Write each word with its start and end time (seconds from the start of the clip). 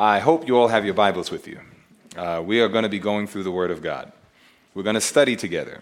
I 0.00 0.20
hope 0.20 0.46
you 0.46 0.56
all 0.56 0.68
have 0.68 0.84
your 0.84 0.94
Bibles 0.94 1.32
with 1.32 1.48
you. 1.48 1.58
Uh, 2.16 2.40
we 2.46 2.60
are 2.60 2.68
going 2.68 2.84
to 2.84 2.88
be 2.88 3.00
going 3.00 3.26
through 3.26 3.42
the 3.42 3.50
Word 3.50 3.72
of 3.72 3.82
God. 3.82 4.12
We're 4.72 4.84
going 4.84 4.94
to 4.94 5.00
study 5.00 5.34
together. 5.34 5.80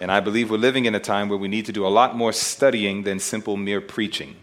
And 0.00 0.10
I 0.10 0.20
believe 0.20 0.50
we're 0.50 0.56
living 0.56 0.86
in 0.86 0.94
a 0.94 1.00
time 1.00 1.28
where 1.28 1.36
we 1.36 1.48
need 1.48 1.66
to 1.66 1.72
do 1.72 1.86
a 1.86 1.88
lot 1.88 2.16
more 2.16 2.32
studying 2.32 3.02
than 3.02 3.18
simple 3.18 3.58
mere 3.58 3.82
preaching. 3.82 4.36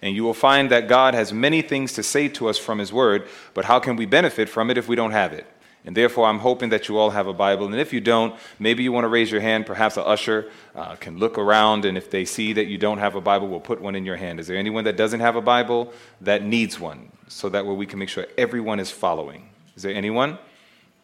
And 0.00 0.16
you 0.16 0.24
will 0.24 0.32
find 0.32 0.70
that 0.70 0.88
God 0.88 1.12
has 1.12 1.30
many 1.30 1.60
things 1.60 1.92
to 1.92 2.02
say 2.02 2.26
to 2.28 2.48
us 2.48 2.56
from 2.56 2.78
His 2.78 2.90
Word, 2.90 3.28
but 3.52 3.66
how 3.66 3.80
can 3.80 3.96
we 3.96 4.06
benefit 4.06 4.48
from 4.48 4.70
it 4.70 4.78
if 4.78 4.88
we 4.88 4.96
don't 4.96 5.12
have 5.12 5.34
it? 5.34 5.44
And 5.84 5.94
therefore, 5.94 6.26
I'm 6.26 6.38
hoping 6.38 6.70
that 6.70 6.88
you 6.88 6.96
all 6.96 7.10
have 7.10 7.26
a 7.26 7.34
Bible. 7.34 7.66
And 7.66 7.74
if 7.74 7.92
you 7.92 8.00
don't, 8.00 8.34
maybe 8.58 8.82
you 8.82 8.92
want 8.92 9.04
to 9.04 9.08
raise 9.08 9.30
your 9.30 9.42
hand. 9.42 9.66
Perhaps 9.66 9.98
an 9.98 10.04
usher 10.06 10.50
uh, 10.74 10.96
can 10.96 11.18
look 11.18 11.36
around, 11.36 11.84
and 11.84 11.98
if 11.98 12.10
they 12.10 12.24
see 12.24 12.54
that 12.54 12.64
you 12.64 12.78
don't 12.78 12.96
have 12.96 13.14
a 13.14 13.20
Bible, 13.20 13.46
we'll 13.46 13.60
put 13.60 13.82
one 13.82 13.94
in 13.94 14.06
your 14.06 14.16
hand. 14.16 14.40
Is 14.40 14.46
there 14.46 14.56
anyone 14.56 14.84
that 14.84 14.96
doesn't 14.96 15.20
have 15.20 15.36
a 15.36 15.42
Bible 15.42 15.92
that 16.22 16.42
needs 16.42 16.80
one? 16.80 17.10
So 17.28 17.48
that 17.48 17.64
way 17.64 17.74
we 17.74 17.86
can 17.86 17.98
make 17.98 18.08
sure 18.08 18.26
everyone 18.36 18.80
is 18.80 18.90
following. 18.90 19.48
Is 19.76 19.82
there 19.82 19.94
anyone? 19.94 20.38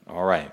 All 0.09 0.25
right. 0.25 0.51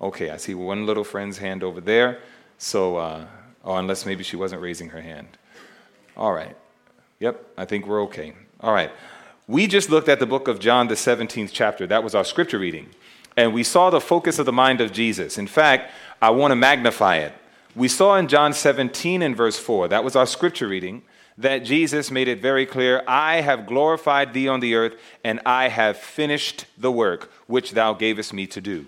Okay, 0.00 0.30
I 0.30 0.36
see 0.36 0.54
one 0.54 0.86
little 0.86 1.04
friend's 1.04 1.38
hand 1.38 1.62
over 1.62 1.80
there. 1.80 2.20
So, 2.58 2.96
uh, 2.96 3.26
oh, 3.64 3.76
unless 3.76 4.06
maybe 4.06 4.24
she 4.24 4.36
wasn't 4.36 4.62
raising 4.62 4.88
her 4.90 5.00
hand. 5.00 5.28
All 6.16 6.32
right. 6.32 6.56
Yep, 7.18 7.44
I 7.56 7.64
think 7.64 7.86
we're 7.86 8.02
okay. 8.04 8.32
All 8.60 8.72
right. 8.72 8.90
We 9.46 9.66
just 9.66 9.90
looked 9.90 10.08
at 10.08 10.20
the 10.20 10.26
book 10.26 10.48
of 10.48 10.58
John, 10.58 10.88
the 10.88 10.94
17th 10.94 11.50
chapter. 11.52 11.86
That 11.86 12.02
was 12.02 12.14
our 12.14 12.24
scripture 12.24 12.58
reading 12.58 12.88
and 13.36 13.54
we 13.54 13.62
saw 13.62 13.90
the 13.90 14.00
focus 14.00 14.38
of 14.38 14.46
the 14.46 14.52
mind 14.52 14.80
of 14.80 14.92
Jesus. 14.92 15.38
In 15.38 15.46
fact, 15.46 15.90
I 16.20 16.30
want 16.30 16.52
to 16.52 16.56
magnify 16.56 17.16
it. 17.16 17.32
We 17.74 17.88
saw 17.88 18.16
in 18.16 18.28
John 18.28 18.52
17 18.52 19.22
and 19.22 19.36
verse 19.36 19.58
4, 19.58 19.88
that 19.88 20.04
was 20.04 20.16
our 20.16 20.26
scripture 20.26 20.68
reading, 20.68 21.02
that 21.40 21.64
Jesus 21.64 22.10
made 22.10 22.28
it 22.28 22.40
very 22.40 22.66
clear 22.66 23.02
I 23.08 23.40
have 23.40 23.66
glorified 23.66 24.34
thee 24.34 24.46
on 24.46 24.60
the 24.60 24.74
earth, 24.74 24.94
and 25.24 25.40
I 25.44 25.68
have 25.68 25.96
finished 25.96 26.66
the 26.76 26.92
work 26.92 27.32
which 27.46 27.72
thou 27.72 27.94
gavest 27.94 28.32
me 28.32 28.46
to 28.48 28.60
do. 28.60 28.86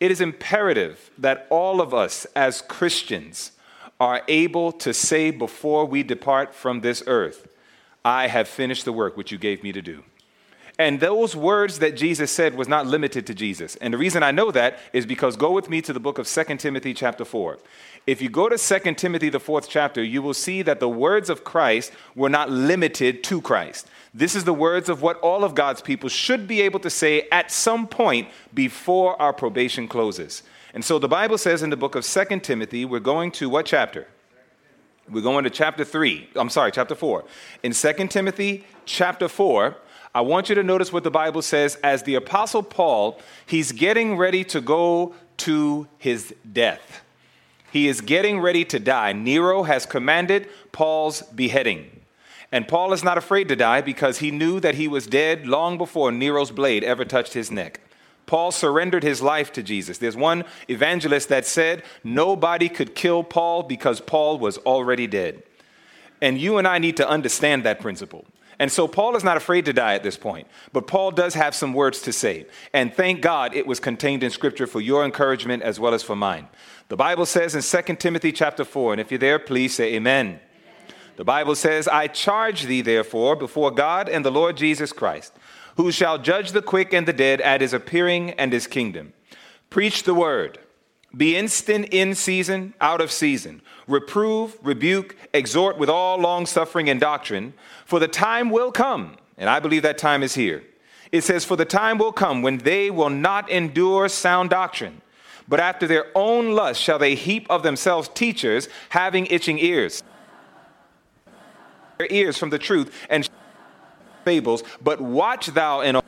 It 0.00 0.10
is 0.10 0.20
imperative 0.20 1.10
that 1.16 1.46
all 1.50 1.80
of 1.80 1.94
us 1.94 2.26
as 2.36 2.60
Christians 2.60 3.52
are 4.00 4.22
able 4.26 4.72
to 4.72 4.92
say 4.92 5.30
before 5.30 5.84
we 5.84 6.02
depart 6.02 6.54
from 6.54 6.80
this 6.80 7.02
earth, 7.06 7.46
I 8.04 8.26
have 8.26 8.48
finished 8.48 8.84
the 8.84 8.92
work 8.92 9.16
which 9.16 9.30
you 9.30 9.38
gave 9.38 9.62
me 9.62 9.72
to 9.72 9.80
do. 9.80 10.02
And 10.78 10.98
those 10.98 11.36
words 11.36 11.78
that 11.78 11.96
Jesus 11.96 12.32
said 12.32 12.56
was 12.56 12.66
not 12.66 12.86
limited 12.86 13.26
to 13.28 13.34
Jesus. 13.34 13.76
And 13.76 13.94
the 13.94 13.98
reason 13.98 14.24
I 14.24 14.32
know 14.32 14.50
that 14.50 14.78
is 14.92 15.06
because 15.06 15.36
go 15.36 15.52
with 15.52 15.70
me 15.70 15.80
to 15.82 15.92
the 15.92 16.00
book 16.00 16.18
of 16.18 16.26
2 16.26 16.56
Timothy 16.56 16.92
chapter 16.92 17.24
4. 17.24 17.58
If 18.08 18.20
you 18.20 18.28
go 18.28 18.48
to 18.48 18.58
2 18.58 18.94
Timothy 18.94 19.28
the 19.28 19.38
4th 19.38 19.66
chapter, 19.68 20.02
you 20.02 20.20
will 20.20 20.34
see 20.34 20.62
that 20.62 20.80
the 20.80 20.88
words 20.88 21.30
of 21.30 21.44
Christ 21.44 21.92
were 22.16 22.28
not 22.28 22.50
limited 22.50 23.22
to 23.24 23.40
Christ. 23.40 23.86
This 24.12 24.34
is 24.34 24.44
the 24.44 24.52
words 24.52 24.88
of 24.88 25.00
what 25.00 25.18
all 25.20 25.44
of 25.44 25.54
God's 25.54 25.80
people 25.80 26.08
should 26.08 26.48
be 26.48 26.60
able 26.60 26.80
to 26.80 26.90
say 26.90 27.28
at 27.30 27.52
some 27.52 27.86
point 27.86 28.28
before 28.52 29.20
our 29.22 29.32
probation 29.32 29.86
closes. 29.86 30.42
And 30.74 30.84
so 30.84 30.98
the 30.98 31.08
Bible 31.08 31.38
says 31.38 31.62
in 31.62 31.70
the 31.70 31.76
book 31.76 31.94
of 31.94 32.04
2 32.04 32.40
Timothy, 32.40 32.84
we're 32.84 32.98
going 32.98 33.30
to 33.32 33.48
what 33.48 33.64
chapter? 33.64 34.08
We're 35.08 35.22
going 35.22 35.44
to 35.44 35.50
chapter 35.50 35.84
3. 35.84 36.30
I'm 36.34 36.50
sorry, 36.50 36.72
chapter 36.72 36.94
4. 36.94 37.24
In 37.62 37.72
2 37.72 37.92
Timothy 38.08 38.64
chapter 38.86 39.28
4, 39.28 39.76
I 40.14 40.20
want 40.20 40.48
you 40.48 40.54
to 40.54 40.62
notice 40.62 40.92
what 40.92 41.02
the 41.02 41.10
Bible 41.10 41.42
says 41.42 41.76
as 41.82 42.04
the 42.04 42.14
Apostle 42.14 42.62
Paul, 42.62 43.18
he's 43.46 43.72
getting 43.72 44.16
ready 44.16 44.44
to 44.44 44.60
go 44.60 45.14
to 45.38 45.88
his 45.98 46.32
death. 46.52 47.02
He 47.72 47.88
is 47.88 48.00
getting 48.00 48.38
ready 48.38 48.64
to 48.66 48.78
die. 48.78 49.12
Nero 49.12 49.64
has 49.64 49.84
commanded 49.84 50.48
Paul's 50.70 51.22
beheading. 51.22 52.02
And 52.52 52.68
Paul 52.68 52.92
is 52.92 53.02
not 53.02 53.18
afraid 53.18 53.48
to 53.48 53.56
die 53.56 53.80
because 53.80 54.18
he 54.18 54.30
knew 54.30 54.60
that 54.60 54.76
he 54.76 54.86
was 54.86 55.08
dead 55.08 55.48
long 55.48 55.76
before 55.76 56.12
Nero's 56.12 56.52
blade 56.52 56.84
ever 56.84 57.04
touched 57.04 57.32
his 57.32 57.50
neck. 57.50 57.80
Paul 58.26 58.52
surrendered 58.52 59.02
his 59.02 59.20
life 59.20 59.52
to 59.54 59.62
Jesus. 59.64 59.98
There's 59.98 60.16
one 60.16 60.44
evangelist 60.68 61.28
that 61.30 61.44
said 61.46 61.82
nobody 62.04 62.68
could 62.68 62.94
kill 62.94 63.24
Paul 63.24 63.64
because 63.64 64.00
Paul 64.00 64.38
was 64.38 64.58
already 64.58 65.08
dead. 65.08 65.42
And 66.22 66.38
you 66.38 66.58
and 66.58 66.68
I 66.68 66.78
need 66.78 66.96
to 66.98 67.08
understand 67.08 67.64
that 67.64 67.80
principle. 67.80 68.24
And 68.64 68.72
so 68.72 68.88
Paul 68.88 69.14
is 69.14 69.22
not 69.22 69.36
afraid 69.36 69.66
to 69.66 69.74
die 69.74 69.92
at 69.92 70.02
this 70.02 70.16
point, 70.16 70.48
but 70.72 70.86
Paul 70.86 71.10
does 71.10 71.34
have 71.34 71.54
some 71.54 71.74
words 71.74 72.00
to 72.00 72.14
say. 72.14 72.46
And 72.72 72.94
thank 72.94 73.20
God 73.20 73.54
it 73.54 73.66
was 73.66 73.78
contained 73.78 74.22
in 74.22 74.30
scripture 74.30 74.66
for 74.66 74.80
your 74.80 75.04
encouragement 75.04 75.62
as 75.62 75.78
well 75.78 75.92
as 75.92 76.02
for 76.02 76.16
mine. 76.16 76.48
The 76.88 76.96
Bible 76.96 77.26
says 77.26 77.54
in 77.54 77.60
2 77.84 77.96
Timothy 77.96 78.32
chapter 78.32 78.64
4, 78.64 78.94
and 78.94 79.00
if 79.02 79.10
you're 79.10 79.18
there, 79.18 79.38
please 79.38 79.74
say 79.74 79.92
amen. 79.96 80.26
amen. 80.28 80.40
The 81.16 81.24
Bible 81.24 81.56
says, 81.56 81.86
I 81.86 82.06
charge 82.06 82.62
thee 82.62 82.80
therefore 82.80 83.36
before 83.36 83.70
God 83.70 84.08
and 84.08 84.24
the 84.24 84.32
Lord 84.32 84.56
Jesus 84.56 84.94
Christ, 84.94 85.34
who 85.76 85.92
shall 85.92 86.16
judge 86.16 86.52
the 86.52 86.62
quick 86.62 86.94
and 86.94 87.06
the 87.06 87.12
dead 87.12 87.42
at 87.42 87.60
his 87.60 87.74
appearing 87.74 88.30
and 88.30 88.50
his 88.50 88.66
kingdom. 88.66 89.12
Preach 89.68 90.04
the 90.04 90.14
word. 90.14 90.58
Be 91.16 91.36
instant 91.36 91.88
in 91.90 92.14
season, 92.14 92.74
out 92.80 93.00
of 93.00 93.12
season. 93.12 93.62
Reprove, 93.86 94.58
rebuke, 94.62 95.16
exhort 95.32 95.78
with 95.78 95.88
all 95.88 96.18
long 96.18 96.46
suffering 96.46 96.88
and 96.88 97.00
doctrine, 97.00 97.54
for 97.84 98.00
the 98.00 98.08
time 98.08 98.50
will 98.50 98.72
come, 98.72 99.16
and 99.36 99.48
I 99.48 99.60
believe 99.60 99.82
that 99.82 99.98
time 99.98 100.22
is 100.22 100.34
here. 100.34 100.64
It 101.12 101.22
says, 101.22 101.44
For 101.44 101.56
the 101.56 101.64
time 101.64 101.98
will 101.98 102.12
come 102.12 102.42
when 102.42 102.58
they 102.58 102.90
will 102.90 103.10
not 103.10 103.48
endure 103.48 104.08
sound 104.08 104.50
doctrine, 104.50 105.02
but 105.46 105.60
after 105.60 105.86
their 105.86 106.06
own 106.14 106.52
lust 106.52 106.80
shall 106.80 106.98
they 106.98 107.14
heap 107.14 107.46
of 107.48 107.62
themselves 107.62 108.08
teachers 108.08 108.68
having 108.88 109.26
itching 109.26 109.58
ears. 109.58 110.02
Their 111.98 112.08
ears 112.10 112.36
from 112.36 112.50
the 112.50 112.58
truth 112.58 112.92
and 113.08 113.28
fables, 114.24 114.64
but 114.82 115.00
watch 115.00 115.48
thou 115.48 115.82
in 115.82 115.96
all 115.96 116.04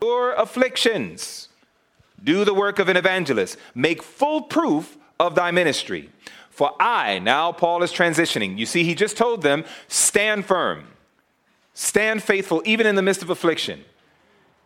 your 0.00 0.32
afflictions 0.34 1.48
do 2.22 2.44
the 2.44 2.54
work 2.54 2.78
of 2.78 2.88
an 2.88 2.96
evangelist. 2.96 3.56
Make 3.74 4.02
full 4.02 4.42
proof 4.42 4.96
of 5.18 5.34
thy 5.34 5.50
ministry. 5.50 6.10
For 6.50 6.72
I, 6.80 7.18
now 7.18 7.52
Paul 7.52 7.82
is 7.82 7.92
transitioning. 7.92 8.56
You 8.58 8.66
see, 8.66 8.82
he 8.84 8.94
just 8.94 9.16
told 9.16 9.42
them, 9.42 9.64
stand 9.88 10.46
firm, 10.46 10.86
stand 11.74 12.22
faithful, 12.22 12.62
even 12.64 12.86
in 12.86 12.94
the 12.94 13.02
midst 13.02 13.22
of 13.22 13.30
affliction. 13.30 13.84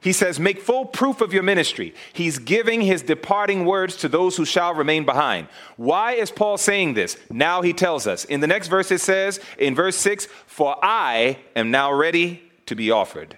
He 0.00 0.12
says, 0.12 0.41
Make 0.41 0.60
full 0.60 0.87
proof 0.87 1.21
of 1.21 1.34
your 1.34 1.43
ministry. 1.43 1.94
He's 2.12 2.39
giving 2.39 2.81
his 2.81 3.03
departing 3.03 3.66
words 3.66 3.97
to 3.97 4.09
those 4.09 4.37
who 4.37 4.47
shall 4.47 4.72
remain 4.72 5.05
behind. 5.05 5.49
Why 5.77 6.12
is 6.12 6.31
Paul 6.31 6.56
saying 6.56 6.94
this? 6.94 7.19
Now 7.31 7.60
he 7.60 7.72
tells 7.72 8.06
us. 8.06 8.25
In 8.25 8.41
the 8.41 8.47
next 8.47 8.69
verse, 8.69 8.91
it 8.91 9.00
says, 9.00 9.41
in 9.59 9.75
verse 9.75 9.97
6, 9.97 10.27
For 10.47 10.77
I 10.83 11.39
am 11.55 11.71
now 11.71 11.93
ready 11.93 12.43
to 12.66 12.75
be 12.75 12.91
offered. 12.91 13.37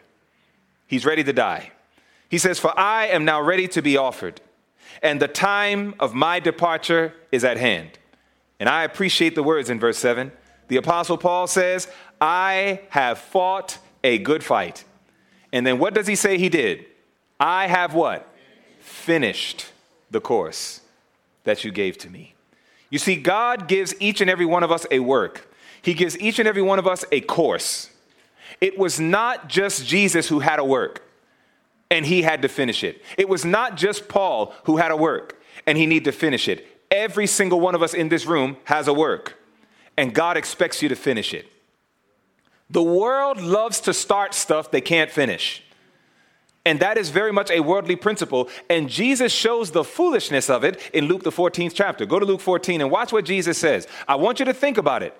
He's 0.86 1.04
ready 1.04 1.24
to 1.24 1.32
die. 1.32 1.72
He 2.32 2.38
says, 2.38 2.58
For 2.58 2.72
I 2.80 3.08
am 3.08 3.26
now 3.26 3.42
ready 3.42 3.68
to 3.68 3.82
be 3.82 3.98
offered, 3.98 4.40
and 5.02 5.20
the 5.20 5.28
time 5.28 5.94
of 6.00 6.14
my 6.14 6.40
departure 6.40 7.12
is 7.30 7.44
at 7.44 7.58
hand. 7.58 7.98
And 8.58 8.70
I 8.70 8.84
appreciate 8.84 9.34
the 9.34 9.42
words 9.42 9.68
in 9.68 9.78
verse 9.78 9.98
7. 9.98 10.32
The 10.68 10.78
Apostle 10.78 11.18
Paul 11.18 11.46
says, 11.46 11.88
I 12.22 12.80
have 12.88 13.18
fought 13.18 13.76
a 14.02 14.16
good 14.16 14.42
fight. 14.42 14.84
And 15.52 15.66
then 15.66 15.78
what 15.78 15.92
does 15.92 16.06
he 16.06 16.14
say 16.16 16.38
he 16.38 16.48
did? 16.48 16.86
I 17.38 17.66
have 17.66 17.92
what? 17.92 18.26
Finished 18.80 19.66
the 20.10 20.20
course 20.22 20.80
that 21.44 21.64
you 21.64 21.70
gave 21.70 21.98
to 21.98 22.08
me. 22.08 22.34
You 22.88 22.98
see, 22.98 23.16
God 23.16 23.68
gives 23.68 23.94
each 24.00 24.22
and 24.22 24.30
every 24.30 24.46
one 24.46 24.62
of 24.62 24.72
us 24.72 24.86
a 24.90 25.00
work, 25.00 25.52
He 25.82 25.92
gives 25.92 26.18
each 26.18 26.38
and 26.38 26.48
every 26.48 26.62
one 26.62 26.78
of 26.78 26.86
us 26.86 27.04
a 27.12 27.20
course. 27.20 27.90
It 28.58 28.78
was 28.78 28.98
not 28.98 29.50
just 29.50 29.84
Jesus 29.84 30.28
who 30.28 30.38
had 30.38 30.58
a 30.58 30.64
work 30.64 31.02
and 31.92 32.06
he 32.06 32.22
had 32.22 32.42
to 32.42 32.48
finish 32.48 32.82
it. 32.82 33.04
It 33.18 33.28
was 33.28 33.44
not 33.44 33.76
just 33.76 34.08
Paul 34.08 34.54
who 34.64 34.78
had 34.78 34.90
a 34.90 34.96
work 34.96 35.40
and 35.66 35.76
he 35.76 35.86
needed 35.86 36.06
to 36.06 36.12
finish 36.12 36.48
it. 36.48 36.66
Every 36.90 37.26
single 37.26 37.60
one 37.60 37.74
of 37.74 37.82
us 37.82 37.94
in 37.94 38.08
this 38.08 38.26
room 38.26 38.56
has 38.64 38.88
a 38.88 38.92
work, 38.92 39.38
and 39.96 40.14
God 40.14 40.36
expects 40.36 40.82
you 40.82 40.88
to 40.88 40.96
finish 40.96 41.32
it. 41.32 41.46
The 42.68 42.82
world 42.82 43.40
loves 43.40 43.80
to 43.82 43.94
start 43.94 44.34
stuff 44.34 44.70
they 44.70 44.80
can't 44.80 45.10
finish. 45.10 45.62
And 46.64 46.80
that 46.80 46.96
is 46.96 47.10
very 47.10 47.32
much 47.32 47.50
a 47.50 47.60
worldly 47.60 47.96
principle. 47.96 48.48
And 48.70 48.88
Jesus 48.88 49.32
shows 49.32 49.70
the 49.70 49.84
foolishness 49.84 50.48
of 50.48 50.64
it 50.64 50.80
in 50.94 51.06
Luke, 51.06 51.22
the 51.22 51.32
14th 51.32 51.72
chapter. 51.74 52.06
Go 52.06 52.18
to 52.18 52.24
Luke 52.24 52.40
14 52.40 52.80
and 52.80 52.90
watch 52.90 53.12
what 53.12 53.24
Jesus 53.24 53.58
says. 53.58 53.86
I 54.06 54.14
want 54.14 54.38
you 54.38 54.44
to 54.44 54.54
think 54.54 54.78
about 54.78 55.02
it. 55.02 55.16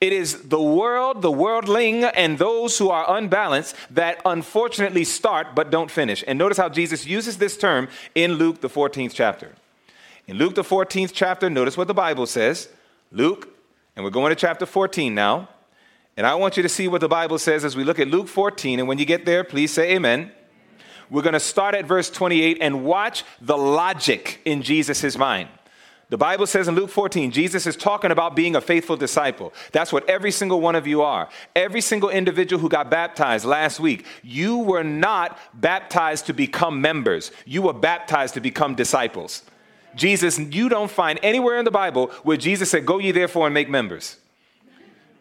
It 0.00 0.14
is 0.14 0.48
the 0.48 0.62
world, 0.62 1.20
the 1.20 1.30
worldling, 1.30 2.04
and 2.04 2.38
those 2.38 2.78
who 2.78 2.88
are 2.88 3.18
unbalanced 3.18 3.76
that 3.90 4.22
unfortunately 4.24 5.04
start 5.04 5.48
but 5.54 5.70
don't 5.70 5.90
finish. 5.90 6.24
And 6.26 6.38
notice 6.38 6.56
how 6.56 6.70
Jesus 6.70 7.04
uses 7.06 7.36
this 7.36 7.58
term 7.58 7.86
in 8.14 8.34
Luke, 8.34 8.62
the 8.62 8.70
14th 8.70 9.12
chapter. 9.12 9.52
In 10.26 10.38
Luke, 10.38 10.54
the 10.54 10.62
14th 10.62 11.10
chapter, 11.12 11.50
notice 11.50 11.76
what 11.76 11.86
the 11.86 11.92
Bible 11.92 12.24
says. 12.24 12.70
Luke, 13.12 13.54
and 13.94 14.02
we're 14.02 14.10
going 14.10 14.30
to 14.30 14.36
chapter 14.36 14.64
14 14.64 15.14
now. 15.14 15.50
And 16.16 16.26
I 16.26 16.34
want 16.34 16.56
you 16.56 16.62
to 16.62 16.68
see 16.70 16.88
what 16.88 17.02
the 17.02 17.08
Bible 17.08 17.38
says 17.38 17.62
as 17.62 17.76
we 17.76 17.84
look 17.84 17.98
at 17.98 18.08
Luke 18.08 18.28
14. 18.28 18.78
And 18.78 18.88
when 18.88 18.96
you 18.96 19.04
get 19.04 19.26
there, 19.26 19.44
please 19.44 19.70
say 19.70 19.96
amen. 19.96 20.32
We're 21.10 21.22
going 21.22 21.34
to 21.34 21.40
start 21.40 21.74
at 21.74 21.84
verse 21.84 22.08
28 22.08 22.56
and 22.62 22.84
watch 22.86 23.22
the 23.38 23.58
logic 23.58 24.40
in 24.46 24.62
Jesus' 24.62 25.18
mind. 25.18 25.50
The 26.10 26.18
Bible 26.18 26.48
says 26.48 26.66
in 26.66 26.74
Luke 26.74 26.90
14, 26.90 27.30
Jesus 27.30 27.68
is 27.68 27.76
talking 27.76 28.10
about 28.10 28.34
being 28.34 28.56
a 28.56 28.60
faithful 28.60 28.96
disciple. 28.96 29.54
That's 29.70 29.92
what 29.92 30.08
every 30.10 30.32
single 30.32 30.60
one 30.60 30.74
of 30.74 30.84
you 30.84 31.02
are. 31.02 31.28
Every 31.54 31.80
single 31.80 32.10
individual 32.10 32.60
who 32.60 32.68
got 32.68 32.90
baptized 32.90 33.44
last 33.44 33.78
week, 33.78 34.04
you 34.24 34.58
were 34.58 34.82
not 34.82 35.38
baptized 35.54 36.26
to 36.26 36.32
become 36.32 36.80
members, 36.80 37.30
you 37.46 37.62
were 37.62 37.72
baptized 37.72 38.34
to 38.34 38.40
become 38.40 38.74
disciples. 38.74 39.44
Jesus, 39.94 40.38
you 40.38 40.68
don't 40.68 40.90
find 40.90 41.18
anywhere 41.22 41.58
in 41.58 41.64
the 41.64 41.70
Bible 41.70 42.08
where 42.24 42.36
Jesus 42.36 42.70
said, 42.70 42.86
Go 42.86 42.98
ye 42.98 43.12
therefore 43.12 43.46
and 43.46 43.54
make 43.54 43.68
members. 43.68 44.16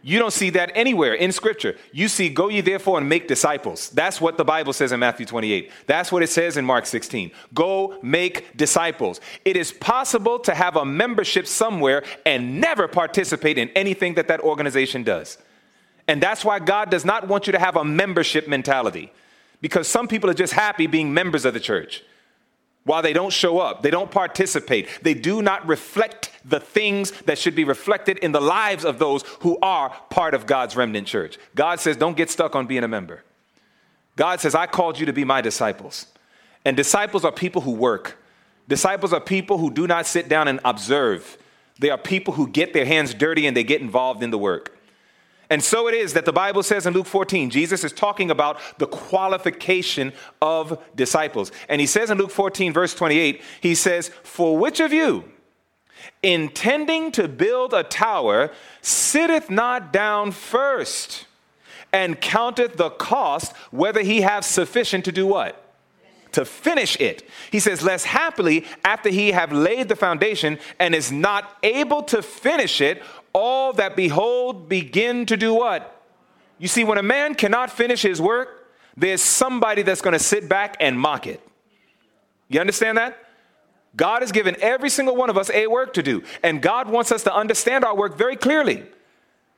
You 0.01 0.17
don't 0.17 0.31
see 0.31 0.49
that 0.51 0.71
anywhere 0.75 1.13
in 1.13 1.31
Scripture. 1.33 1.75
You 1.91 2.07
see, 2.07 2.29
go 2.29 2.47
ye 2.47 2.61
therefore 2.61 2.99
and 2.99 3.09
make 3.09 3.27
disciples. 3.27 3.89
That's 3.89 4.21
what 4.21 4.37
the 4.37 4.45
Bible 4.45 4.71
says 4.71 4.93
in 4.93 4.99
Matthew 5.01 5.25
28. 5.25 5.71
That's 5.87 6.09
what 6.09 6.23
it 6.23 6.29
says 6.29 6.55
in 6.55 6.63
Mark 6.63 6.85
16. 6.85 7.31
Go 7.53 7.99
make 8.01 8.55
disciples. 8.55 9.19
It 9.43 9.57
is 9.57 9.73
possible 9.73 10.39
to 10.39 10.55
have 10.55 10.77
a 10.77 10.85
membership 10.85 11.47
somewhere 11.47 12.03
and 12.25 12.61
never 12.61 12.87
participate 12.87 13.57
in 13.57 13.69
anything 13.69 14.13
that 14.13 14.29
that 14.29 14.39
organization 14.39 15.03
does. 15.03 15.37
And 16.07 16.23
that's 16.23 16.45
why 16.45 16.59
God 16.59 16.89
does 16.89 17.03
not 17.03 17.27
want 17.27 17.45
you 17.45 17.51
to 17.51 17.59
have 17.59 17.75
a 17.75 17.83
membership 17.83 18.47
mentality, 18.47 19.11
because 19.59 19.87
some 19.87 20.07
people 20.07 20.29
are 20.29 20.33
just 20.33 20.53
happy 20.53 20.87
being 20.87 21.13
members 21.13 21.43
of 21.43 21.53
the 21.53 21.59
church 21.59 22.03
while 22.85 23.01
they 23.01 23.13
don't 23.13 23.33
show 23.33 23.59
up, 23.59 23.81
they 23.81 23.91
don't 23.91 24.09
participate, 24.09 24.87
they 25.01 25.13
do 25.13 25.41
not 25.41 25.67
reflect 25.67 26.31
the 26.45 26.59
things 26.59 27.11
that 27.21 27.37
should 27.37 27.55
be 27.55 27.63
reflected 27.63 28.17
in 28.19 28.31
the 28.31 28.41
lives 28.41 28.85
of 28.85 28.99
those 28.99 29.23
who 29.41 29.59
are 29.61 29.89
part 30.09 30.33
of 30.33 30.45
God's 30.45 30.75
remnant 30.75 31.07
church. 31.07 31.37
God 31.55 31.79
says, 31.79 31.97
don't 31.97 32.17
get 32.17 32.29
stuck 32.29 32.55
on 32.55 32.67
being 32.67 32.83
a 32.83 32.87
member. 32.87 33.23
God 34.15 34.39
says, 34.39 34.55
I 34.55 34.65
called 34.65 34.99
you 34.99 35.05
to 35.05 35.13
be 35.13 35.23
my 35.23 35.41
disciples. 35.41 36.07
And 36.65 36.75
disciples 36.75 37.23
are 37.23 37.31
people 37.31 37.61
who 37.61 37.71
work. 37.71 38.17
Disciples 38.67 39.13
are 39.13 39.21
people 39.21 39.57
who 39.57 39.71
do 39.71 39.87
not 39.87 40.05
sit 40.05 40.29
down 40.29 40.47
and 40.47 40.59
observe. 40.65 41.37
They 41.79 41.89
are 41.89 41.97
people 41.97 42.33
who 42.33 42.47
get 42.47 42.73
their 42.73 42.85
hands 42.85 43.13
dirty 43.13 43.47
and 43.47 43.55
they 43.55 43.63
get 43.63 43.81
involved 43.81 44.21
in 44.21 44.31
the 44.31 44.37
work. 44.37 44.77
And 45.49 45.63
so 45.63 45.87
it 45.87 45.95
is 45.95 46.13
that 46.13 46.25
the 46.25 46.33
Bible 46.33 46.61
says 46.61 46.85
in 46.85 46.93
Luke 46.93 47.07
14, 47.07 47.49
Jesus 47.49 47.83
is 47.83 47.91
talking 47.91 48.29
about 48.29 48.59
the 48.77 48.85
qualification 48.85 50.13
of 50.41 50.81
disciples. 50.95 51.51
And 51.67 51.81
he 51.81 51.87
says 51.87 52.11
in 52.11 52.19
Luke 52.19 52.31
14, 52.31 52.71
verse 52.71 52.93
28, 52.93 53.41
he 53.59 53.73
says, 53.73 54.09
For 54.23 54.57
which 54.57 54.79
of 54.79 54.93
you, 54.93 55.25
intending 56.21 57.11
to 57.13 57.27
build 57.27 57.73
a 57.73 57.83
tower, 57.83 58.51
sitteth 58.81 59.49
not 59.49 59.91
down 59.91 60.31
first 60.31 61.25
and 61.91 62.21
counteth 62.21 62.77
the 62.77 62.91
cost, 62.91 63.55
whether 63.71 64.01
he 64.01 64.21
have 64.21 64.45
sufficient 64.45 65.03
to 65.05 65.11
do 65.11 65.25
what? 65.25 65.65
to 66.31 66.45
finish 66.45 66.95
it. 66.99 67.27
He 67.51 67.59
says, 67.59 67.83
Less 67.83 68.05
happily, 68.05 68.65
after 68.85 69.09
he 69.09 69.31
have 69.31 69.51
laid 69.51 69.89
the 69.89 69.95
foundation 69.95 70.59
and 70.79 70.93
is 70.93 71.11
not 71.11 71.57
able 71.63 72.03
to 72.03 72.21
finish 72.21 72.81
it, 72.81 73.01
all 73.33 73.73
that 73.73 73.95
behold 73.95 74.69
begin 74.69 75.25
to 75.27 75.37
do 75.37 75.53
what? 75.53 75.95
You 76.57 76.67
see, 76.67 76.83
when 76.83 76.97
a 76.97 77.03
man 77.03 77.35
cannot 77.35 77.71
finish 77.71 78.01
his 78.01 78.21
work, 78.21 78.67
there's 78.97 79.21
somebody 79.21 79.81
that's 79.81 80.01
going 80.01 80.13
to 80.13 80.23
sit 80.23 80.49
back 80.49 80.75
and 80.79 80.99
mock 80.99 81.25
it. 81.25 81.41
You 82.49 82.59
understand 82.59 82.97
that? 82.97 83.17
God 83.95 84.21
has 84.21 84.31
given 84.31 84.55
every 84.61 84.89
single 84.89 85.15
one 85.15 85.29
of 85.29 85.37
us 85.37 85.49
a 85.51 85.67
work 85.67 85.93
to 85.93 86.03
do, 86.03 86.23
and 86.43 86.61
God 86.61 86.89
wants 86.89 87.11
us 87.11 87.23
to 87.23 87.33
understand 87.33 87.83
our 87.83 87.95
work 87.95 88.17
very 88.17 88.35
clearly. 88.35 88.83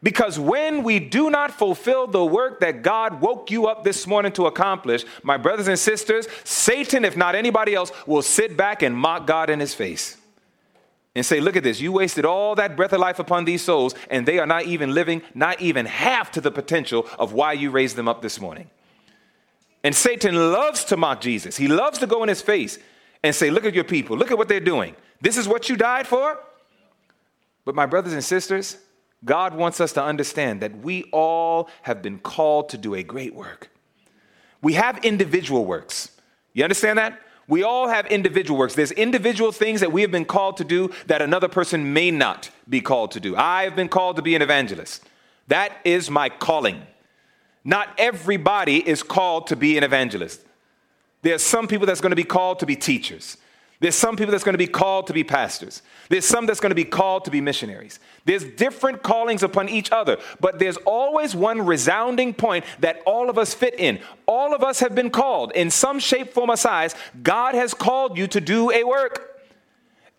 Because 0.03 0.39
when 0.39 0.83
we 0.83 1.00
do 1.00 1.29
not 1.29 1.51
fulfill 1.51 2.07
the 2.07 2.25
work 2.25 2.59
that 2.62 2.81
God 2.81 3.21
woke 3.21 3.51
you 3.51 3.68
up 3.68 3.83
this 3.83 4.07
morning 4.07 4.31
to 4.33 4.47
accomplish, 4.47 5.06
my 5.21 5.38
brothers 5.38 5.68
and 5.68 5.77
sisters, 5.77 6.27
Satan, 6.44 7.06
if 7.06 7.15
not 7.15 7.35
anybody 7.35 7.75
else, 7.75 7.91
will 8.07 8.23
sit 8.23 8.57
back 8.57 8.81
and 8.81 8.95
mock 8.95 9.27
God 9.27 9.50
in 9.50 9.59
his 9.59 9.75
face 9.75 10.18
and 11.16 11.25
say, 11.25 11.40
Look 11.40 11.56
at 11.56 11.63
this, 11.63 11.80
you 11.80 11.92
wasted 11.92 12.25
all 12.25 12.56
that 12.56 12.75
breath 12.75 12.94
of 12.94 13.00
life 13.00 13.19
upon 13.19 13.46
these 13.46 13.62
souls, 13.62 13.96
and 14.10 14.25
they 14.25 14.40
are 14.40 14.46
not 14.46 14.66
even 14.66 14.94
living, 14.94 15.22
not 15.34 15.62
even 15.62 15.86
half 15.86 16.31
to 16.31 16.42
the 16.42 16.52
potential 16.52 17.08
of 17.19 17.34
why 17.34 17.54
you 17.54 17.69
raised 17.72 17.96
them 17.96 18.08
up 18.08 18.22
this 18.22 18.40
morning. 18.40 18.69
And 19.84 19.96
Satan 19.96 20.36
loves 20.52 20.86
to 20.86 20.98
mock 20.98 21.22
Jesus. 21.22 21.58
He 21.58 21.68
loves 21.68 21.98
to 22.00 22.08
go 22.08 22.22
in 22.24 22.30
his 22.30 22.42
face 22.42 22.78
and 23.24 23.36
say, 23.36 23.50
Look 23.50 23.66
at 23.66 23.74
your 23.74 23.84
people, 23.84 24.18
look 24.18 24.31
at 24.31 24.38
what 24.38 24.48
they're 24.48 24.60
doing. 24.60 24.96
This 25.19 25.38
is 25.38 25.48
what 25.48 25.69
you 25.69 25.75
died 25.75 26.08
for? 26.08 26.40
But, 27.64 27.75
my 27.75 27.86
brothers 27.86 28.14
and 28.14 28.24
sisters, 28.24 28.78
God 29.24 29.54
wants 29.54 29.80
us 29.80 29.94
to 29.94 30.04
understand 30.04 30.62
that 30.62 30.80
we 30.80 31.04
all 31.12 31.69
have 31.84 32.02
been 32.02 32.18
called 32.18 32.69
to 32.69 32.78
do 32.78 32.96
a 32.96 33.04
great 33.04 33.36
work. 33.36 33.69
We 34.64 34.74
have 34.74 35.04
individual 35.06 35.66
works. 35.66 36.10
You 36.54 36.64
understand 36.64 36.98
that? 36.98 37.19
We 37.51 37.63
all 37.63 37.89
have 37.89 38.06
individual 38.06 38.57
works. 38.57 38.75
There's 38.75 38.94
individual 38.94 39.51
things 39.51 39.81
that 39.81 39.92
we 39.92 40.03
have 40.03 40.12
been 40.12 40.24
called 40.24 40.56
to 40.56 40.63
do 40.63 40.89
that 41.07 41.21
another 41.21 41.50
person 41.50 41.92
may 41.92 42.09
not 42.09 42.50
be 42.69 42.80
called 42.80 43.12
to 43.12 43.19
do. 43.19 43.36
I 43.36 43.63
have 43.63 43.75
been 43.75 43.89
called 43.89 44.15
to 44.15 44.21
be 44.21 44.36
an 44.36 44.42
evangelist. 44.42 45.03
That 45.50 45.74
is 45.83 46.09
my 46.09 46.30
calling. 46.30 46.88
Not 47.65 47.89
everybody 47.98 48.77
is 48.77 49.03
called 49.03 49.48
to 49.48 49.57
be 49.57 49.77
an 49.77 49.83
evangelist. 49.83 50.39
There's 51.24 51.44
some 51.44 51.68
people 51.68 51.86
that's 51.86 52.00
going 52.00 52.12
to 52.12 52.15
be 52.15 52.24
called 52.24 52.59
to 52.59 52.65
be 52.65 52.77
teachers. 52.77 53.36
There's 53.81 53.95
some 53.95 54.16
people 54.16 54.31
that's 54.31 54.44
going 54.44 54.54
to 54.54 54.60
be 54.60 54.68
called 54.68 55.07
to 55.07 55.13
be 55.13 55.24
pastors. 55.24 55.81
There's 56.07 56.24
some 56.24 56.45
that's 56.45 56.60
going 56.60 56.69
to 56.69 56.75
be 56.75 56.86
called 56.86 57.25
to 57.25 57.31
be 57.31 57.42
missionaries. 57.42 58.00
There's 58.25 58.44
different 58.44 59.01
callings 59.01 59.42
upon 59.42 59.69
each 59.69 59.92
other, 59.92 60.19
but 60.39 60.60
there's 60.60 60.78
always 60.78 61.36
one 61.36 61.66
resounding 61.66 62.36
point 62.36 62.63
that 62.80 63.01
all 63.07 63.28
of 63.28 63.39
us 63.39 63.56
fit 63.56 63.74
in. 63.80 64.00
All 64.28 64.54
of 64.54 64.63
us 64.63 64.81
have 64.81 64.94
been 64.94 65.10
called 65.10 65.51
in 65.54 65.72
some 65.72 65.98
shape, 65.98 66.31
form, 66.31 66.51
or 66.51 66.57
size. 66.57 66.94
God 67.24 67.56
has 67.56 67.74
called 67.74 68.19
you 68.19 68.28
to 68.28 68.39
do 68.39 68.69
a 68.69 68.83
work. 68.83 69.42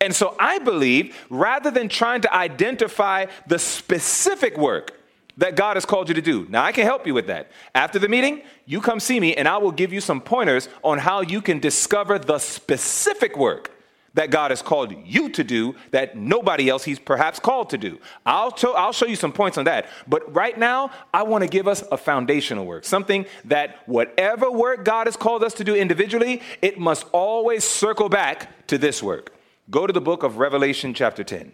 And 0.01 0.13
so 0.13 0.35
I 0.37 0.59
believe 0.59 1.15
rather 1.29 1.71
than 1.71 1.87
trying 1.87 2.19
to 2.21 2.35
identify 2.35 3.27
the 3.47 3.57
specific 3.59 4.57
work, 4.57 4.99
that 5.37 5.55
God 5.55 5.77
has 5.77 5.85
called 5.85 6.09
you 6.09 6.15
to 6.15 6.21
do. 6.21 6.45
Now, 6.49 6.63
I 6.63 6.71
can 6.71 6.85
help 6.85 7.07
you 7.07 7.13
with 7.13 7.27
that. 7.27 7.51
After 7.73 7.99
the 7.99 8.07
meeting, 8.07 8.43
you 8.65 8.81
come 8.81 8.99
see 8.99 9.19
me 9.19 9.35
and 9.35 9.47
I 9.47 9.57
will 9.57 9.71
give 9.71 9.91
you 9.91 10.01
some 10.01 10.21
pointers 10.21 10.69
on 10.83 10.99
how 10.99 11.21
you 11.21 11.41
can 11.41 11.59
discover 11.59 12.19
the 12.19 12.39
specific 12.39 13.37
work 13.37 13.71
that 14.15 14.29
God 14.29 14.51
has 14.51 14.61
called 14.61 14.93
you 15.05 15.29
to 15.29 15.43
do 15.43 15.75
that 15.89 16.15
nobody 16.15 16.69
else 16.69 16.83
he's 16.83 16.99
perhaps 16.99 17.39
called 17.39 17.71
to 17.71 17.79
do. 17.79 17.99
I'll, 18.25 18.55
show, 18.55 18.73
I'll 18.73 18.93
show 18.93 19.07
you 19.07 19.15
some 19.15 19.31
points 19.31 19.57
on 19.57 19.65
that. 19.65 19.87
But 20.07 20.33
right 20.33 20.57
now, 20.57 20.91
I 21.11 21.23
want 21.23 21.43
to 21.43 21.47
give 21.47 21.67
us 21.67 21.83
a 21.91 21.97
foundational 21.97 22.65
work, 22.65 22.85
something 22.85 23.25
that 23.45 23.87
whatever 23.87 24.51
work 24.51 24.85
God 24.85 25.07
has 25.07 25.17
called 25.17 25.43
us 25.43 25.55
to 25.55 25.63
do 25.63 25.75
individually, 25.75 26.43
it 26.61 26.77
must 26.77 27.07
always 27.11 27.63
circle 27.63 28.07
back 28.07 28.67
to 28.67 28.77
this 28.77 29.01
work. 29.01 29.33
Go 29.71 29.87
to 29.87 29.93
the 29.93 30.01
book 30.01 30.21
of 30.21 30.37
Revelation, 30.37 30.93
chapter 30.93 31.23
10. 31.23 31.51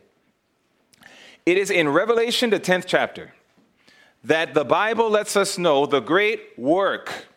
It 1.46 1.58
is 1.58 1.72
in 1.72 1.88
Revelation, 1.88 2.50
the 2.50 2.60
10th 2.60 2.86
chapter 2.86 3.34
that 4.24 4.54
the 4.54 4.66
Bible 4.66 5.10
lets 5.10 5.36
us 5.36 5.58
know 5.58 5.86
the 5.86 6.00
great 6.00 6.58
work 6.58 7.28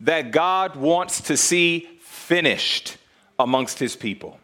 that 0.00 0.30
God 0.30 0.76
wants 0.76 1.20
to 1.22 1.36
see 1.36 1.88
finished 2.00 2.96
amongst 3.38 3.78
his 3.78 3.96
people. 3.96 4.38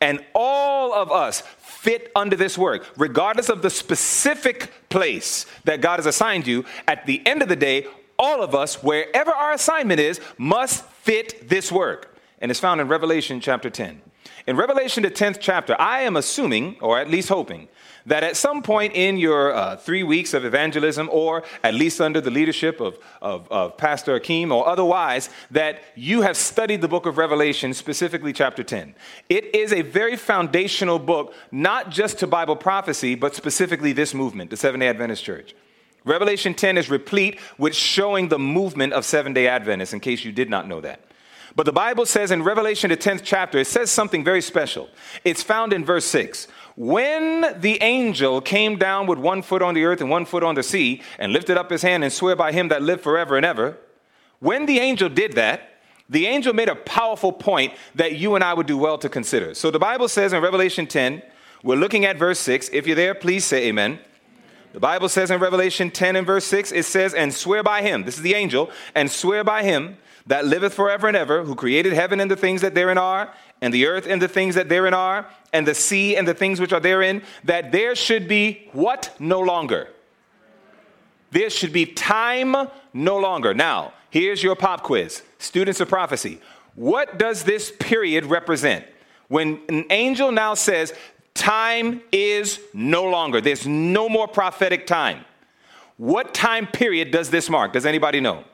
And 0.00 0.24
all 0.34 0.92
of 0.92 1.10
us 1.10 1.42
fit 1.58 2.10
under 2.14 2.36
this 2.36 2.58
work, 2.58 2.86
regardless 2.96 3.48
of 3.48 3.62
the 3.62 3.70
specific 3.70 4.70
place 4.88 5.46
that 5.64 5.80
God 5.80 5.96
has 5.96 6.06
assigned 6.06 6.46
you. 6.46 6.64
At 6.86 7.06
the 7.06 7.26
end 7.26 7.42
of 7.42 7.48
the 7.48 7.56
day, 7.56 7.86
all 8.18 8.42
of 8.42 8.54
us, 8.54 8.82
wherever 8.82 9.30
our 9.30 9.52
assignment 9.52 10.00
is, 10.00 10.20
must 10.38 10.84
fit 10.84 11.48
this 11.48 11.70
work. 11.72 12.18
And 12.40 12.50
it's 12.50 12.60
found 12.60 12.80
in 12.80 12.88
Revelation 12.88 13.40
chapter 13.40 13.70
10. 13.70 14.02
In 14.46 14.56
Revelation, 14.56 15.02
the 15.02 15.10
10th 15.10 15.38
chapter, 15.40 15.74
I 15.80 16.02
am 16.02 16.16
assuming, 16.16 16.76
or 16.80 16.98
at 16.98 17.10
least 17.10 17.28
hoping, 17.28 17.68
that 18.06 18.22
at 18.22 18.36
some 18.36 18.62
point 18.62 18.94
in 18.94 19.18
your 19.18 19.52
uh, 19.52 19.76
three 19.76 20.02
weeks 20.02 20.32
of 20.32 20.44
evangelism, 20.44 21.08
or 21.12 21.42
at 21.62 21.74
least 21.74 22.00
under 22.00 22.20
the 22.20 22.30
leadership 22.30 22.80
of, 22.80 22.98
of, 23.20 23.50
of 23.50 23.76
Pastor 23.76 24.18
Akeem 24.18 24.52
or 24.52 24.66
otherwise, 24.66 25.28
that 25.50 25.82
you 25.94 26.22
have 26.22 26.36
studied 26.36 26.80
the 26.80 26.88
book 26.88 27.06
of 27.06 27.18
Revelation, 27.18 27.74
specifically 27.74 28.32
chapter 28.32 28.62
10. 28.62 28.94
It 29.28 29.54
is 29.54 29.72
a 29.72 29.82
very 29.82 30.16
foundational 30.16 30.98
book, 30.98 31.34
not 31.50 31.90
just 31.90 32.18
to 32.20 32.26
Bible 32.26 32.56
prophecy, 32.56 33.14
but 33.14 33.34
specifically 33.34 33.92
this 33.92 34.14
movement, 34.14 34.50
the 34.50 34.56
Seventh 34.56 34.80
day 34.80 34.88
Adventist 34.88 35.24
Church. 35.24 35.54
Revelation 36.04 36.54
10 36.54 36.78
is 36.78 36.88
replete 36.88 37.40
with 37.58 37.74
showing 37.74 38.28
the 38.28 38.38
movement 38.38 38.92
of 38.92 39.04
Seven 39.04 39.32
day 39.32 39.48
Adventists, 39.48 39.92
in 39.92 40.00
case 40.00 40.24
you 40.24 40.30
did 40.30 40.48
not 40.48 40.68
know 40.68 40.80
that. 40.80 41.00
But 41.56 41.64
the 41.64 41.72
Bible 41.72 42.04
says 42.04 42.30
in 42.30 42.42
Revelation, 42.42 42.90
the 42.90 42.98
10th 42.98 43.22
chapter, 43.24 43.58
it 43.58 43.66
says 43.66 43.90
something 43.90 44.22
very 44.22 44.42
special. 44.42 44.90
It's 45.24 45.42
found 45.42 45.72
in 45.72 45.86
verse 45.86 46.04
6. 46.04 46.48
When 46.76 47.58
the 47.58 47.82
angel 47.82 48.42
came 48.42 48.76
down 48.76 49.06
with 49.06 49.18
one 49.18 49.40
foot 49.40 49.62
on 49.62 49.74
the 49.74 49.84
earth 49.84 50.02
and 50.02 50.10
one 50.10 50.26
foot 50.26 50.44
on 50.44 50.54
the 50.54 50.62
sea, 50.62 51.02
and 51.18 51.32
lifted 51.32 51.56
up 51.56 51.70
his 51.70 51.82
hand 51.82 52.04
and 52.04 52.12
swear 52.12 52.36
by 52.36 52.52
him 52.52 52.68
that 52.68 52.82
lived 52.82 53.02
forever 53.02 53.36
and 53.36 53.46
ever, 53.46 53.78
when 54.40 54.66
the 54.66 54.78
angel 54.78 55.08
did 55.08 55.32
that, 55.32 55.80
the 56.08 56.26
angel 56.26 56.52
made 56.52 56.68
a 56.68 56.76
powerful 56.76 57.32
point 57.32 57.72
that 57.94 58.16
you 58.16 58.34
and 58.34 58.44
I 58.44 58.54
would 58.54 58.66
do 58.66 58.76
well 58.76 58.98
to 58.98 59.08
consider. 59.08 59.54
So 59.54 59.70
the 59.70 59.78
Bible 59.78 60.06
says 60.06 60.34
in 60.34 60.42
Revelation 60.42 60.86
10, 60.86 61.22
we're 61.62 61.76
looking 61.76 62.04
at 62.04 62.18
verse 62.18 62.38
6. 62.40 62.70
If 62.72 62.86
you're 62.86 62.94
there, 62.94 63.14
please 63.14 63.44
say 63.44 63.68
amen. 63.68 63.98
The 64.72 64.80
Bible 64.80 65.08
says 65.08 65.30
in 65.30 65.40
Revelation 65.40 65.90
10 65.90 66.16
and 66.16 66.26
verse 66.26 66.44
6, 66.44 66.70
it 66.72 66.84
says, 66.84 67.14
And 67.14 67.32
swear 67.32 67.62
by 67.62 67.80
him, 67.80 68.04
this 68.04 68.16
is 68.16 68.22
the 68.22 68.34
angel, 68.34 68.70
and 68.94 69.10
swear 69.10 69.42
by 69.42 69.62
him 69.62 69.96
that 70.26 70.44
liveth 70.44 70.74
forever 70.74 71.08
and 71.08 71.16
ever, 71.16 71.44
who 71.44 71.54
created 71.54 71.94
heaven 71.94 72.20
and 72.20 72.30
the 72.30 72.36
things 72.36 72.60
that 72.60 72.74
therein 72.74 72.98
are, 72.98 73.32
and 73.60 73.72
the 73.72 73.86
earth 73.86 74.06
and 74.06 74.20
the 74.20 74.28
things 74.28 74.54
that 74.54 74.68
therein 74.68 74.94
are, 74.94 75.28
and 75.52 75.66
the 75.66 75.74
sea 75.74 76.16
and 76.16 76.28
the 76.28 76.34
things 76.34 76.60
which 76.60 76.72
are 76.72 76.80
therein, 76.80 77.22
that 77.44 77.72
there 77.72 77.94
should 77.94 78.28
be 78.28 78.68
what 78.72 79.14
no 79.18 79.40
longer? 79.40 79.88
There 81.30 81.50
should 81.50 81.72
be 81.72 81.86
time 81.86 82.54
no 82.92 83.18
longer. 83.18 83.54
Now, 83.54 83.92
here's 84.10 84.42
your 84.42 84.56
pop 84.56 84.82
quiz 84.82 85.22
students 85.38 85.80
of 85.80 85.88
prophecy. 85.88 86.40
What 86.74 87.18
does 87.18 87.44
this 87.44 87.72
period 87.78 88.26
represent? 88.26 88.84
When 89.28 89.60
an 89.68 89.86
angel 89.90 90.30
now 90.30 90.54
says, 90.54 90.92
time 91.34 92.02
is 92.12 92.60
no 92.72 93.04
longer, 93.04 93.40
there's 93.40 93.66
no 93.66 94.08
more 94.08 94.28
prophetic 94.28 94.86
time. 94.86 95.24
What 95.96 96.34
time 96.34 96.66
period 96.66 97.10
does 97.10 97.30
this 97.30 97.48
mark? 97.48 97.72
Does 97.72 97.86
anybody 97.86 98.20
know? 98.20 98.44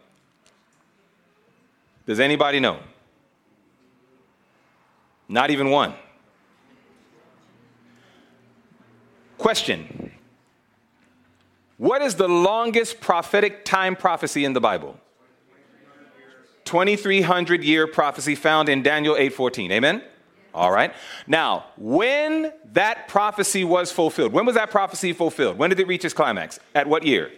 Does 2.07 2.21
anybody 2.21 2.61
know? 2.61 2.79
Not 5.29 5.51
even 5.51 5.71
one. 5.71 5.95
Question 9.39 10.13
What 11.79 12.01
is 12.01 12.15
the 12.15 12.29
longest 12.29 13.01
prophetic 13.01 13.65
time 13.65 13.97
prophecy 13.97 14.45
in 14.45 14.53
the 14.53 14.61
Bible? 14.61 14.99
2300 16.65 17.65
year 17.65 17.87
prophecy 17.87 18.35
found 18.35 18.69
in 18.69 18.83
Daniel 18.83 19.17
8:14. 19.17 19.73
Amen. 19.73 20.03
All 20.55 20.71
right. 20.71 20.95
Now, 21.27 21.65
when 21.77 22.53
that 22.73 23.09
prophecy 23.09 23.65
was 23.65 23.91
fulfilled, 23.91 24.33
when 24.33 24.47
was 24.47 24.55
that 24.55 24.71
prophecy 24.71 25.13
fulfilled? 25.13 25.59
When 25.59 25.71
did 25.71 25.81
it 25.81 25.87
reach 25.87 26.05
its 26.05 26.15
climax? 26.15 26.61
At 26.75 26.87
what 26.87 27.05
year? 27.05 27.33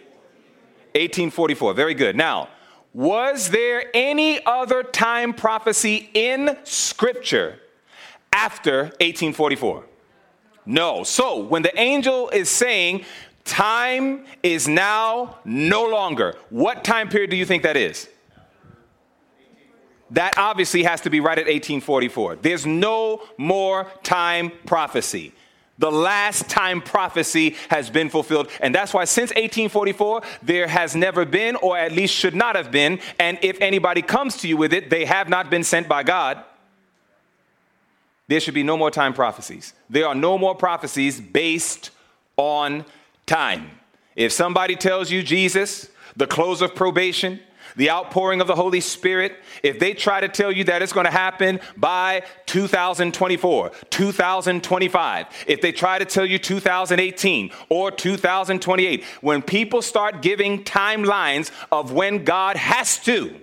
1844. 0.93 1.73
Very 1.73 1.93
good. 1.93 2.15
Now, 2.15 2.49
was 2.93 3.49
there 3.49 3.89
any 3.93 4.45
other 4.45 4.83
time 4.83 5.33
prophecy 5.33 6.09
in 6.13 6.57
Scripture 6.63 7.59
after 8.35 8.83
1844? 8.99 9.85
No. 10.65 11.03
So, 11.03 11.39
when 11.39 11.61
the 11.61 11.79
angel 11.79 12.29
is 12.29 12.49
saying, 12.49 13.05
time 13.45 14.25
is 14.43 14.67
now 14.67 15.37
no 15.45 15.87
longer, 15.87 16.35
what 16.49 16.83
time 16.83 17.07
period 17.07 17.29
do 17.29 17.37
you 17.37 17.45
think 17.45 17.63
that 17.63 17.77
is? 17.77 18.09
That 20.11 20.37
obviously 20.37 20.83
has 20.83 21.01
to 21.01 21.09
be 21.09 21.19
right 21.19 21.37
at 21.37 21.45
1844. 21.45 22.35
There's 22.37 22.65
no 22.65 23.23
more 23.37 23.87
time 24.03 24.51
prophecy. 24.65 25.33
The 25.77 25.91
last 25.91 26.49
time 26.49 26.81
prophecy 26.81 27.55
has 27.69 27.89
been 27.89 28.09
fulfilled. 28.09 28.49
And 28.61 28.73
that's 28.73 28.93
why 28.93 29.05
since 29.05 29.29
1844, 29.31 30.21
there 30.43 30.67
has 30.67 30.95
never 30.95 31.25
been, 31.25 31.55
or 31.57 31.77
at 31.77 31.91
least 31.91 32.13
should 32.13 32.35
not 32.35 32.55
have 32.55 32.71
been, 32.71 32.99
and 33.19 33.37
if 33.41 33.59
anybody 33.61 34.01
comes 34.01 34.37
to 34.37 34.47
you 34.47 34.57
with 34.57 34.73
it, 34.73 34.89
they 34.89 35.05
have 35.05 35.27
not 35.27 35.49
been 35.49 35.63
sent 35.63 35.87
by 35.87 36.03
God. 36.03 36.43
There 38.27 38.39
should 38.39 38.53
be 38.53 38.63
no 38.63 38.77
more 38.77 38.91
time 38.91 39.13
prophecies. 39.13 39.73
There 39.89 40.07
are 40.07 40.15
no 40.15 40.37
more 40.37 40.55
prophecies 40.55 41.21
based 41.21 41.91
on 42.37 42.85
time. 43.25 43.69
If 44.15 44.31
somebody 44.31 44.75
tells 44.75 45.11
you 45.11 45.21
Jesus, 45.21 45.89
the 46.15 46.27
close 46.27 46.61
of 46.61 46.73
probation, 46.73 47.39
the 47.75 47.89
outpouring 47.89 48.41
of 48.41 48.47
the 48.47 48.55
Holy 48.55 48.79
Spirit, 48.79 49.35
if 49.61 49.79
they 49.79 49.93
try 49.93 50.21
to 50.21 50.29
tell 50.29 50.51
you 50.51 50.63
that 50.65 50.81
it's 50.81 50.93
going 50.93 51.05
to 51.05 51.11
happen 51.11 51.59
by 51.75 52.23
2024, 52.45 53.71
2025, 53.89 55.27
if 55.47 55.61
they 55.61 55.71
try 55.71 55.99
to 55.99 56.05
tell 56.05 56.25
you 56.25 56.39
2018 56.39 57.51
or 57.69 57.91
2028, 57.91 59.03
when 59.21 59.41
people 59.41 59.81
start 59.81 60.21
giving 60.21 60.63
timelines 60.63 61.51
of 61.71 61.91
when 61.91 62.23
God 62.23 62.55
has 62.55 62.97
to, 62.99 63.41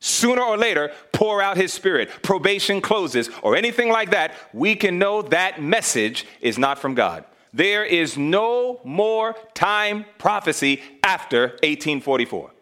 sooner 0.00 0.42
or 0.42 0.56
later 0.56 0.92
pour 1.12 1.42
out 1.42 1.56
his 1.56 1.72
spirit, 1.72 2.10
probation 2.22 2.80
closes, 2.80 3.30
or 3.42 3.56
anything 3.56 3.90
like 3.90 4.10
that, 4.10 4.34
we 4.52 4.74
can 4.74 4.98
know 4.98 5.22
that 5.22 5.60
message 5.60 6.26
is 6.40 6.58
not 6.58 6.78
from 6.78 6.94
God. 6.94 7.24
There 7.52 7.84
is 7.84 8.16
no 8.16 8.80
more 8.84 9.34
time 9.54 10.04
prophecy 10.18 10.82
after 11.02 11.48
1844. 11.62 12.52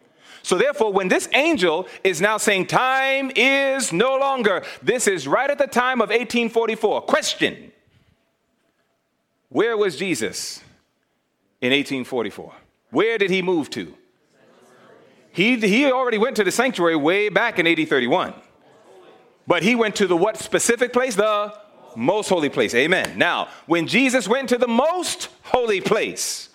So, 0.43 0.57
therefore, 0.57 0.93
when 0.93 1.09
this 1.09 1.27
angel 1.33 1.87
is 2.05 2.21
now 2.21 2.37
saying 2.37 2.67
time 2.67 3.31
is 3.35 3.91
no 3.91 4.15
longer, 4.17 4.63
this 4.81 5.05
is 5.05 5.27
right 5.27 5.49
at 5.49 5.57
the 5.57 5.67
time 5.67 5.99
of 5.99 6.07
1844. 6.07 7.01
Question 7.01 7.73
Where 9.49 9.75
was 9.75 9.97
Jesus 9.97 10.59
in 11.59 11.71
1844? 11.71 12.53
Where 12.91 13.17
did 13.17 13.29
he 13.29 13.41
move 13.41 13.69
to? 13.71 13.93
He, 15.37 15.55
he 15.57 15.85
already 15.85 16.17
went 16.17 16.35
to 16.37 16.43
the 16.43 16.51
sanctuary 16.51 16.95
way 16.95 17.29
back 17.29 17.59
in 17.59 17.67
AD 17.67 17.87
31. 17.87 18.33
But 19.45 19.61
he 19.61 19.75
went 19.75 19.95
to 19.97 20.07
the 20.07 20.17
what 20.17 20.35
specific 20.35 20.91
place? 20.91 21.13
The 21.13 21.53
most 21.95 22.27
holy 22.27 22.49
place. 22.49 22.73
Amen. 22.73 23.19
Now, 23.19 23.49
when 23.67 23.85
Jesus 23.85 24.27
went 24.27 24.49
to 24.49 24.57
the 24.57 24.67
most 24.67 25.29
holy 25.43 25.79
place 25.79 26.49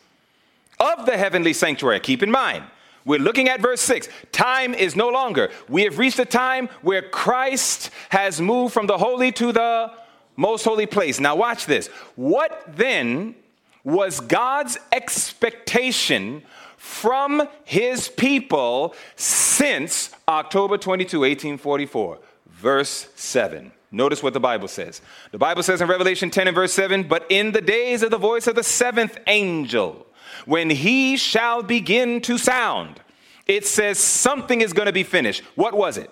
of 0.80 1.06
the 1.06 1.16
heavenly 1.16 1.52
sanctuary, 1.52 2.00
keep 2.00 2.24
in 2.24 2.30
mind, 2.32 2.64
we're 3.04 3.20
looking 3.20 3.48
at 3.48 3.60
verse 3.60 3.80
6. 3.82 4.08
Time 4.32 4.74
is 4.74 4.96
no 4.96 5.10
longer. 5.10 5.52
We 5.68 5.84
have 5.84 6.00
reached 6.00 6.18
a 6.18 6.24
time 6.24 6.68
where 6.80 7.02
Christ 7.02 7.90
has 8.08 8.40
moved 8.40 8.74
from 8.74 8.88
the 8.88 8.98
holy 8.98 9.30
to 9.30 9.52
the 9.52 9.92
most 10.34 10.64
holy 10.64 10.86
place. 10.86 11.20
Now, 11.20 11.36
watch 11.36 11.66
this. 11.66 11.86
What 12.16 12.64
then 12.66 13.36
was 13.84 14.18
God's 14.18 14.76
expectation 14.90 16.42
from 16.82 17.48
his 17.62 18.08
people 18.08 18.92
since 19.14 20.10
October 20.26 20.76
22, 20.76 21.20
1844? 21.20 22.18
Verse 22.48 23.08
7. 23.14 23.70
Notice 23.92 24.20
what 24.20 24.32
the 24.32 24.40
Bible 24.40 24.66
says. 24.66 25.00
The 25.30 25.38
Bible 25.38 25.62
says 25.62 25.80
in 25.80 25.86
Revelation 25.86 26.28
10 26.28 26.48
and 26.48 26.54
verse 26.56 26.72
7 26.72 27.04
But 27.04 27.24
in 27.28 27.52
the 27.52 27.60
days 27.60 28.02
of 28.02 28.10
the 28.10 28.18
voice 28.18 28.48
of 28.48 28.56
the 28.56 28.64
seventh 28.64 29.16
angel, 29.28 30.08
when 30.44 30.70
he 30.70 31.16
shall 31.16 31.62
begin 31.62 32.20
to 32.22 32.36
sound, 32.36 33.00
it 33.46 33.64
says 33.64 33.96
something 33.98 34.60
is 34.60 34.72
going 34.72 34.86
to 34.86 34.92
be 34.92 35.04
finished. 35.04 35.44
What 35.54 35.74
was 35.74 35.96
it? 35.96 36.10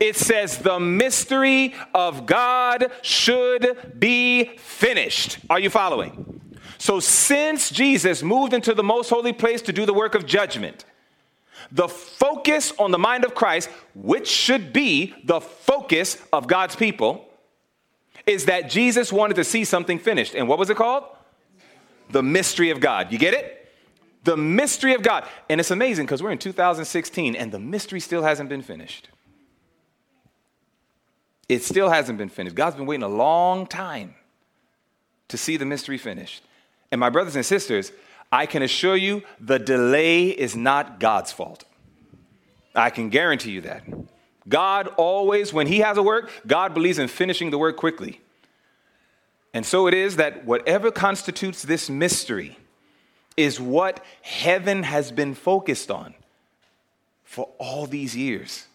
It 0.00 0.16
says 0.16 0.58
the 0.58 0.80
mystery 0.80 1.76
of 1.94 2.26
God 2.26 2.90
should 3.02 4.00
be 4.00 4.56
finished. 4.56 5.38
Are 5.48 5.60
you 5.60 5.70
following? 5.70 6.40
So, 6.84 7.00
since 7.00 7.70
Jesus 7.70 8.22
moved 8.22 8.52
into 8.52 8.74
the 8.74 8.82
most 8.82 9.08
holy 9.08 9.32
place 9.32 9.62
to 9.62 9.72
do 9.72 9.86
the 9.86 9.94
work 9.94 10.14
of 10.14 10.26
judgment, 10.26 10.84
the 11.72 11.88
focus 11.88 12.74
on 12.78 12.90
the 12.90 12.98
mind 12.98 13.24
of 13.24 13.34
Christ, 13.34 13.70
which 13.94 14.28
should 14.28 14.70
be 14.70 15.14
the 15.24 15.40
focus 15.40 16.18
of 16.30 16.46
God's 16.46 16.76
people, 16.76 17.26
is 18.26 18.44
that 18.44 18.68
Jesus 18.68 19.10
wanted 19.10 19.36
to 19.36 19.44
see 19.44 19.64
something 19.64 19.98
finished. 19.98 20.34
And 20.34 20.46
what 20.46 20.58
was 20.58 20.68
it 20.68 20.76
called? 20.76 21.04
the 22.10 22.22
mystery 22.22 22.68
of 22.68 22.80
God. 22.80 23.10
You 23.10 23.18
get 23.18 23.32
it? 23.32 23.72
The 24.24 24.36
mystery 24.36 24.92
of 24.92 25.02
God. 25.02 25.26
And 25.48 25.60
it's 25.60 25.70
amazing 25.70 26.04
because 26.04 26.22
we're 26.22 26.32
in 26.32 26.38
2016 26.38 27.34
and 27.34 27.50
the 27.50 27.58
mystery 27.58 27.98
still 27.98 28.22
hasn't 28.22 28.50
been 28.50 28.60
finished. 28.60 29.08
It 31.48 31.62
still 31.62 31.88
hasn't 31.88 32.18
been 32.18 32.28
finished. 32.28 32.54
God's 32.54 32.76
been 32.76 32.84
waiting 32.84 33.04
a 33.04 33.08
long 33.08 33.66
time 33.66 34.16
to 35.28 35.38
see 35.38 35.56
the 35.56 35.64
mystery 35.64 35.96
finished. 35.96 36.42
And 36.94 37.00
my 37.00 37.10
brothers 37.10 37.34
and 37.34 37.44
sisters, 37.44 37.90
I 38.30 38.46
can 38.46 38.62
assure 38.62 38.94
you 38.94 39.24
the 39.40 39.58
delay 39.58 40.28
is 40.28 40.54
not 40.54 41.00
God's 41.00 41.32
fault. 41.32 41.64
I 42.72 42.90
can 42.90 43.08
guarantee 43.08 43.50
you 43.50 43.62
that. 43.62 43.82
God 44.48 44.86
always, 44.96 45.52
when 45.52 45.66
He 45.66 45.80
has 45.80 45.96
a 45.96 46.04
work, 46.04 46.30
God 46.46 46.72
believes 46.72 47.00
in 47.00 47.08
finishing 47.08 47.50
the 47.50 47.58
work 47.58 47.76
quickly. 47.76 48.20
And 49.52 49.66
so 49.66 49.88
it 49.88 49.94
is 49.94 50.14
that 50.14 50.44
whatever 50.44 50.92
constitutes 50.92 51.62
this 51.62 51.90
mystery 51.90 52.56
is 53.36 53.58
what 53.58 53.98
heaven 54.22 54.84
has 54.84 55.10
been 55.10 55.34
focused 55.34 55.90
on 55.90 56.14
for 57.24 57.48
all 57.58 57.86
these 57.86 58.16
years. 58.16 58.68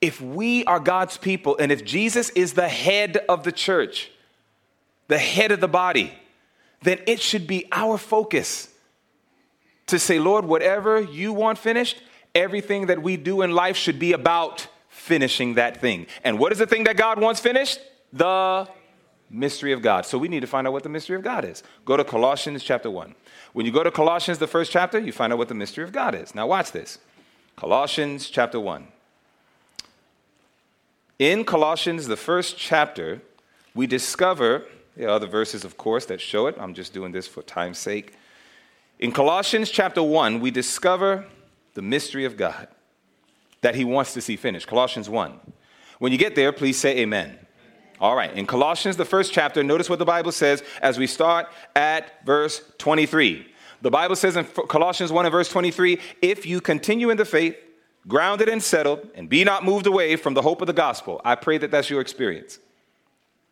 If 0.00 0.20
we 0.20 0.64
are 0.64 0.80
God's 0.80 1.18
people 1.18 1.56
and 1.56 1.70
if 1.70 1.84
Jesus 1.84 2.30
is 2.30 2.54
the 2.54 2.68
head 2.68 3.18
of 3.28 3.44
the 3.44 3.52
church, 3.52 4.10
the 5.06 5.18
head 5.18 5.52
of 5.52 5.60
the 5.60 5.68
body, 5.68 6.18
then 6.82 7.00
it 7.06 7.20
should 7.20 7.46
be 7.46 7.66
our 7.72 7.98
focus 7.98 8.68
to 9.86 9.98
say, 9.98 10.18
Lord, 10.18 10.44
whatever 10.44 11.00
you 11.00 11.32
want 11.32 11.58
finished, 11.58 12.02
everything 12.34 12.86
that 12.86 13.02
we 13.02 13.16
do 13.16 13.42
in 13.42 13.52
life 13.52 13.76
should 13.76 13.98
be 13.98 14.12
about 14.12 14.66
finishing 14.88 15.54
that 15.54 15.80
thing. 15.80 16.06
And 16.24 16.38
what 16.38 16.52
is 16.52 16.58
the 16.58 16.66
thing 16.66 16.84
that 16.84 16.96
God 16.96 17.20
wants 17.20 17.40
finished? 17.40 17.80
The 18.12 18.68
mystery 19.28 19.72
of 19.72 19.82
God. 19.82 20.06
So 20.06 20.18
we 20.18 20.28
need 20.28 20.40
to 20.40 20.46
find 20.46 20.66
out 20.66 20.72
what 20.72 20.82
the 20.82 20.88
mystery 20.88 21.16
of 21.16 21.22
God 21.22 21.44
is. 21.44 21.62
Go 21.84 21.96
to 21.96 22.04
Colossians 22.04 22.62
chapter 22.62 22.90
1. 22.90 23.14
When 23.52 23.66
you 23.66 23.72
go 23.72 23.82
to 23.82 23.90
Colossians, 23.90 24.38
the 24.38 24.46
first 24.46 24.70
chapter, 24.70 24.98
you 24.98 25.12
find 25.12 25.32
out 25.32 25.38
what 25.38 25.48
the 25.48 25.54
mystery 25.54 25.84
of 25.84 25.92
God 25.92 26.14
is. 26.14 26.34
Now, 26.34 26.46
watch 26.46 26.72
this 26.72 26.98
Colossians 27.56 28.30
chapter 28.30 28.60
1. 28.60 28.88
In 31.18 31.44
Colossians, 31.44 32.06
the 32.06 32.16
first 32.16 32.56
chapter, 32.56 33.22
we 33.74 33.86
discover, 33.86 34.64
there 34.96 35.08
are 35.08 35.12
other 35.12 35.26
verses, 35.26 35.64
of 35.64 35.76
course, 35.76 36.06
that 36.06 36.20
show 36.20 36.46
it. 36.46 36.56
I'm 36.58 36.74
just 36.74 36.92
doing 36.92 37.12
this 37.12 37.26
for 37.26 37.42
time's 37.42 37.78
sake. 37.78 38.14
In 38.98 39.12
Colossians 39.12 39.70
chapter 39.70 40.02
1, 40.02 40.40
we 40.40 40.50
discover 40.50 41.26
the 41.74 41.82
mystery 41.82 42.24
of 42.24 42.36
God 42.36 42.68
that 43.62 43.74
he 43.74 43.84
wants 43.84 44.12
to 44.14 44.20
see 44.20 44.36
finished. 44.36 44.66
Colossians 44.66 45.08
1. 45.08 45.40
When 45.98 46.12
you 46.12 46.18
get 46.18 46.34
there, 46.34 46.52
please 46.52 46.78
say 46.78 46.98
amen. 46.98 47.38
All 48.00 48.16
right, 48.16 48.32
in 48.32 48.46
Colossians, 48.46 48.96
the 48.96 49.04
first 49.04 49.32
chapter, 49.32 49.62
notice 49.62 49.88
what 49.88 50.00
the 50.00 50.04
Bible 50.04 50.32
says 50.32 50.62
as 50.82 50.98
we 50.98 51.06
start 51.06 51.46
at 51.76 52.24
verse 52.26 52.60
23. 52.78 53.46
The 53.80 53.90
Bible 53.90 54.16
says 54.16 54.36
in 54.36 54.44
Colossians 54.44 55.12
1 55.12 55.26
and 55.26 55.32
verse 55.32 55.48
23 55.48 56.00
if 56.20 56.44
you 56.44 56.60
continue 56.60 57.10
in 57.10 57.16
the 57.16 57.24
faith, 57.24 57.56
grounded 58.08 58.48
and 58.48 58.62
settled, 58.62 59.08
and 59.14 59.28
be 59.28 59.44
not 59.44 59.64
moved 59.64 59.86
away 59.86 60.16
from 60.16 60.34
the 60.34 60.42
hope 60.42 60.60
of 60.60 60.66
the 60.66 60.72
gospel. 60.72 61.20
I 61.24 61.36
pray 61.36 61.58
that 61.58 61.70
that's 61.70 61.88
your 61.88 62.00
experience. 62.00 62.58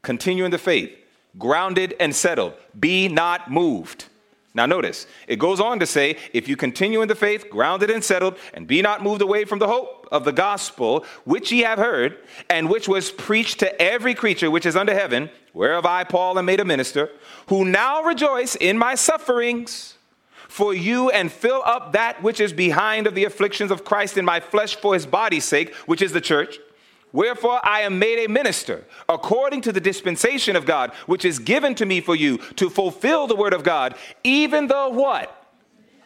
Continue 0.02 0.44
in 0.44 0.50
the 0.50 0.58
faith, 0.58 0.96
grounded 1.38 1.94
and 2.00 2.14
settled, 2.14 2.54
be 2.78 3.08
not 3.08 3.50
moved. 3.50 4.06
Now, 4.52 4.66
notice, 4.66 5.06
it 5.28 5.38
goes 5.38 5.60
on 5.60 5.78
to 5.78 5.86
say, 5.86 6.16
if 6.32 6.48
you 6.48 6.56
continue 6.56 7.02
in 7.02 7.08
the 7.08 7.14
faith, 7.14 7.48
grounded 7.48 7.88
and 7.88 8.02
settled, 8.02 8.36
and 8.52 8.66
be 8.66 8.82
not 8.82 9.00
moved 9.00 9.22
away 9.22 9.44
from 9.44 9.60
the 9.60 9.68
hope 9.68 10.08
of 10.10 10.24
the 10.24 10.32
gospel, 10.32 11.04
which 11.24 11.52
ye 11.52 11.60
have 11.60 11.78
heard, 11.78 12.18
and 12.48 12.68
which 12.68 12.88
was 12.88 13.12
preached 13.12 13.60
to 13.60 13.80
every 13.80 14.12
creature 14.12 14.50
which 14.50 14.66
is 14.66 14.74
under 14.74 14.92
heaven, 14.92 15.30
whereof 15.54 15.86
I, 15.86 16.02
Paul, 16.02 16.36
am 16.36 16.46
made 16.46 16.58
a 16.58 16.64
minister, 16.64 17.10
who 17.46 17.64
now 17.64 18.02
rejoice 18.02 18.56
in 18.56 18.76
my 18.76 18.96
sufferings 18.96 19.94
for 20.48 20.74
you, 20.74 21.10
and 21.10 21.30
fill 21.30 21.62
up 21.64 21.92
that 21.92 22.20
which 22.20 22.40
is 22.40 22.52
behind 22.52 23.06
of 23.06 23.14
the 23.14 23.24
afflictions 23.24 23.70
of 23.70 23.84
Christ 23.84 24.18
in 24.18 24.24
my 24.24 24.40
flesh 24.40 24.74
for 24.74 24.94
his 24.94 25.06
body's 25.06 25.44
sake, 25.44 25.72
which 25.86 26.02
is 26.02 26.10
the 26.10 26.20
church 26.20 26.58
Wherefore 27.12 27.60
I 27.64 27.80
am 27.80 27.98
made 27.98 28.24
a 28.24 28.28
minister 28.28 28.84
according 29.08 29.62
to 29.62 29.72
the 29.72 29.80
dispensation 29.80 30.56
of 30.56 30.66
God, 30.66 30.92
which 31.06 31.24
is 31.24 31.38
given 31.38 31.74
to 31.76 31.86
me 31.86 32.00
for 32.00 32.14
you 32.14 32.38
to 32.56 32.70
fulfill 32.70 33.26
the 33.26 33.36
word 33.36 33.52
of 33.52 33.64
God, 33.64 33.94
even 34.22 34.66
the 34.68 34.88
what? 34.88 35.36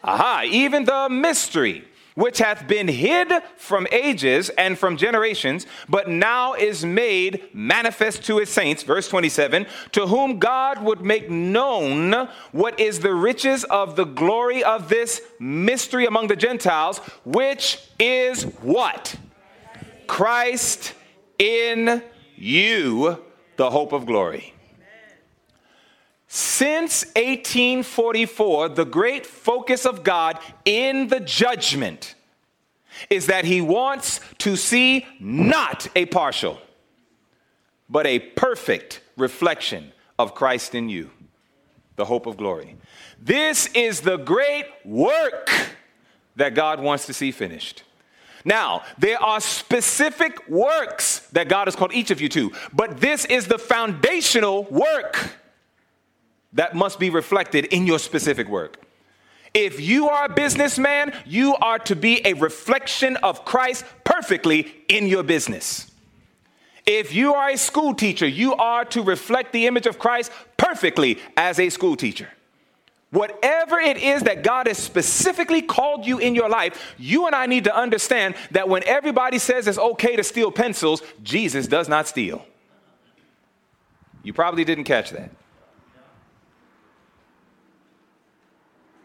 Aha, 0.03 0.43
even 0.45 0.85
the 0.85 1.09
mystery 1.09 1.85
which 2.15 2.37
hath 2.37 2.67
been 2.67 2.87
hid 2.87 3.31
from 3.57 3.85
ages 3.91 4.49
and 4.49 4.79
from 4.79 4.97
generations, 4.97 5.67
but 5.87 6.09
now 6.09 6.53
is 6.53 6.85
made 6.85 7.49
manifest 7.53 8.23
to 8.23 8.37
his 8.37 8.49
saints, 8.49 8.83
verse 8.83 9.07
27, 9.09 9.67
to 9.91 10.07
whom 10.07 10.39
God 10.39 10.81
would 10.81 11.01
make 11.01 11.29
known 11.29 12.29
what 12.51 12.79
is 12.79 13.01
the 13.01 13.13
riches 13.13 13.63
of 13.65 13.95
the 13.95 14.05
glory 14.05 14.63
of 14.63 14.89
this 14.89 15.21
mystery 15.39 16.05
among 16.05 16.27
the 16.27 16.35
Gentiles, 16.35 16.99
which 17.25 17.81
is 17.99 18.43
what? 18.61 19.15
Christ 20.07 20.93
in 21.37 22.03
you, 22.35 23.23
the 23.57 23.69
hope 23.69 23.93
of 23.93 24.05
glory. 24.05 24.53
Since 26.27 27.05
1844, 27.15 28.69
the 28.69 28.85
great 28.85 29.25
focus 29.25 29.85
of 29.85 30.03
God 30.03 30.39
in 30.65 31.07
the 31.07 31.21
judgment 31.21 32.15
is 33.09 33.27
that 33.27 33.45
He 33.45 33.61
wants 33.61 34.19
to 34.39 34.55
see 34.55 35.05
not 35.19 35.87
a 35.95 36.05
partial, 36.07 36.59
but 37.89 38.05
a 38.05 38.19
perfect 38.19 39.01
reflection 39.15 39.93
of 40.17 40.35
Christ 40.35 40.75
in 40.75 40.89
you, 40.89 41.09
the 41.95 42.05
hope 42.05 42.25
of 42.25 42.37
glory. 42.37 42.75
This 43.21 43.67
is 43.67 44.01
the 44.01 44.17
great 44.17 44.65
work 44.83 45.49
that 46.35 46.53
God 46.53 46.81
wants 46.81 47.05
to 47.05 47.13
see 47.13 47.31
finished. 47.31 47.83
Now, 48.45 48.83
there 48.99 49.21
are 49.21 49.41
specific 49.41 50.47
works 50.47 51.21
that 51.31 51.49
God 51.49 51.67
has 51.67 51.75
called 51.75 51.93
each 51.93 52.11
of 52.11 52.21
you 52.21 52.29
to, 52.29 52.51
but 52.71 53.01
this 53.01 53.25
is 53.25 53.47
the 53.47 53.57
foundational 53.57 54.63
work 54.65 55.31
that 56.53 56.75
must 56.75 56.99
be 56.99 57.09
reflected 57.09 57.65
in 57.65 57.87
your 57.87 57.97
specific 57.97 58.47
work. 58.47 58.77
If 59.55 59.81
you 59.81 60.09
are 60.09 60.25
a 60.25 60.33
businessman, 60.33 61.13
you 61.25 61.55
are 61.55 61.79
to 61.79 61.95
be 61.95 62.21
a 62.25 62.33
reflection 62.33 63.17
of 63.17 63.45
Christ 63.45 63.83
perfectly 64.03 64.73
in 64.87 65.07
your 65.07 65.23
business. 65.23 65.91
If 66.85 67.15
you 67.15 67.33
are 67.33 67.49
a 67.49 67.57
school 67.57 67.95
teacher, 67.95 68.27
you 68.27 68.53
are 68.55 68.85
to 68.85 69.01
reflect 69.01 69.53
the 69.53 69.65
image 69.65 69.87
of 69.87 69.97
Christ 69.97 70.31
perfectly 70.55 71.19
as 71.35 71.59
a 71.59 71.69
school 71.69 71.95
teacher. 71.95 72.29
Whatever 73.15 73.79
it 73.79 73.95
is 73.95 74.23
that 74.23 74.43
God 74.43 74.67
has 74.67 74.77
specifically 74.77 75.61
called 75.61 76.05
you 76.05 76.17
in 76.17 76.35
your 76.35 76.49
life, 76.49 76.95
you 76.97 77.27
and 77.27 77.33
I 77.33 77.45
need 77.45 77.63
to 77.63 77.73
understand 77.73 78.35
that 78.51 78.67
when 78.67 78.83
everybody 78.85 79.39
says 79.39 79.69
it's 79.69 79.77
okay 79.77 80.17
to 80.17 80.23
steal 80.23 80.51
pencils, 80.51 81.01
Jesus 81.23 81.65
does 81.65 81.87
not 81.87 82.09
steal. 82.09 82.45
You 84.21 84.33
probably 84.33 84.65
didn't 84.65 84.83
catch 84.83 85.11
that. 85.11 85.31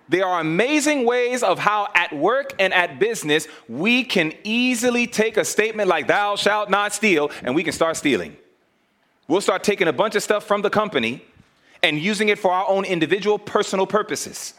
There 0.09 0.27
are 0.27 0.41
amazing 0.41 1.07
ways 1.07 1.45
of 1.45 1.61
how, 1.61 1.87
at 1.95 2.13
work 2.13 2.53
and 2.59 2.75
at 2.75 2.99
business, 2.99 3.47
we 3.69 4.03
can 4.03 4.33
easily 4.43 5.07
take 5.07 5.37
a 5.37 5.45
statement 5.45 5.89
like, 5.89 6.09
Thou 6.09 6.35
shalt 6.35 6.69
not 6.69 6.93
steal, 6.93 7.31
and 7.45 7.55
we 7.55 7.63
can 7.63 7.73
start 7.73 7.97
stealing. 7.97 8.37
We'll 9.29 9.41
start 9.41 9.63
taking 9.63 9.87
a 9.87 9.93
bunch 9.93 10.17
of 10.17 10.25
stuff 10.25 10.43
from 10.49 10.63
the 10.63 10.71
company 10.71 11.25
and 11.83 11.99
using 11.99 12.29
it 12.29 12.39
for 12.39 12.51
our 12.51 12.69
own 12.69 12.85
individual 12.85 13.39
personal 13.39 13.87
purposes. 13.87 14.55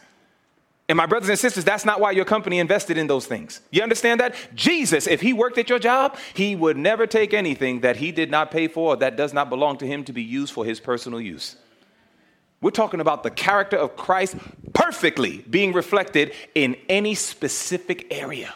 And 0.89 0.97
my 0.97 1.05
brothers 1.05 1.29
and 1.29 1.39
sisters, 1.39 1.63
that's 1.63 1.85
not 1.85 2.01
why 2.01 2.11
your 2.11 2.25
company 2.25 2.59
invested 2.59 2.97
in 2.97 3.07
those 3.07 3.25
things. 3.25 3.61
You 3.71 3.81
understand 3.81 4.19
that? 4.19 4.35
Jesus, 4.55 5.07
if 5.07 5.21
he 5.21 5.31
worked 5.31 5.57
at 5.57 5.69
your 5.69 5.79
job, 5.79 6.17
he 6.33 6.53
would 6.55 6.75
never 6.75 7.07
take 7.07 7.33
anything 7.33 7.79
that 7.81 7.95
he 7.95 8.11
did 8.11 8.29
not 8.29 8.51
pay 8.51 8.67
for 8.67 8.93
or 8.93 8.97
that 8.97 9.15
does 9.15 9.33
not 9.33 9.49
belong 9.49 9.77
to 9.77 9.87
him 9.87 10.03
to 10.03 10.11
be 10.11 10.21
used 10.21 10.53
for 10.53 10.65
his 10.65 10.81
personal 10.81 11.21
use. 11.21 11.55
We're 12.59 12.71
talking 12.71 12.99
about 12.99 13.23
the 13.23 13.31
character 13.31 13.77
of 13.77 13.95
Christ 13.95 14.35
perfectly 14.73 15.45
being 15.49 15.71
reflected 15.71 16.33
in 16.55 16.75
any 16.89 17.15
specific 17.15 18.07
area 18.13 18.53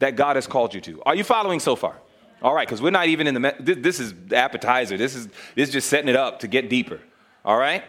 that 0.00 0.16
God 0.16 0.36
has 0.36 0.46
called 0.46 0.74
you 0.74 0.82
to. 0.82 1.02
Are 1.04 1.14
you 1.14 1.24
following 1.24 1.60
so 1.60 1.76
far? 1.76 1.98
All 2.42 2.54
right, 2.54 2.68
because 2.68 2.82
we're 2.82 2.90
not 2.90 3.06
even 3.06 3.26
in 3.26 3.40
the, 3.40 3.54
this 3.58 4.00
is 4.00 4.12
the 4.26 4.36
appetizer. 4.36 4.98
This 4.98 5.14
is, 5.14 5.28
this 5.54 5.68
is 5.68 5.72
just 5.72 5.88
setting 5.88 6.10
it 6.10 6.16
up 6.16 6.40
to 6.40 6.46
get 6.46 6.68
deeper. 6.68 7.00
All 7.44 7.56
right? 7.56 7.84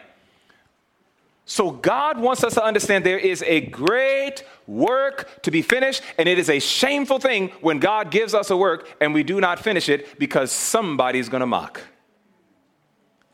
So 1.48 1.70
God 1.70 2.18
wants 2.18 2.42
us 2.42 2.54
to 2.54 2.64
understand 2.64 3.06
there 3.06 3.18
is 3.18 3.42
a 3.46 3.60
great 3.60 4.42
work 4.66 5.42
to 5.42 5.52
be 5.52 5.62
finished, 5.62 6.02
and 6.18 6.28
it 6.28 6.40
is 6.40 6.50
a 6.50 6.58
shameful 6.58 7.20
thing 7.20 7.50
when 7.60 7.78
God 7.78 8.10
gives 8.10 8.34
us 8.34 8.50
a 8.50 8.56
work 8.56 8.96
and 9.00 9.14
we 9.14 9.22
do 9.22 9.40
not 9.40 9.60
finish 9.60 9.88
it 9.88 10.18
because 10.18 10.50
somebody's 10.50 11.28
going 11.28 11.42
to 11.42 11.46
mock. 11.46 11.80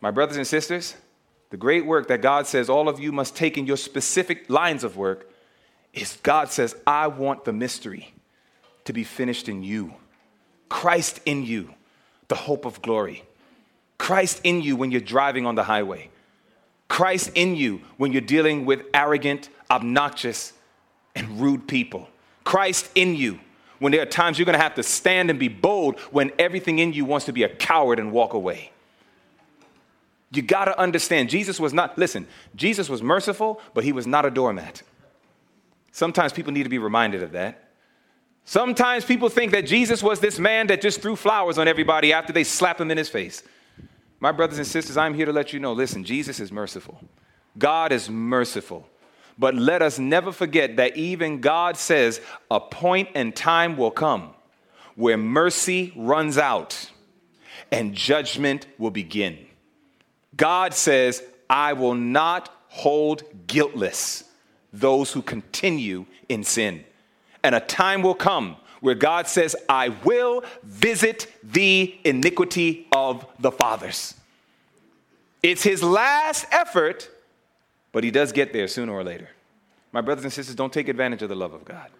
My 0.02 0.10
brothers 0.10 0.36
and 0.36 0.46
sisters, 0.46 0.94
the 1.48 1.56
great 1.56 1.86
work 1.86 2.08
that 2.08 2.20
God 2.20 2.46
says 2.46 2.68
all 2.68 2.88
of 2.88 3.00
you 3.00 3.12
must 3.12 3.34
take 3.34 3.56
in 3.56 3.66
your 3.66 3.78
specific 3.78 4.50
lines 4.50 4.84
of 4.84 4.96
work 4.96 5.30
is 5.94 6.18
God 6.22 6.50
says, 6.50 6.76
I 6.86 7.06
want 7.06 7.44
the 7.44 7.52
mystery 7.52 8.12
to 8.84 8.92
be 8.92 9.04
finished 9.04 9.48
in 9.48 9.62
you. 9.62 9.94
Christ 10.68 11.20
in 11.24 11.44
you, 11.44 11.72
the 12.28 12.34
hope 12.34 12.64
of 12.66 12.82
glory. 12.82 13.24
Christ 13.96 14.40
in 14.44 14.60
you 14.60 14.76
when 14.76 14.90
you're 14.90 15.00
driving 15.00 15.46
on 15.46 15.54
the 15.54 15.64
highway. 15.64 16.10
Christ 16.92 17.30
in 17.34 17.56
you 17.56 17.80
when 17.96 18.12
you're 18.12 18.20
dealing 18.20 18.66
with 18.66 18.84
arrogant, 18.92 19.48
obnoxious, 19.70 20.52
and 21.14 21.40
rude 21.40 21.66
people. 21.66 22.06
Christ 22.44 22.90
in 22.94 23.16
you 23.16 23.40
when 23.78 23.92
there 23.92 24.02
are 24.02 24.06
times 24.06 24.38
you're 24.38 24.44
going 24.44 24.58
to 24.58 24.62
have 24.62 24.74
to 24.74 24.82
stand 24.82 25.30
and 25.30 25.38
be 25.38 25.48
bold 25.48 25.98
when 26.10 26.30
everything 26.38 26.80
in 26.80 26.92
you 26.92 27.06
wants 27.06 27.24
to 27.24 27.32
be 27.32 27.44
a 27.44 27.48
coward 27.48 27.98
and 27.98 28.12
walk 28.12 28.34
away. 28.34 28.72
You 30.32 30.42
got 30.42 30.66
to 30.66 30.78
understand, 30.78 31.30
Jesus 31.30 31.58
was 31.58 31.72
not, 31.72 31.96
listen, 31.96 32.26
Jesus 32.56 32.90
was 32.90 33.02
merciful, 33.02 33.62
but 33.72 33.84
he 33.84 33.92
was 33.92 34.06
not 34.06 34.26
a 34.26 34.30
doormat. 34.30 34.82
Sometimes 35.92 36.34
people 36.34 36.52
need 36.52 36.64
to 36.64 36.68
be 36.68 36.76
reminded 36.76 37.22
of 37.22 37.32
that. 37.32 37.70
Sometimes 38.44 39.06
people 39.06 39.30
think 39.30 39.52
that 39.52 39.64
Jesus 39.64 40.02
was 40.02 40.20
this 40.20 40.38
man 40.38 40.66
that 40.66 40.82
just 40.82 41.00
threw 41.00 41.16
flowers 41.16 41.56
on 41.56 41.68
everybody 41.68 42.12
after 42.12 42.34
they 42.34 42.44
slapped 42.44 42.82
him 42.82 42.90
in 42.90 42.98
his 42.98 43.08
face. 43.08 43.42
My 44.22 44.30
brothers 44.30 44.58
and 44.58 44.66
sisters, 44.68 44.96
I'm 44.96 45.14
here 45.14 45.26
to 45.26 45.32
let 45.32 45.52
you 45.52 45.58
know 45.58 45.72
listen, 45.72 46.04
Jesus 46.04 46.38
is 46.38 46.52
merciful. 46.52 47.00
God 47.58 47.90
is 47.90 48.08
merciful. 48.08 48.86
But 49.36 49.56
let 49.56 49.82
us 49.82 49.98
never 49.98 50.30
forget 50.30 50.76
that 50.76 50.96
even 50.96 51.40
God 51.40 51.76
says 51.76 52.20
a 52.48 52.60
point 52.60 53.08
and 53.16 53.34
time 53.34 53.76
will 53.76 53.90
come 53.90 54.30
where 54.94 55.16
mercy 55.16 55.92
runs 55.96 56.38
out 56.38 56.88
and 57.72 57.96
judgment 57.96 58.68
will 58.78 58.92
begin. 58.92 59.44
God 60.36 60.72
says, 60.72 61.20
I 61.50 61.72
will 61.72 61.94
not 61.94 62.48
hold 62.68 63.24
guiltless 63.48 64.22
those 64.72 65.12
who 65.12 65.22
continue 65.22 66.06
in 66.28 66.44
sin. 66.44 66.84
And 67.42 67.56
a 67.56 67.60
time 67.60 68.02
will 68.02 68.14
come 68.14 68.54
where 68.82 68.96
God 68.96 69.28
says, 69.28 69.54
I 69.68 69.90
will 70.04 70.42
visit 70.64 71.32
the 71.42 71.96
iniquity 72.04 72.88
of 72.92 73.24
the 73.38 73.52
fathers. 73.52 74.14
It's 75.40 75.62
his 75.62 75.84
last 75.84 76.46
effort, 76.50 77.08
but 77.92 78.02
he 78.02 78.10
does 78.10 78.32
get 78.32 78.52
there 78.52 78.66
sooner 78.66 78.92
or 78.92 79.04
later. 79.04 79.28
My 79.92 80.00
brothers 80.00 80.24
and 80.24 80.32
sisters, 80.32 80.56
don't 80.56 80.72
take 80.72 80.88
advantage 80.88 81.22
of 81.22 81.28
the 81.28 81.36
love 81.36 81.52
of 81.52 81.64
God. 81.64 81.90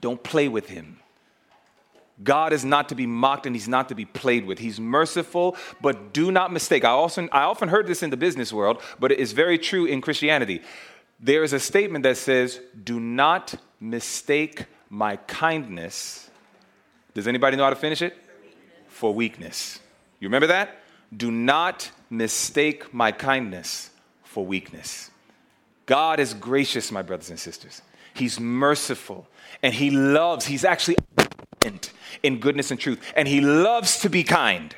Don't 0.00 0.22
play 0.22 0.48
with 0.48 0.70
him. 0.70 1.00
God 2.22 2.54
is 2.54 2.64
not 2.64 2.88
to 2.88 2.94
be 2.94 3.06
mocked 3.06 3.44
and 3.44 3.54
he's 3.54 3.68
not 3.68 3.90
to 3.90 3.94
be 3.94 4.06
played 4.06 4.46
with. 4.46 4.60
He's 4.60 4.80
merciful, 4.80 5.54
but 5.82 6.14
do 6.14 6.32
not 6.32 6.50
mistake. 6.50 6.84
I 6.84 6.90
also, 6.90 7.28
I 7.30 7.42
often 7.42 7.68
heard 7.68 7.86
this 7.86 8.02
in 8.02 8.08
the 8.08 8.16
business 8.16 8.54
world, 8.54 8.80
but 8.98 9.12
it 9.12 9.18
is 9.18 9.32
very 9.32 9.58
true 9.58 9.84
in 9.84 10.00
Christianity. 10.00 10.62
there 11.20 11.42
is 11.42 11.52
a 11.52 11.60
statement 11.60 12.04
that 12.04 12.16
says, 12.16 12.60
Do 12.84 13.00
not 13.00 13.54
mistake 13.80 14.64
my 14.90 15.16
kindness. 15.16 16.30
Does 17.14 17.28
anybody 17.28 17.56
know 17.56 17.64
how 17.64 17.70
to 17.70 17.76
finish 17.76 18.02
it? 18.02 18.16
For 18.88 19.12
weakness. 19.12 19.80
You 20.20 20.28
remember 20.28 20.48
that? 20.48 20.82
Do 21.16 21.30
not 21.30 21.90
mistake 22.10 22.92
my 22.92 23.12
kindness 23.12 23.90
for 24.22 24.44
weakness. 24.44 25.10
God 25.86 26.18
is 26.18 26.34
gracious, 26.34 26.90
my 26.90 27.02
brothers 27.02 27.30
and 27.30 27.38
sisters. 27.38 27.82
He's 28.14 28.40
merciful 28.40 29.28
and 29.62 29.74
He 29.74 29.90
loves, 29.90 30.46
He's 30.46 30.64
actually 30.64 30.96
in 32.22 32.38
goodness 32.40 32.70
and 32.70 32.78
truth, 32.78 33.00
and 33.16 33.26
He 33.26 33.40
loves 33.40 33.98
to 34.00 34.10
be 34.10 34.24
kind. 34.24 34.74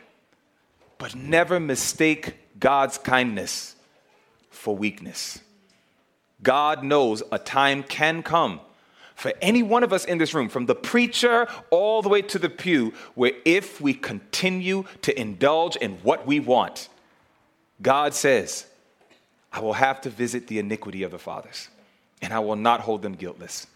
But 0.98 1.14
never 1.14 1.60
mistake 1.60 2.34
God's 2.58 2.98
kindness 2.98 3.76
for 4.50 4.76
weakness. 4.76 5.40
God 6.42 6.82
knows 6.82 7.22
a 7.30 7.38
time 7.38 7.82
can 7.82 8.22
come 8.22 8.60
for 9.16 9.32
any 9.40 9.62
one 9.62 9.82
of 9.82 9.92
us 9.92 10.04
in 10.04 10.18
this 10.18 10.34
room, 10.34 10.48
from 10.48 10.66
the 10.66 10.74
preacher 10.74 11.48
all 11.70 12.02
the 12.02 12.08
way 12.08 12.22
to 12.22 12.38
the 12.38 12.50
pew, 12.50 12.92
where 13.14 13.32
if 13.44 13.80
we 13.80 13.94
continue 13.94 14.84
to 15.02 15.18
indulge 15.18 15.74
in 15.76 15.92
what 16.02 16.26
we 16.26 16.38
want, 16.38 16.88
God 17.80 18.14
says, 18.14 18.66
I 19.50 19.60
will 19.60 19.72
have 19.72 20.02
to 20.02 20.10
visit 20.10 20.46
the 20.46 20.58
iniquity 20.58 21.02
of 21.02 21.10
the 21.10 21.18
fathers, 21.18 21.68
and 22.20 22.32
I 22.32 22.40
will 22.40 22.56
not 22.56 22.82
hold 22.82 23.00
them 23.00 23.14
guiltless. 23.14 23.66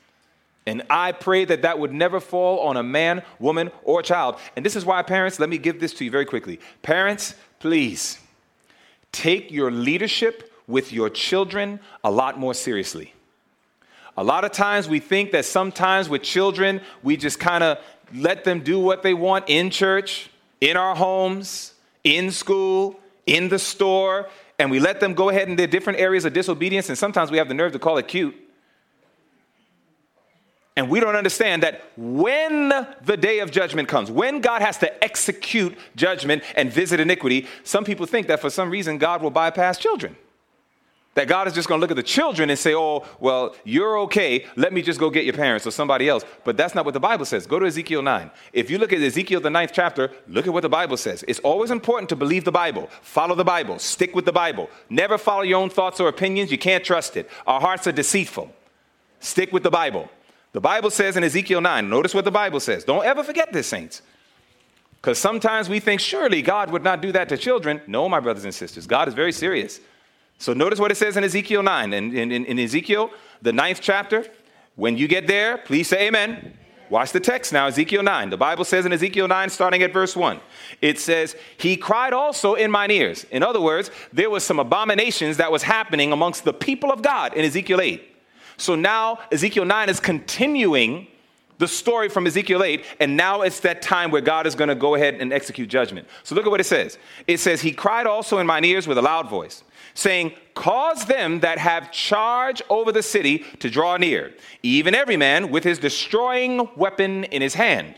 And 0.66 0.82
I 0.90 1.12
pray 1.12 1.46
that 1.46 1.62
that 1.62 1.78
would 1.78 1.92
never 1.92 2.20
fall 2.20 2.60
on 2.60 2.76
a 2.76 2.82
man, 2.82 3.22
woman, 3.38 3.70
or 3.82 4.02
child. 4.02 4.36
And 4.56 4.64
this 4.64 4.76
is 4.76 4.84
why, 4.84 5.02
parents, 5.02 5.40
let 5.40 5.48
me 5.48 5.56
give 5.56 5.80
this 5.80 5.94
to 5.94 6.04
you 6.04 6.10
very 6.10 6.26
quickly. 6.26 6.60
Parents, 6.82 7.34
please 7.60 8.18
take 9.10 9.50
your 9.50 9.70
leadership 9.70 10.52
with 10.66 10.92
your 10.92 11.08
children 11.08 11.80
a 12.04 12.10
lot 12.10 12.38
more 12.38 12.52
seriously. 12.52 13.14
A 14.16 14.24
lot 14.24 14.44
of 14.44 14.52
times 14.52 14.88
we 14.88 14.98
think 14.98 15.32
that 15.32 15.44
sometimes 15.44 16.08
with 16.08 16.22
children, 16.22 16.80
we 17.02 17.16
just 17.16 17.38
kind 17.38 17.64
of 17.64 17.78
let 18.14 18.44
them 18.44 18.60
do 18.60 18.78
what 18.80 19.02
they 19.02 19.14
want 19.14 19.44
in 19.48 19.70
church, 19.70 20.30
in 20.60 20.76
our 20.76 20.94
homes, 20.94 21.74
in 22.04 22.30
school, 22.30 22.98
in 23.26 23.48
the 23.48 23.58
store, 23.58 24.28
and 24.58 24.70
we 24.70 24.78
let 24.78 25.00
them 25.00 25.14
go 25.14 25.30
ahead 25.30 25.48
in 25.48 25.56
their 25.56 25.66
different 25.66 25.98
areas 25.98 26.24
of 26.24 26.32
disobedience, 26.32 26.88
and 26.88 26.98
sometimes 26.98 27.30
we 27.30 27.38
have 27.38 27.48
the 27.48 27.54
nerve 27.54 27.72
to 27.72 27.78
call 27.78 27.96
it 27.98 28.08
cute. 28.08 28.34
And 30.76 30.88
we 30.88 31.00
don't 31.00 31.16
understand 31.16 31.62
that 31.62 31.82
when 31.96 32.68
the 33.04 33.16
day 33.16 33.40
of 33.40 33.50
judgment 33.50 33.88
comes, 33.88 34.10
when 34.10 34.40
God 34.40 34.62
has 34.62 34.78
to 34.78 35.04
execute 35.04 35.76
judgment 35.96 36.42
and 36.56 36.72
visit 36.72 37.00
iniquity, 37.00 37.46
some 37.64 37.84
people 37.84 38.06
think 38.06 38.28
that 38.28 38.40
for 38.40 38.50
some 38.50 38.70
reason 38.70 38.98
God 38.98 39.22
will 39.22 39.30
bypass 39.30 39.78
children. 39.78 40.16
That 41.14 41.26
God 41.26 41.48
is 41.48 41.54
just 41.54 41.68
going 41.68 41.80
to 41.80 41.80
look 41.80 41.90
at 41.90 41.96
the 41.96 42.04
children 42.04 42.50
and 42.50 42.58
say, 42.58 42.72
oh, 42.72 43.04
well, 43.18 43.56
you're 43.64 43.98
okay. 44.00 44.46
Let 44.54 44.72
me 44.72 44.80
just 44.80 45.00
go 45.00 45.10
get 45.10 45.24
your 45.24 45.34
parents 45.34 45.66
or 45.66 45.72
somebody 45.72 46.08
else. 46.08 46.24
But 46.44 46.56
that's 46.56 46.72
not 46.72 46.84
what 46.84 46.94
the 46.94 47.00
Bible 47.00 47.24
says. 47.24 47.48
Go 47.48 47.58
to 47.58 47.66
Ezekiel 47.66 48.00
9. 48.00 48.30
If 48.52 48.70
you 48.70 48.78
look 48.78 48.92
at 48.92 49.00
Ezekiel, 49.00 49.40
the 49.40 49.50
ninth 49.50 49.72
chapter, 49.74 50.12
look 50.28 50.46
at 50.46 50.52
what 50.52 50.62
the 50.62 50.68
Bible 50.68 50.96
says. 50.96 51.24
It's 51.26 51.40
always 51.40 51.72
important 51.72 52.10
to 52.10 52.16
believe 52.16 52.44
the 52.44 52.52
Bible, 52.52 52.88
follow 53.02 53.34
the 53.34 53.44
Bible, 53.44 53.80
stick 53.80 54.14
with 54.14 54.24
the 54.24 54.32
Bible. 54.32 54.70
Never 54.88 55.18
follow 55.18 55.42
your 55.42 55.58
own 55.58 55.68
thoughts 55.68 55.98
or 55.98 56.06
opinions. 56.06 56.52
You 56.52 56.58
can't 56.58 56.84
trust 56.84 57.16
it. 57.16 57.28
Our 57.44 57.60
hearts 57.60 57.88
are 57.88 57.92
deceitful. 57.92 58.54
Stick 59.18 59.52
with 59.52 59.64
the 59.64 59.70
Bible. 59.70 60.08
The 60.52 60.60
Bible 60.60 60.90
says 60.90 61.16
in 61.16 61.24
Ezekiel 61.24 61.60
9, 61.60 61.90
notice 61.90 62.14
what 62.14 62.24
the 62.24 62.30
Bible 62.30 62.60
says. 62.60 62.84
Don't 62.84 63.04
ever 63.04 63.24
forget 63.24 63.52
this, 63.52 63.66
saints. 63.66 64.02
Because 65.00 65.18
sometimes 65.18 65.68
we 65.68 65.80
think, 65.80 66.00
surely 66.00 66.40
God 66.40 66.70
would 66.70 66.84
not 66.84 67.00
do 67.00 67.10
that 67.12 67.28
to 67.30 67.36
children. 67.36 67.80
No, 67.86 68.08
my 68.08 68.20
brothers 68.20 68.44
and 68.44 68.54
sisters, 68.54 68.86
God 68.86 69.08
is 69.08 69.14
very 69.14 69.32
serious. 69.32 69.80
So 70.40 70.54
notice 70.54 70.78
what 70.78 70.90
it 70.90 70.96
says 70.96 71.18
in 71.18 71.22
Ezekiel 71.22 71.62
9. 71.62 71.92
In, 71.92 72.16
in, 72.16 72.32
in 72.32 72.58
Ezekiel, 72.58 73.10
the 73.42 73.52
ninth 73.52 73.80
chapter, 73.82 74.24
when 74.74 74.96
you 74.96 75.06
get 75.06 75.26
there, 75.26 75.58
please 75.58 75.86
say 75.86 76.08
amen. 76.08 76.54
Watch 76.88 77.12
the 77.12 77.20
text 77.20 77.52
now, 77.52 77.66
Ezekiel 77.66 78.02
9. 78.02 78.30
The 78.30 78.38
Bible 78.38 78.64
says 78.64 78.86
in 78.86 78.92
Ezekiel 78.92 79.28
9, 79.28 79.50
starting 79.50 79.82
at 79.82 79.92
verse 79.92 80.16
1, 80.16 80.40
it 80.80 80.98
says, 80.98 81.36
He 81.58 81.76
cried 81.76 82.14
also 82.14 82.54
in 82.54 82.70
mine 82.70 82.90
ears. 82.90 83.24
In 83.30 83.42
other 83.42 83.60
words, 83.60 83.90
there 84.14 84.30
was 84.30 84.42
some 84.42 84.58
abominations 84.58 85.36
that 85.36 85.52
was 85.52 85.62
happening 85.62 86.10
amongst 86.10 86.44
the 86.44 86.54
people 86.54 86.90
of 86.90 87.02
God 87.02 87.34
in 87.34 87.44
Ezekiel 87.44 87.82
8. 87.82 88.02
So 88.56 88.74
now 88.74 89.18
Ezekiel 89.30 89.66
9 89.66 89.90
is 89.90 90.00
continuing 90.00 91.06
the 91.60 91.68
story 91.68 92.08
from 92.08 92.26
Ezekiel 92.26 92.64
8, 92.64 92.84
and 93.00 93.16
now 93.18 93.42
it's 93.42 93.60
that 93.60 93.82
time 93.82 94.10
where 94.10 94.22
God 94.22 94.46
is 94.46 94.54
going 94.54 94.68
to 94.68 94.74
go 94.74 94.94
ahead 94.94 95.16
and 95.16 95.30
execute 95.30 95.68
judgment. 95.68 96.08
So 96.24 96.34
look 96.34 96.46
at 96.46 96.50
what 96.50 96.60
it 96.60 96.64
says. 96.64 96.98
It 97.26 97.38
says, 97.38 97.60
He 97.60 97.70
cried 97.70 98.06
also 98.06 98.38
in 98.38 98.46
mine 98.46 98.64
ears 98.64 98.88
with 98.88 98.96
a 98.96 99.02
loud 99.02 99.28
voice 99.28 99.62
saying, 99.92 100.32
Cause 100.54 101.04
them 101.04 101.40
that 101.40 101.58
have 101.58 101.92
charge 101.92 102.62
over 102.70 102.92
the 102.92 103.02
city 103.02 103.44
to 103.58 103.68
draw 103.68 103.98
near, 103.98 104.32
even 104.62 104.94
every 104.94 105.18
man 105.18 105.50
with 105.50 105.62
his 105.62 105.78
destroying 105.78 106.66
weapon 106.76 107.24
in 107.24 107.42
his 107.42 107.54
hand. 107.54 107.94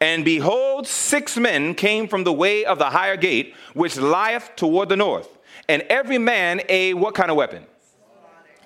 And 0.00 0.24
behold, 0.24 0.86
six 0.86 1.36
men 1.36 1.74
came 1.74 2.08
from 2.08 2.24
the 2.24 2.32
way 2.32 2.64
of 2.64 2.78
the 2.78 2.90
higher 2.90 3.16
gate, 3.16 3.54
which 3.74 3.98
lieth 3.98 4.56
toward 4.56 4.88
the 4.88 4.96
north, 4.96 5.28
and 5.68 5.82
every 5.82 6.18
man 6.18 6.62
a 6.70 6.94
what 6.94 7.14
kind 7.14 7.30
of 7.30 7.36
weapon? 7.36 7.66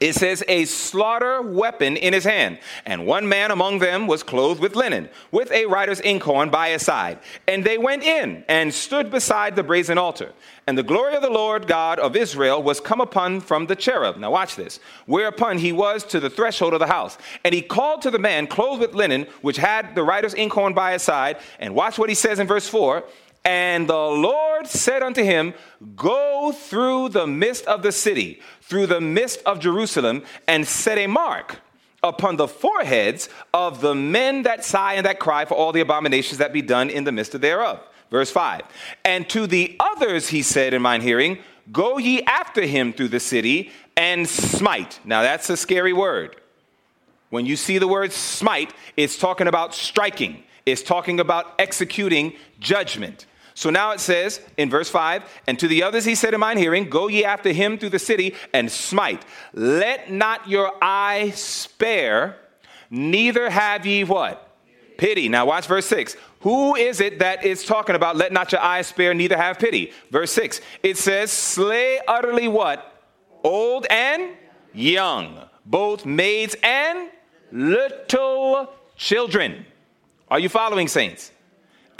It 0.02 0.16
says, 0.16 0.42
a 0.48 0.64
slaughter 0.64 1.40
weapon 1.40 1.96
in 1.96 2.12
his 2.12 2.24
hand. 2.24 2.58
And 2.84 3.06
one 3.06 3.28
man 3.28 3.52
among 3.52 3.78
them 3.78 4.08
was 4.08 4.24
clothed 4.24 4.60
with 4.60 4.74
linen, 4.74 5.08
with 5.30 5.52
a 5.52 5.66
writer's 5.66 6.00
inkhorn 6.00 6.50
by 6.50 6.70
his 6.70 6.84
side. 6.84 7.20
And 7.46 7.62
they 7.62 7.78
went 7.78 8.02
in 8.02 8.44
and 8.48 8.74
stood 8.74 9.12
beside 9.12 9.54
the 9.54 9.62
brazen 9.62 9.98
altar. 9.98 10.32
And 10.66 10.76
the 10.76 10.82
glory 10.82 11.14
of 11.14 11.22
the 11.22 11.30
Lord 11.30 11.68
God 11.68 12.00
of 12.00 12.16
Israel 12.16 12.60
was 12.60 12.80
come 12.80 13.00
upon 13.00 13.40
from 13.40 13.66
the 13.66 13.76
cherub. 13.76 14.16
Now 14.16 14.32
watch 14.32 14.56
this. 14.56 14.80
Whereupon 15.06 15.58
he 15.58 15.70
was 15.70 16.02
to 16.06 16.18
the 16.18 16.30
threshold 16.30 16.72
of 16.72 16.80
the 16.80 16.86
house. 16.88 17.16
And 17.44 17.54
he 17.54 17.62
called 17.62 18.02
to 18.02 18.10
the 18.10 18.18
man 18.18 18.48
clothed 18.48 18.80
with 18.80 18.94
linen, 18.94 19.28
which 19.40 19.56
had 19.56 19.94
the 19.94 20.02
writer's 20.02 20.34
inkhorn 20.34 20.74
by 20.74 20.94
his 20.94 21.02
side. 21.02 21.38
And 21.60 21.76
watch 21.76 21.96
what 21.96 22.08
he 22.08 22.14
says 22.16 22.40
in 22.40 22.48
verse 22.48 22.68
4 22.68 23.04
and 23.44 23.88
the 23.88 23.94
Lord 23.94 24.66
said 24.66 25.02
unto 25.02 25.22
him, 25.22 25.54
Go 25.96 26.52
through 26.52 27.10
the 27.10 27.26
midst 27.26 27.66
of 27.66 27.82
the 27.82 27.92
city, 27.92 28.40
through 28.60 28.86
the 28.86 29.00
midst 29.00 29.42
of 29.44 29.58
Jerusalem, 29.58 30.22
and 30.46 30.66
set 30.66 30.98
a 30.98 31.06
mark 31.06 31.60
upon 32.02 32.36
the 32.36 32.48
foreheads 32.48 33.28
of 33.52 33.80
the 33.80 33.94
men 33.94 34.42
that 34.42 34.64
sigh 34.64 34.94
and 34.94 35.06
that 35.06 35.18
cry 35.18 35.44
for 35.44 35.54
all 35.54 35.72
the 35.72 35.80
abominations 35.80 36.38
that 36.38 36.52
be 36.52 36.62
done 36.62 36.90
in 36.90 37.04
the 37.04 37.12
midst 37.12 37.34
of 37.34 37.40
thereof. 37.40 37.80
Verse 38.10 38.30
5. 38.30 38.62
And 39.04 39.28
to 39.30 39.46
the 39.46 39.76
others 39.80 40.28
he 40.28 40.42
said 40.42 40.74
in 40.74 40.82
mine 40.82 41.00
hearing, 41.00 41.38
Go 41.70 41.98
ye 41.98 42.22
after 42.22 42.62
him 42.62 42.92
through 42.92 43.08
the 43.08 43.20
city 43.20 43.70
and 43.96 44.28
smite. 44.28 45.00
Now 45.04 45.22
that's 45.22 45.48
a 45.48 45.56
scary 45.56 45.92
word. 45.92 46.36
When 47.30 47.46
you 47.46 47.56
see 47.56 47.78
the 47.78 47.88
word 47.88 48.12
smite, 48.12 48.74
it's 48.96 49.16
talking 49.16 49.46
about 49.46 49.74
striking, 49.74 50.42
it's 50.66 50.82
talking 50.82 51.18
about 51.18 51.54
executing 51.58 52.34
judgment. 52.60 53.26
So 53.54 53.70
now 53.70 53.92
it 53.92 54.00
says 54.00 54.40
in 54.56 54.70
verse 54.70 54.88
5 54.88 55.24
And 55.46 55.58
to 55.58 55.68
the 55.68 55.82
others 55.82 56.04
he 56.04 56.14
said 56.14 56.34
in 56.34 56.40
mine 56.40 56.58
hearing, 56.58 56.88
Go 56.88 57.08
ye 57.08 57.24
after 57.24 57.52
him 57.52 57.78
through 57.78 57.90
the 57.90 57.98
city 57.98 58.34
and 58.52 58.70
smite. 58.70 59.24
Let 59.52 60.10
not 60.10 60.48
your 60.48 60.72
eye 60.80 61.32
spare, 61.34 62.36
neither 62.90 63.50
have 63.50 63.86
ye 63.86 64.04
what? 64.04 64.48
Pity. 64.96 65.28
Now 65.28 65.46
watch 65.46 65.66
verse 65.66 65.86
6. 65.86 66.16
Who 66.40 66.74
is 66.74 67.00
it 67.00 67.20
that 67.20 67.44
is 67.44 67.64
talking 67.64 67.94
about, 67.94 68.16
let 68.16 68.32
not 68.32 68.52
your 68.52 68.60
eye 68.60 68.82
spare, 68.82 69.14
neither 69.14 69.36
have 69.36 69.58
pity? 69.58 69.92
Verse 70.10 70.32
6. 70.32 70.60
It 70.82 70.96
says, 70.96 71.30
Slay 71.30 72.00
utterly 72.06 72.48
what? 72.48 72.88
Old 73.44 73.86
and 73.90 74.30
young, 74.72 75.40
both 75.66 76.06
maids 76.06 76.56
and 76.62 77.10
little 77.50 78.72
children. 78.96 79.66
Are 80.28 80.38
you 80.38 80.48
following, 80.48 80.88
saints? 80.88 81.31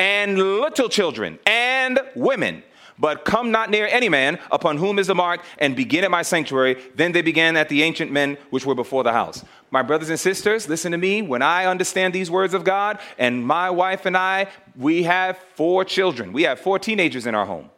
And 0.02 0.36
little 0.36 0.88
children 0.88 1.38
and 1.46 2.00
women. 2.16 2.64
But 2.98 3.24
come 3.24 3.52
not 3.52 3.70
near 3.70 3.86
any 3.86 4.08
man 4.08 4.38
upon 4.50 4.76
whom 4.76 4.98
is 4.98 5.06
the 5.06 5.14
mark, 5.14 5.40
and 5.58 5.76
begin 5.76 6.02
at 6.02 6.10
my 6.10 6.22
sanctuary. 6.22 6.76
Then 6.96 7.12
they 7.12 7.22
began 7.22 7.56
at 7.56 7.68
the 7.68 7.82
ancient 7.84 8.10
men 8.10 8.36
which 8.50 8.66
were 8.66 8.74
before 8.74 9.04
the 9.04 9.12
house. 9.12 9.44
My 9.70 9.82
brothers 9.82 10.10
and 10.10 10.18
sisters, 10.18 10.68
listen 10.68 10.90
to 10.92 10.98
me. 10.98 11.22
When 11.22 11.40
I 11.40 11.66
understand 11.66 12.12
these 12.12 12.30
words 12.30 12.52
of 12.52 12.64
God, 12.64 12.98
and 13.16 13.46
my 13.46 13.70
wife 13.70 14.04
and 14.04 14.16
I, 14.16 14.48
we 14.76 15.04
have 15.04 15.38
four 15.54 15.84
children. 15.84 16.32
We 16.32 16.42
have 16.42 16.58
four 16.58 16.78
teenagers 16.80 17.26
in 17.26 17.34
our 17.34 17.46
home 17.46 17.70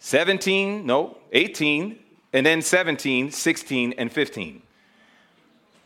17, 0.00 0.84
no, 0.84 1.16
18, 1.32 1.98
and 2.32 2.44
then 2.44 2.62
17, 2.62 3.30
16, 3.30 3.94
and 3.96 4.12
15. 4.12 4.62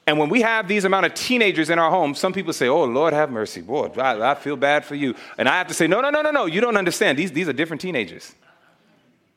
And 0.06 0.18
when 0.18 0.28
we 0.28 0.40
have 0.42 0.68
these 0.68 0.84
amount 0.84 1.06
of 1.06 1.14
teenagers 1.14 1.68
in 1.68 1.80
our 1.80 1.90
home, 1.90 2.14
some 2.14 2.32
people 2.32 2.52
say, 2.52 2.68
Oh, 2.68 2.84
Lord, 2.84 3.12
have 3.12 3.30
mercy. 3.30 3.60
Boy, 3.60 3.86
I, 3.96 4.30
I, 4.30 4.34
feel 4.36 4.56
bad 4.56 4.84
for 4.84 4.94
you. 4.94 5.16
And 5.36 5.48
I 5.48 5.58
have 5.58 5.66
to 5.68 5.74
say, 5.74 5.86
No, 5.88 6.00
no, 6.00 6.10
no, 6.10 6.22
no, 6.22 6.30
no. 6.30 6.46
You 6.46 6.60
don't 6.60 6.76
understand. 6.76 7.18
These, 7.18 7.32
these 7.32 7.48
are 7.48 7.52
different 7.52 7.80
teenagers. 7.80 8.32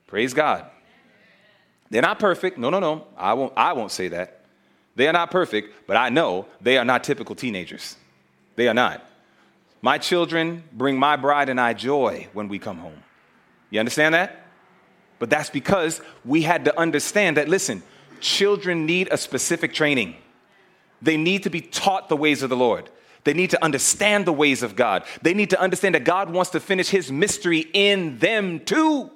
Praise 0.05 0.33
God. 0.33 0.65
They're 1.89 2.03
not 2.03 2.19
perfect. 2.19 2.57
No, 2.59 2.69
no, 2.69 2.79
no. 2.79 3.07
I 3.17 3.33
won't, 3.33 3.53
I 3.57 3.73
won't 3.73 3.91
say 3.91 4.09
that. 4.09 4.41
They 4.95 5.07
are 5.07 5.13
not 5.13 5.31
perfect, 5.31 5.87
but 5.87 5.97
I 5.97 6.09
know 6.09 6.45
they 6.61 6.77
are 6.77 6.85
not 6.85 7.03
typical 7.03 7.35
teenagers. 7.35 7.95
They 8.55 8.67
are 8.67 8.73
not. 8.73 9.03
My 9.81 9.97
children 9.97 10.63
bring 10.73 10.97
my 10.97 11.15
bride 11.15 11.49
and 11.49 11.59
I 11.59 11.73
joy 11.73 12.27
when 12.33 12.47
we 12.47 12.59
come 12.59 12.77
home. 12.77 13.01
You 13.69 13.79
understand 13.79 14.13
that? 14.13 14.45
But 15.17 15.29
that's 15.29 15.49
because 15.49 16.01
we 16.25 16.41
had 16.41 16.65
to 16.65 16.77
understand 16.77 17.37
that, 17.37 17.47
listen, 17.47 17.81
children 18.19 18.85
need 18.85 19.07
a 19.11 19.17
specific 19.17 19.73
training. 19.73 20.15
They 21.01 21.17
need 21.17 21.43
to 21.43 21.49
be 21.49 21.61
taught 21.61 22.09
the 22.09 22.17
ways 22.17 22.43
of 22.43 22.49
the 22.49 22.57
Lord. 22.57 22.89
They 23.23 23.33
need 23.33 23.49
to 23.51 23.63
understand 23.63 24.25
the 24.25 24.33
ways 24.33 24.63
of 24.63 24.75
God. 24.75 25.03
They 25.21 25.33
need 25.33 25.49
to 25.51 25.59
understand 25.59 25.95
that 25.95 26.03
God 26.03 26.29
wants 26.29 26.51
to 26.51 26.59
finish 26.59 26.89
his 26.89 27.11
mystery 27.11 27.65
in 27.73 28.17
them 28.19 28.59
too. 28.61 29.11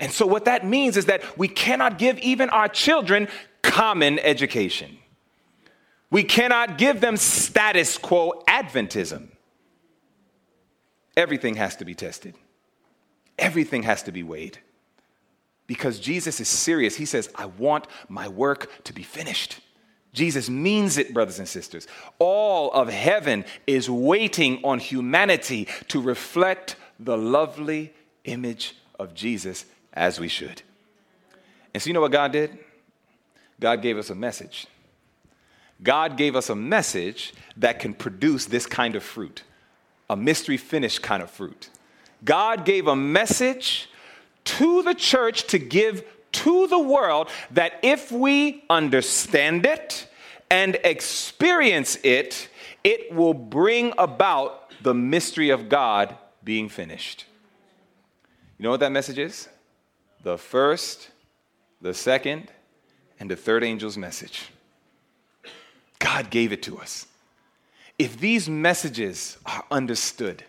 And 0.00 0.12
so, 0.12 0.26
what 0.26 0.46
that 0.46 0.66
means 0.66 0.96
is 0.96 1.06
that 1.06 1.38
we 1.38 1.48
cannot 1.48 1.98
give 1.98 2.18
even 2.18 2.50
our 2.50 2.68
children 2.68 3.28
common 3.62 4.18
education. 4.18 4.98
We 6.10 6.24
cannot 6.24 6.78
give 6.78 7.00
them 7.00 7.16
status 7.16 7.98
quo 7.98 8.42
Adventism. 8.46 9.28
Everything 11.16 11.56
has 11.56 11.76
to 11.76 11.84
be 11.84 11.94
tested, 11.94 12.34
everything 13.38 13.82
has 13.84 14.02
to 14.04 14.12
be 14.12 14.22
weighed. 14.22 14.58
Because 15.66 15.98
Jesus 15.98 16.40
is 16.40 16.48
serious. 16.48 16.94
He 16.96 17.06
says, 17.06 17.30
I 17.34 17.46
want 17.46 17.86
my 18.06 18.28
work 18.28 18.84
to 18.84 18.92
be 18.92 19.02
finished. 19.02 19.60
Jesus 20.14 20.48
means 20.48 20.96
it, 20.96 21.12
brothers 21.12 21.40
and 21.40 21.48
sisters. 21.48 21.86
All 22.18 22.70
of 22.70 22.88
heaven 22.88 23.44
is 23.66 23.90
waiting 23.90 24.64
on 24.64 24.78
humanity 24.78 25.68
to 25.88 26.00
reflect 26.00 26.76
the 26.98 27.18
lovely 27.18 27.92
image 28.24 28.76
of 28.98 29.12
Jesus 29.12 29.66
as 29.92 30.18
we 30.18 30.28
should. 30.28 30.62
And 31.74 31.82
so, 31.82 31.88
you 31.88 31.94
know 31.94 32.00
what 32.00 32.12
God 32.12 32.32
did? 32.32 32.56
God 33.58 33.82
gave 33.82 33.98
us 33.98 34.08
a 34.08 34.14
message. 34.14 34.68
God 35.82 36.16
gave 36.16 36.36
us 36.36 36.48
a 36.48 36.54
message 36.54 37.34
that 37.56 37.80
can 37.80 37.92
produce 37.92 38.46
this 38.46 38.66
kind 38.66 38.94
of 38.94 39.02
fruit, 39.02 39.42
a 40.08 40.16
mystery 40.16 40.56
finished 40.56 41.02
kind 41.02 41.22
of 41.22 41.30
fruit. 41.30 41.70
God 42.24 42.64
gave 42.64 42.86
a 42.86 42.94
message 42.94 43.90
to 44.44 44.82
the 44.82 44.94
church 44.94 45.46
to 45.48 45.58
give 45.58 46.04
to 46.34 46.66
the 46.66 46.78
world 46.78 47.28
that 47.52 47.80
if 47.82 48.12
we 48.12 48.64
understand 48.68 49.66
it 49.66 50.06
and 50.50 50.76
experience 50.84 51.98
it, 52.02 52.48
it 52.82 53.12
will 53.12 53.34
bring 53.34 53.92
about 53.98 54.70
the 54.82 54.94
mystery 54.94 55.50
of 55.50 55.68
God 55.68 56.16
being 56.42 56.68
finished. 56.68 57.24
You 58.58 58.64
know 58.64 58.70
what 58.70 58.80
that 58.80 58.92
message 58.92 59.18
is? 59.18 59.48
The 60.22 60.38
first, 60.38 61.10
the 61.80 61.94
second, 61.94 62.50
and 63.18 63.30
the 63.30 63.36
third 63.36 63.64
angel's 63.64 63.96
message. 63.96 64.50
God 65.98 66.30
gave 66.30 66.52
it 66.52 66.62
to 66.64 66.78
us. 66.78 67.06
If 67.98 68.18
these 68.18 68.48
messages 68.48 69.38
are 69.46 69.64
understood, 69.70 70.44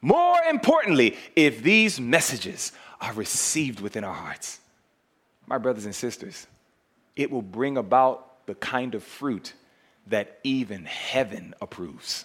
more 0.00 0.38
importantly, 0.48 1.16
if 1.34 1.62
these 1.62 2.00
messages 2.00 2.72
are 3.00 3.12
received 3.14 3.80
within 3.80 4.04
our 4.04 4.14
hearts, 4.14 4.60
my 5.48 5.58
brothers 5.58 5.84
and 5.84 5.94
sisters, 5.94 6.46
it 7.16 7.30
will 7.30 7.42
bring 7.42 7.76
about 7.76 8.46
the 8.46 8.54
kind 8.54 8.94
of 8.94 9.02
fruit 9.02 9.54
that 10.06 10.38
even 10.44 10.84
heaven 10.84 11.54
approves. 11.60 12.24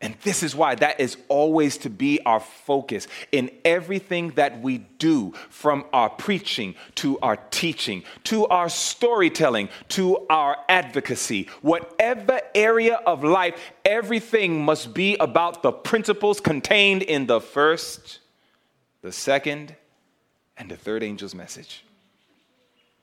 And 0.00 0.16
this 0.22 0.42
is 0.42 0.54
why 0.54 0.74
that 0.74 0.98
is 0.98 1.16
always 1.28 1.78
to 1.78 1.90
be 1.90 2.20
our 2.26 2.40
focus 2.40 3.06
in 3.30 3.52
everything 3.64 4.30
that 4.30 4.60
we 4.60 4.78
do, 4.78 5.32
from 5.48 5.84
our 5.92 6.10
preaching 6.10 6.74
to 6.96 7.20
our 7.20 7.36
teaching, 7.50 8.02
to 8.24 8.46
our 8.48 8.68
storytelling, 8.68 9.68
to 9.90 10.26
our 10.28 10.56
advocacy. 10.68 11.48
Whatever 11.62 12.40
area 12.52 12.96
of 13.06 13.22
life, 13.22 13.54
everything 13.84 14.64
must 14.64 14.92
be 14.92 15.16
about 15.18 15.62
the 15.62 15.70
principles 15.70 16.40
contained 16.40 17.02
in 17.02 17.26
the 17.26 17.40
first, 17.40 18.18
the 19.02 19.12
second, 19.12 19.76
and 20.56 20.68
the 20.68 20.76
third 20.76 21.04
angel's 21.04 21.34
message. 21.34 21.84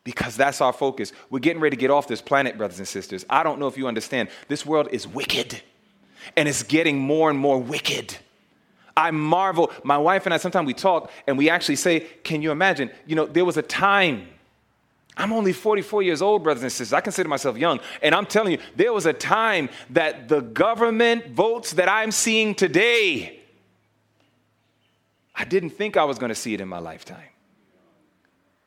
Because 0.04 0.36
that's 0.36 0.62
our 0.62 0.74
focus. 0.74 1.12
We're 1.30 1.40
getting 1.40 1.62
ready 1.62 1.76
to 1.76 1.80
get 1.80 1.92
off 1.92 2.08
this 2.08 2.22
planet, 2.22 2.58
brothers 2.58 2.80
and 2.80 2.88
sisters. 2.88 3.26
I 3.30 3.44
don't 3.44 3.60
know 3.60 3.68
if 3.68 3.78
you 3.78 3.88
understand. 3.88 4.30
This 4.48 4.66
world 4.66 4.88
is 4.92 5.08
wicked 5.08 5.62
and 6.36 6.48
it's 6.48 6.64
getting 6.64 6.98
more 6.98 7.30
and 7.30 7.38
more 7.38 7.62
wicked. 7.62 8.16
I 8.96 9.12
marvel. 9.12 9.72
My 9.84 9.98
wife 9.98 10.26
and 10.26 10.34
I, 10.34 10.38
sometimes 10.38 10.68
we 10.68 10.74
talk 10.74 11.12
and 11.28 11.38
we 11.38 11.50
actually 11.50 11.78
say, 11.78 12.02
Can 12.24 12.42
you 12.42 12.52
imagine? 12.52 12.92
You 13.06 13.16
know, 13.16 13.26
there 13.26 13.46
was 13.46 13.58
a 13.58 13.62
time, 13.62 14.28
I'm 15.16 15.32
only 15.32 15.54
44 15.54 16.04
years 16.04 16.22
old, 16.22 16.44
brothers 16.44 16.64
and 16.64 16.72
sisters. 16.72 16.94
I 16.94 17.02
consider 17.02 17.30
myself 17.30 17.58
young. 17.58 17.80
And 18.02 18.14
I'm 18.14 18.26
telling 18.26 18.54
you, 18.54 18.60
there 18.76 18.94
was 18.94 19.06
a 19.06 19.14
time 19.14 19.70
that 19.92 20.28
the 20.28 20.42
government 20.42 21.32
votes 21.32 21.74
that 21.74 21.90
I'm 21.90 22.12
seeing 22.12 22.56
today, 22.56 23.40
I 25.34 25.46
didn't 25.46 25.72
think 25.72 25.96
I 25.96 26.04
was 26.04 26.20
going 26.20 26.30
to 26.30 26.36
see 26.36 26.54
it 26.54 26.62
in 26.62 26.68
my 26.68 26.80
lifetime. 26.80 27.29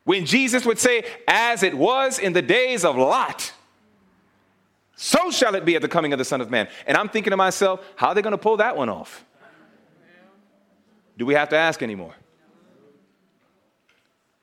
When 0.04 0.26
Jesus 0.26 0.66
would 0.66 0.78
say, 0.78 1.04
As 1.28 1.62
it 1.62 1.74
was 1.76 2.18
in 2.18 2.32
the 2.32 2.42
days 2.42 2.84
of 2.84 2.96
Lot, 2.96 3.52
so 5.02 5.32
shall 5.32 5.56
it 5.56 5.64
be 5.64 5.74
at 5.74 5.82
the 5.82 5.88
coming 5.88 6.12
of 6.12 6.20
the 6.20 6.24
Son 6.24 6.40
of 6.40 6.48
Man. 6.48 6.68
And 6.86 6.96
I'm 6.96 7.08
thinking 7.08 7.32
to 7.32 7.36
myself, 7.36 7.84
how 7.96 8.08
are 8.08 8.14
they 8.14 8.22
going 8.22 8.32
to 8.32 8.38
pull 8.38 8.58
that 8.58 8.76
one 8.76 8.88
off? 8.88 9.24
Do 11.18 11.26
we 11.26 11.34
have 11.34 11.48
to 11.48 11.56
ask 11.56 11.82
anymore? 11.82 12.14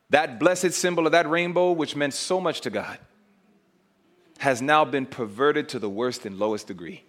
That 0.09 0.37
blessed 0.37 0.73
symbol 0.73 1.05
of 1.05 1.13
that 1.13 1.29
rainbow, 1.29 1.71
which 1.71 1.95
meant 1.95 2.13
so 2.13 2.41
much 2.41 2.59
to 2.61 2.69
God, 2.69 2.97
has 4.39 4.61
now 4.61 4.83
been 4.83 5.05
perverted 5.05 5.69
to 5.69 5.79
the 5.79 5.89
worst 5.89 6.25
and 6.25 6.37
lowest 6.37 6.67
degree. 6.67 7.03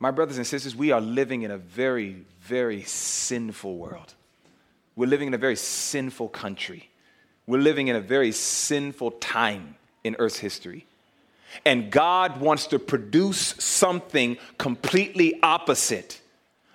My 0.00 0.10
brothers 0.10 0.38
and 0.38 0.46
sisters, 0.46 0.74
we 0.74 0.90
are 0.90 1.00
living 1.00 1.42
in 1.42 1.52
a 1.52 1.58
very, 1.58 2.24
very 2.40 2.82
sinful 2.82 3.76
world. 3.76 4.14
We're 4.96 5.06
living 5.06 5.28
in 5.28 5.34
a 5.34 5.38
very 5.38 5.56
sinful 5.56 6.30
country. 6.30 6.87
We're 7.48 7.62
living 7.62 7.88
in 7.88 7.96
a 7.96 8.00
very 8.00 8.30
sinful 8.30 9.12
time 9.12 9.76
in 10.04 10.14
Earth's 10.18 10.38
history. 10.38 10.84
And 11.64 11.90
God 11.90 12.42
wants 12.42 12.66
to 12.68 12.78
produce 12.78 13.38
something 13.38 14.36
completely 14.58 15.40
opposite 15.42 16.20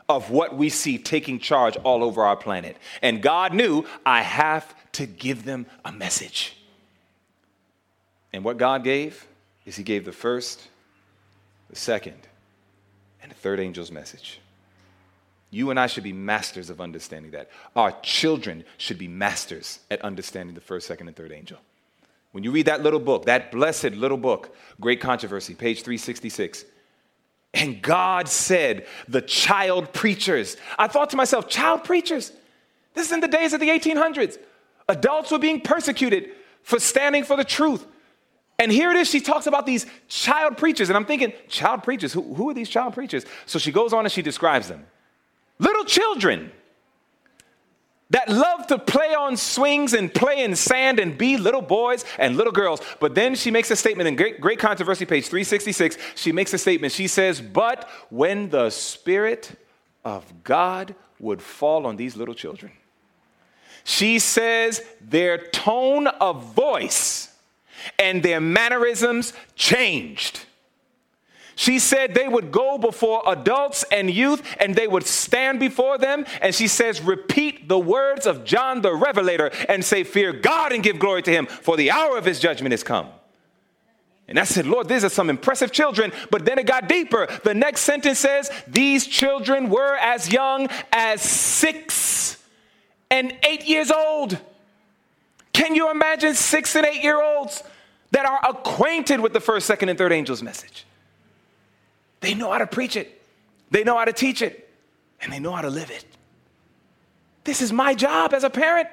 of 0.09 0.31
what 0.31 0.57
we 0.57 0.69
see 0.69 0.97
taking 0.97 1.37
charge 1.37 1.77
all 1.77 2.03
over 2.03 2.23
our 2.23 2.35
planet. 2.35 2.75
And 3.03 3.21
God 3.21 3.53
knew, 3.53 3.85
I 4.03 4.23
have 4.23 4.73
to 4.93 5.05
give 5.05 5.45
them 5.45 5.67
a 5.85 5.91
message. 5.91 6.57
And 8.33 8.43
what 8.43 8.57
God 8.57 8.83
gave 8.83 9.27
is 9.67 9.75
He 9.75 9.83
gave 9.83 10.05
the 10.05 10.11
first, 10.11 10.67
the 11.69 11.75
second, 11.75 12.17
and 13.21 13.29
the 13.29 13.35
third 13.35 13.59
angel's 13.59 13.91
message. 13.91 14.39
You 15.53 15.69
and 15.69 15.79
I 15.79 15.85
should 15.85 16.03
be 16.03 16.13
masters 16.13 16.71
of 16.71 16.81
understanding 16.81 17.31
that. 17.31 17.49
Our 17.75 17.91
children 18.01 18.63
should 18.77 18.97
be 18.97 19.07
masters 19.07 19.79
at 19.91 20.01
understanding 20.01 20.55
the 20.55 20.61
first, 20.61 20.87
second, 20.87 21.07
and 21.07 21.15
third 21.15 21.31
angel. 21.31 21.59
When 22.31 22.43
you 22.43 22.51
read 22.51 22.65
that 22.65 22.81
little 22.81 22.99
book, 22.99 23.25
that 23.25 23.51
blessed 23.51 23.91
little 23.91 24.17
book, 24.17 24.55
Great 24.81 24.99
Controversy, 24.99 25.53
page 25.53 25.83
366, 25.83 26.65
and 27.53 27.79
God 27.83 28.27
said, 28.27 28.87
the 29.07 29.21
child 29.21 29.93
preachers. 29.93 30.57
I 30.79 30.87
thought 30.87 31.11
to 31.11 31.17
myself, 31.17 31.47
child 31.47 31.83
preachers? 31.83 32.31
This 32.95 33.05
is 33.07 33.11
in 33.11 33.19
the 33.19 33.27
days 33.27 33.53
of 33.53 33.59
the 33.59 33.69
1800s. 33.69 34.39
Adults 34.89 35.29
were 35.29 35.37
being 35.37 35.61
persecuted 35.61 36.31
for 36.63 36.79
standing 36.79 37.23
for 37.23 37.37
the 37.37 37.43
truth. 37.43 37.85
And 38.57 38.71
here 38.71 38.89
it 38.89 38.97
is, 38.97 39.07
she 39.07 39.19
talks 39.19 39.45
about 39.45 39.67
these 39.67 39.85
child 40.07 40.57
preachers. 40.57 40.89
And 40.89 40.97
I'm 40.97 41.05
thinking, 41.05 41.31
child 41.47 41.83
preachers? 41.83 42.11
Who, 42.11 42.33
who 42.33 42.49
are 42.49 42.53
these 42.55 42.69
child 42.69 42.95
preachers? 42.95 43.23
So 43.45 43.59
she 43.59 43.71
goes 43.71 43.93
on 43.93 44.03
and 44.05 44.11
she 44.11 44.23
describes 44.23 44.67
them. 44.67 44.87
Little 45.59 45.85
children 45.85 46.51
that 48.09 48.29
love 48.29 48.67
to 48.67 48.77
play 48.77 49.15
on 49.15 49.35
swings 49.35 49.93
and 49.93 50.13
play 50.13 50.43
in 50.43 50.55
sand 50.55 50.99
and 50.99 51.17
be 51.17 51.35
little 51.35 51.63
boys 51.63 52.05
and 52.19 52.37
little 52.37 52.53
girls. 52.53 52.79
But 52.99 53.15
then 53.15 53.33
she 53.33 53.49
makes 53.49 53.71
a 53.71 53.75
statement 53.75 54.07
in 54.07 54.15
Great, 54.15 54.39
Great 54.39 54.59
Controversy, 54.59 55.05
page 55.05 55.27
366. 55.27 55.97
She 56.15 56.31
makes 56.31 56.53
a 56.53 56.59
statement. 56.59 56.93
She 56.93 57.07
says, 57.07 57.41
But 57.41 57.89
when 58.09 58.49
the 58.49 58.69
Spirit 58.69 59.59
of 60.05 60.43
God 60.43 60.93
would 61.19 61.41
fall 61.41 61.87
on 61.87 61.95
these 61.95 62.15
little 62.15 62.35
children, 62.35 62.71
she 63.83 64.19
says, 64.19 64.83
their 65.01 65.37
tone 65.37 66.07
of 66.07 66.53
voice 66.53 67.33
and 67.99 68.21
their 68.23 68.39
mannerisms 68.39 69.33
changed. 69.55 70.45
She 71.55 71.79
said 71.79 72.13
they 72.13 72.27
would 72.27 72.51
go 72.51 72.77
before 72.77 73.21
adults 73.27 73.85
and 73.91 74.09
youth 74.09 74.41
and 74.59 74.75
they 74.75 74.87
would 74.87 75.05
stand 75.05 75.59
before 75.59 75.97
them. 75.97 76.25
And 76.41 76.53
she 76.53 76.67
says, 76.67 77.01
repeat 77.01 77.67
the 77.67 77.79
words 77.79 78.25
of 78.25 78.43
John 78.43 78.81
the 78.81 78.93
Revelator 78.93 79.51
and 79.69 79.83
say, 79.85 80.03
Fear 80.03 80.33
God 80.33 80.71
and 80.71 80.83
give 80.83 80.99
glory 80.99 81.21
to 81.23 81.31
him, 81.31 81.45
for 81.45 81.77
the 81.77 81.91
hour 81.91 82.17
of 82.17 82.25
his 82.25 82.39
judgment 82.39 82.73
is 82.73 82.83
come. 82.83 83.07
And 84.27 84.39
I 84.39 84.45
said, 84.45 84.65
Lord, 84.65 84.87
these 84.87 85.03
are 85.03 85.09
some 85.09 85.29
impressive 85.29 85.71
children. 85.71 86.11
But 86.31 86.45
then 86.45 86.57
it 86.57 86.65
got 86.65 86.87
deeper. 86.87 87.27
The 87.43 87.53
next 87.53 87.81
sentence 87.81 88.19
says, 88.19 88.49
These 88.67 89.05
children 89.05 89.69
were 89.69 89.95
as 89.97 90.31
young 90.31 90.69
as 90.91 91.21
six 91.21 92.37
and 93.11 93.35
eight 93.43 93.65
years 93.65 93.91
old. 93.91 94.39
Can 95.51 95.75
you 95.75 95.91
imagine 95.91 96.33
six 96.33 96.75
and 96.75 96.85
eight 96.85 97.03
year 97.03 97.21
olds 97.21 97.63
that 98.11 98.25
are 98.25 98.39
acquainted 98.49 99.19
with 99.19 99.33
the 99.33 99.39
first, 99.39 99.67
second, 99.67 99.89
and 99.89 99.97
third 99.97 100.11
angel's 100.11 100.41
message? 100.41 100.85
They 102.23 102.35
know 102.35 102.49
how 102.49 102.59
to 102.59 102.67
preach 102.67 102.95
it, 102.95 103.21
they 103.69 103.83
know 103.83 103.97
how 103.97 104.05
to 104.05 104.13
teach 104.13 104.41
it, 104.41 104.69
and 105.21 105.31
they 105.31 105.39
know 105.39 105.51
how 105.51 105.61
to 105.61 105.69
live 105.69 105.91
it. 105.91 106.05
This 107.43 107.61
is 107.61 107.73
my 107.73 107.93
job 107.93 108.33
as 108.33 108.45
a 108.45 108.49
parent. 108.49 108.87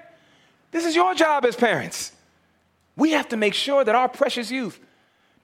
This 0.72 0.84
is 0.84 0.96
your 0.96 1.14
job 1.14 1.44
as 1.44 1.54
parents. 1.54 2.10
We 2.96 3.12
have 3.12 3.28
to 3.28 3.36
make 3.36 3.54
sure 3.54 3.84
that 3.84 3.94
our 3.94 4.08
precious 4.08 4.50
youth 4.50 4.80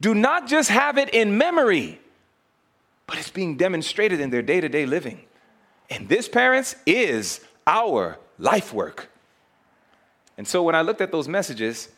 do 0.00 0.16
not 0.16 0.48
just 0.48 0.68
have 0.68 0.98
it 0.98 1.10
in 1.10 1.38
memory, 1.38 2.00
but 3.06 3.18
it's 3.18 3.30
being 3.30 3.56
demonstrated 3.56 4.18
in 4.18 4.30
their 4.30 4.42
day 4.42 4.60
to 4.60 4.68
day 4.68 4.84
living. 4.84 5.20
And 5.88 6.08
this, 6.08 6.28
parents, 6.28 6.74
is 6.86 7.40
our 7.68 8.18
life 8.36 8.74
work. 8.74 9.10
And 10.36 10.48
so 10.48 10.64
when 10.64 10.74
I 10.74 10.82
looked 10.82 11.02
at 11.02 11.12
those 11.12 11.28
messages, 11.28 11.88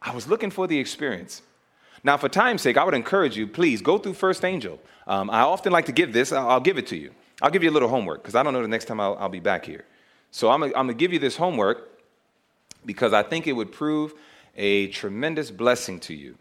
I 0.00 0.14
was 0.14 0.28
looking 0.28 0.52
for 0.52 0.68
the 0.68 0.78
experience. 0.78 1.42
Now, 2.04 2.18
for 2.18 2.28
time's 2.28 2.60
sake, 2.60 2.76
I 2.76 2.84
would 2.84 2.94
encourage 2.94 3.34
you, 3.34 3.46
please 3.46 3.80
go 3.80 3.96
through 3.96 4.12
First 4.12 4.44
Angel. 4.44 4.78
Um, 5.06 5.30
I 5.30 5.40
often 5.40 5.72
like 5.72 5.86
to 5.86 5.92
give 5.92 6.12
this, 6.12 6.32
I'll, 6.32 6.60
give 6.60 6.76
it 6.76 6.86
to 6.88 6.96
you. 6.96 7.10
I'll 7.40 7.50
give 7.50 7.62
you 7.64 7.70
a 7.70 7.72
little 7.72 7.88
homework 7.88 8.22
because 8.22 8.34
I 8.34 8.42
don't 8.42 8.52
know 8.52 8.60
the 8.60 8.68
next 8.68 8.84
time 8.84 9.00
I'll, 9.00 9.16
I'll 9.18 9.30
be 9.30 9.40
back 9.40 9.64
here. 9.64 9.86
So 10.30 10.50
I'm 10.50 10.60
going 10.60 10.88
to 10.88 10.94
give 10.94 11.12
you 11.14 11.18
this 11.18 11.36
homework 11.36 11.98
because 12.84 13.14
I 13.14 13.22
think 13.22 13.46
it 13.46 13.52
would 13.52 13.72
prove 13.72 14.12
a 14.54 14.88
tremendous 14.88 15.50
blessing 15.50 15.98
to 16.00 16.14
you. 16.14 16.36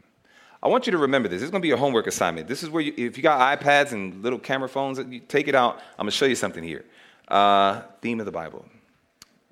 I 0.62 0.68
want 0.68 0.86
you 0.86 0.92
to 0.92 0.98
remember 0.98 1.30
this. 1.30 1.38
This 1.38 1.46
is 1.46 1.52
going 1.52 1.62
to 1.62 1.64
be 1.64 1.70
your 1.70 1.78
homework 1.78 2.08
assignment. 2.08 2.48
This 2.48 2.64
is 2.64 2.70
where, 2.70 2.82
you, 2.82 2.94
if 2.98 3.18
you 3.18 3.24
got 3.24 3.60
iPads 3.60 3.94
and 3.94 4.22
little 4.22 4.40
camera 4.40 4.70
phones, 4.70 4.98
you 4.98 5.20
take 5.20 5.48
it 5.48 5.56
out. 5.56 5.78
I'm 5.98 6.06
going 6.06 6.12
to 6.12 6.12
show 6.12 6.26
you 6.26 6.36
something 6.36 6.64
here. 6.64 6.84
Uh, 7.28 7.82
theme 8.02 8.20
of 8.20 8.26
the 8.26 8.32
Bible. 8.32 8.66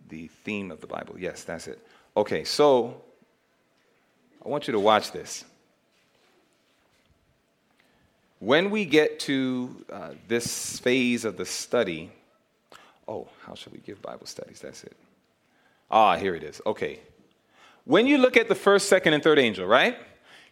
The 0.09 0.27
theme 0.43 0.71
of 0.71 0.81
the 0.81 0.87
Bible. 0.87 1.15
Yes, 1.17 1.43
that's 1.43 1.67
it. 1.67 1.79
Okay, 2.17 2.43
so 2.43 3.01
I 4.45 4.49
want 4.49 4.67
you 4.67 4.73
to 4.73 4.79
watch 4.79 5.11
this. 5.11 5.45
When 8.41 8.71
we 8.71 8.85
get 8.85 9.19
to 9.19 9.85
uh, 9.93 10.09
this 10.27 10.79
phase 10.79 11.25
of 11.25 11.37
the 11.37 11.45
study, 11.45 12.09
oh, 13.07 13.27
how 13.45 13.53
should 13.53 13.71
we 13.71 13.77
give 13.77 14.01
Bible 14.01 14.25
studies? 14.25 14.59
That's 14.59 14.83
it. 14.83 14.97
Ah, 15.91 16.17
here 16.17 16.33
it 16.33 16.41
is. 16.41 16.59
Okay. 16.65 16.99
When 17.85 18.07
you 18.07 18.17
look 18.17 18.35
at 18.37 18.49
the 18.49 18.55
first, 18.55 18.89
second, 18.89 19.13
and 19.13 19.21
third 19.21 19.37
angel, 19.37 19.67
right? 19.67 19.95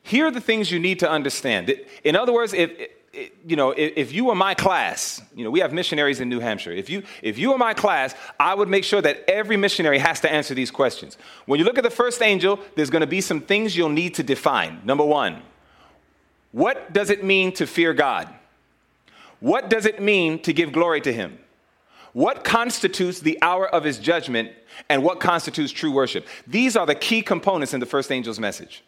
Here 0.03 0.27
are 0.27 0.31
the 0.31 0.39
things 0.39 0.71
you 0.71 0.77
need 0.77 0.99
to 0.99 1.09
understand. 1.09 1.73
In 2.03 2.15
other 2.15 2.31
words, 2.31 2.53
if, 2.53 2.69
you 3.43 3.55
know, 3.55 3.71
if 3.75 4.13
you 4.13 4.25
were 4.25 4.35
my 4.35 4.53
class, 4.53 5.19
you 5.33 5.43
know, 5.43 5.49
we 5.49 5.59
have 5.59 5.73
missionaries 5.73 6.19
in 6.19 6.29
New 6.29 6.39
Hampshire. 6.39 6.71
If 6.71 6.91
you, 6.91 7.01
if 7.23 7.39
you 7.39 7.49
were 7.49 7.57
my 7.57 7.73
class, 7.73 8.13
I 8.39 8.53
would 8.53 8.69
make 8.69 8.83
sure 8.83 9.01
that 9.01 9.23
every 9.27 9.57
missionary 9.57 9.97
has 9.97 10.19
to 10.19 10.31
answer 10.31 10.53
these 10.53 10.69
questions. 10.69 11.17
When 11.47 11.57
you 11.57 11.65
look 11.65 11.79
at 11.79 11.83
the 11.83 11.89
first 11.89 12.21
angel, 12.21 12.59
there's 12.75 12.91
going 12.91 13.01
to 13.01 13.07
be 13.07 13.21
some 13.21 13.41
things 13.41 13.75
you'll 13.75 13.89
need 13.89 14.13
to 14.13 14.23
define. 14.23 14.81
Number 14.83 15.03
one, 15.03 15.41
what 16.51 16.93
does 16.93 17.09
it 17.09 17.23
mean 17.23 17.51
to 17.53 17.67
fear 17.67 17.93
God? 17.93 18.33
What 19.39 19.69
does 19.69 19.85
it 19.85 20.01
mean 20.01 20.41
to 20.41 20.53
give 20.53 20.71
glory 20.71 21.01
to 21.01 21.13
Him? 21.13 21.39
What 22.13 22.43
constitutes 22.43 23.19
the 23.19 23.37
hour 23.41 23.67
of 23.67 23.83
His 23.83 23.99
judgment 23.99 24.51
and 24.89 25.03
what 25.03 25.19
constitutes 25.19 25.71
true 25.71 25.91
worship? 25.91 26.27
These 26.47 26.75
are 26.75 26.85
the 26.85 26.95
key 26.95 27.21
components 27.21 27.73
in 27.73 27.79
the 27.79 27.85
first 27.85 28.11
angel's 28.11 28.39
message. 28.39 28.83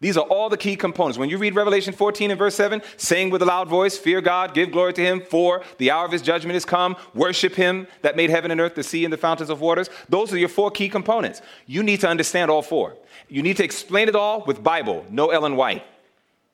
These 0.00 0.16
are 0.16 0.24
all 0.24 0.48
the 0.48 0.56
key 0.56 0.76
components. 0.76 1.18
When 1.18 1.28
you 1.28 1.36
read 1.36 1.54
Revelation 1.54 1.92
14 1.92 2.30
and 2.30 2.38
verse 2.38 2.54
7, 2.54 2.80
saying 2.96 3.28
with 3.28 3.42
a 3.42 3.44
loud 3.44 3.68
voice, 3.68 3.98
Fear 3.98 4.22
God, 4.22 4.54
give 4.54 4.72
glory 4.72 4.94
to 4.94 5.02
him, 5.02 5.20
for 5.20 5.62
the 5.76 5.90
hour 5.90 6.06
of 6.06 6.12
his 6.12 6.22
judgment 6.22 6.56
is 6.56 6.64
come. 6.64 6.96
Worship 7.14 7.54
him 7.54 7.86
that 8.00 8.16
made 8.16 8.30
heaven 8.30 8.50
and 8.50 8.62
earth, 8.62 8.74
the 8.74 8.82
sea, 8.82 9.04
and 9.04 9.12
the 9.12 9.18
fountains 9.18 9.50
of 9.50 9.60
waters. 9.60 9.90
Those 10.08 10.32
are 10.32 10.38
your 10.38 10.48
four 10.48 10.70
key 10.70 10.88
components. 10.88 11.42
You 11.66 11.82
need 11.82 12.00
to 12.00 12.08
understand 12.08 12.50
all 12.50 12.62
four. 12.62 12.96
You 13.28 13.42
need 13.42 13.58
to 13.58 13.64
explain 13.64 14.08
it 14.08 14.16
all 14.16 14.42
with 14.46 14.62
Bible, 14.62 15.04
no 15.10 15.30
Ellen 15.30 15.54
White. 15.54 15.84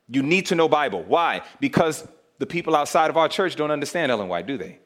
You 0.08 0.22
need 0.22 0.46
to 0.46 0.54
know 0.54 0.68
Bible. 0.68 1.02
Why? 1.02 1.42
Because 1.60 2.06
the 2.38 2.46
people 2.46 2.76
outside 2.76 3.10
of 3.10 3.16
our 3.16 3.28
church 3.28 3.56
don't 3.56 3.70
understand 3.70 4.12
Ellen 4.12 4.28
White, 4.28 4.46
do 4.46 4.56
they? 4.56 4.78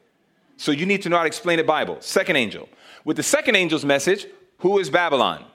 So 0.57 0.71
you 0.71 0.85
need 0.85 1.01
to 1.03 1.09
know 1.09 1.17
how 1.17 1.23
to 1.23 1.27
explain 1.27 1.59
it 1.59 1.67
Bible. 1.67 1.97
Second 2.01 2.35
angel. 2.35 2.69
With 3.03 3.17
the 3.17 3.23
second 3.23 3.55
angel's 3.55 3.85
message, 3.85 4.27
who 4.59 4.79
is 4.79 4.89
Babylon? 4.89 5.45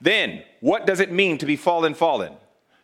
Then, 0.00 0.42
what 0.60 0.86
does 0.86 1.00
it 1.00 1.10
mean 1.10 1.38
to 1.38 1.46
be 1.46 1.56
fallen, 1.56 1.94
fallen? 1.94 2.34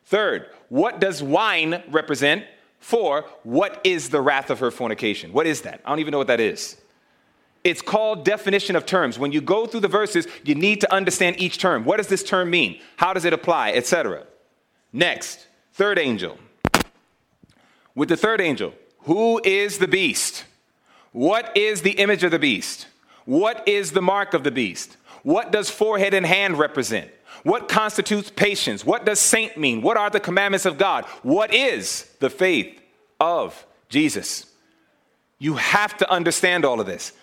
Third, 0.04 0.46
what 0.68 1.00
does 1.00 1.22
wine 1.22 1.82
represent? 1.90 2.44
Four, 2.78 3.26
what 3.42 3.80
is 3.84 4.08
the 4.08 4.22
wrath 4.22 4.48
of 4.48 4.58
her 4.60 4.70
fornication? 4.70 5.32
What 5.32 5.46
is 5.46 5.62
that? 5.62 5.82
I 5.84 5.90
don't 5.90 5.98
even 5.98 6.12
know 6.12 6.18
what 6.18 6.28
that 6.28 6.40
is. 6.40 6.80
It's 7.62 7.82
called 7.82 8.24
definition 8.24 8.74
of 8.74 8.86
terms. 8.86 9.18
When 9.18 9.32
you 9.32 9.42
go 9.42 9.66
through 9.66 9.80
the 9.80 9.88
verses, 9.88 10.26
you 10.44 10.54
need 10.54 10.80
to 10.80 10.92
understand 10.92 11.38
each 11.38 11.58
term. 11.58 11.84
What 11.84 11.98
does 11.98 12.06
this 12.06 12.22
term 12.22 12.48
mean? 12.48 12.80
How 12.96 13.12
does 13.12 13.26
it 13.26 13.34
apply? 13.34 13.72
Etc. 13.72 14.24
Next, 14.94 15.46
third 15.80 15.98
angel. 15.98 16.36
With 17.94 18.10
the 18.10 18.16
third 18.18 18.42
angel, 18.42 18.74
who 19.04 19.40
is 19.42 19.78
the 19.78 19.88
beast? 19.88 20.44
What 21.12 21.56
is 21.56 21.80
the 21.80 21.92
image 21.92 22.22
of 22.22 22.32
the 22.32 22.38
beast? 22.38 22.86
What 23.24 23.66
is 23.66 23.92
the 23.92 24.02
mark 24.02 24.34
of 24.34 24.44
the 24.44 24.50
beast? 24.50 24.98
What 25.22 25.52
does 25.52 25.70
forehead 25.70 26.12
and 26.12 26.26
hand 26.26 26.58
represent? 26.58 27.10
What 27.44 27.70
constitutes 27.70 28.30
patience? 28.30 28.84
What 28.84 29.06
does 29.06 29.20
saint 29.20 29.56
mean? 29.56 29.80
What 29.80 29.96
are 29.96 30.10
the 30.10 30.20
commandments 30.20 30.66
of 30.66 30.76
God? 30.76 31.06
What 31.22 31.54
is 31.54 32.10
the 32.18 32.28
faith 32.28 32.78
of 33.18 33.64
Jesus? 33.88 34.44
You 35.38 35.54
have 35.54 35.96
to 35.96 36.10
understand 36.12 36.66
all 36.66 36.78
of 36.78 36.86
this. 36.86 37.14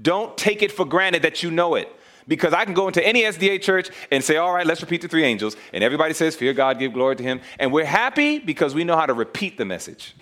Don't 0.00 0.34
take 0.38 0.62
it 0.62 0.72
for 0.72 0.86
granted 0.86 1.20
that 1.24 1.42
you 1.42 1.50
know 1.50 1.74
it. 1.74 1.94
Because 2.28 2.52
I 2.52 2.64
can 2.64 2.74
go 2.74 2.88
into 2.88 3.04
any 3.06 3.22
SDA 3.22 3.62
church 3.62 3.90
and 4.10 4.22
say, 4.22 4.36
all 4.36 4.52
right, 4.52 4.66
let's 4.66 4.80
repeat 4.80 5.02
the 5.02 5.08
three 5.08 5.24
angels. 5.24 5.56
And 5.72 5.84
everybody 5.84 6.12
says, 6.12 6.34
fear 6.34 6.52
God, 6.52 6.78
give 6.78 6.92
glory 6.92 7.16
to 7.16 7.22
him. 7.22 7.40
And 7.58 7.72
we're 7.72 7.84
happy 7.84 8.38
because 8.38 8.74
we 8.74 8.82
know 8.82 8.96
how 8.96 9.06
to 9.06 9.14
repeat 9.14 9.58
the 9.58 9.64
message. 9.64 10.16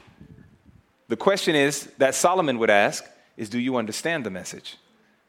The 1.08 1.16
question 1.16 1.54
is 1.54 1.86
that 1.98 2.14
Solomon 2.14 2.58
would 2.58 2.70
ask 2.70 3.04
is, 3.36 3.48
do 3.48 3.58
you 3.58 3.76
understand 3.76 4.24
the 4.24 4.30
message? 4.30 4.76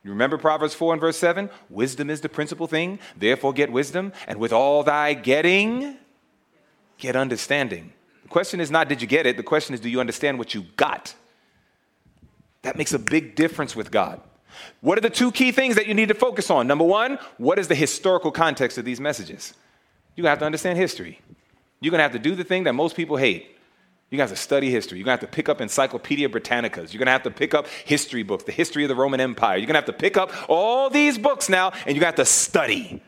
You 0.03 0.11
remember 0.11 0.37
Proverbs 0.37 0.73
4 0.73 0.93
and 0.93 1.01
verse 1.01 1.17
7? 1.17 1.49
Wisdom 1.69 2.09
is 2.09 2.21
the 2.21 2.29
principal 2.29 2.67
thing, 2.67 2.99
therefore 3.17 3.53
get 3.53 3.71
wisdom, 3.71 4.13
and 4.27 4.39
with 4.39 4.53
all 4.53 4.83
thy 4.83 5.13
getting, 5.13 5.97
get 6.97 7.15
understanding. 7.15 7.91
The 8.21 8.29
question 8.29 8.59
is 8.59 8.69
not, 8.69 8.87
did 8.87 9.01
you 9.01 9.07
get 9.07 9.25
it? 9.25 9.37
The 9.37 9.43
question 9.43 9.73
is, 9.73 9.79
do 9.79 9.89
you 9.89 9.99
understand 9.99 10.37
what 10.37 10.53
you 10.53 10.65
got? 10.77 11.15
That 12.61 12.77
makes 12.77 12.93
a 12.93 12.99
big 12.99 13.35
difference 13.35 13.75
with 13.75 13.91
God. 13.91 14.21
What 14.81 14.97
are 14.97 15.01
the 15.01 15.09
two 15.09 15.31
key 15.31 15.51
things 15.51 15.75
that 15.75 15.87
you 15.87 15.93
need 15.93 16.09
to 16.09 16.13
focus 16.13 16.49
on? 16.49 16.67
Number 16.67 16.85
one, 16.85 17.19
what 17.37 17.59
is 17.59 17.67
the 17.67 17.75
historical 17.75 18.31
context 18.31 18.77
of 18.77 18.85
these 18.85 18.99
messages? 18.99 19.53
You're 20.15 20.23
gonna 20.23 20.31
have 20.31 20.39
to 20.39 20.45
understand 20.45 20.77
history. 20.77 21.19
You're 21.79 21.91
gonna 21.91 22.03
have 22.03 22.13
to 22.13 22.19
do 22.19 22.35
the 22.35 22.43
thing 22.43 22.63
that 22.65 22.73
most 22.73 22.95
people 22.95 23.17
hate 23.17 23.55
you 24.11 24.17
guys 24.17 24.29
have 24.29 24.37
to 24.37 24.43
study 24.43 24.69
history. 24.69 24.97
You're 24.97 25.05
going 25.05 25.17
to 25.17 25.23
have 25.23 25.31
to 25.31 25.35
pick 25.35 25.49
up 25.49 25.61
Encyclopedia 25.61 26.29
Britannicas. 26.29 26.93
You're 26.93 26.99
going 26.99 27.07
to 27.07 27.11
have 27.11 27.23
to 27.23 27.31
pick 27.31 27.53
up 27.53 27.67
history 27.67 28.23
books, 28.23 28.43
the 28.43 28.51
history 28.51 28.83
of 28.83 28.89
the 28.89 28.95
Roman 28.95 29.19
Empire. 29.19 29.57
You're 29.57 29.65
going 29.65 29.73
to 29.73 29.79
have 29.79 29.85
to 29.85 29.93
pick 29.93 30.15
up 30.15 30.31
all 30.47 30.89
these 30.89 31.17
books 31.17 31.49
now, 31.49 31.71
and 31.85 31.95
you're 31.95 32.01
to 32.01 32.05
have 32.05 32.15
to 32.15 32.25
study 32.25 33.01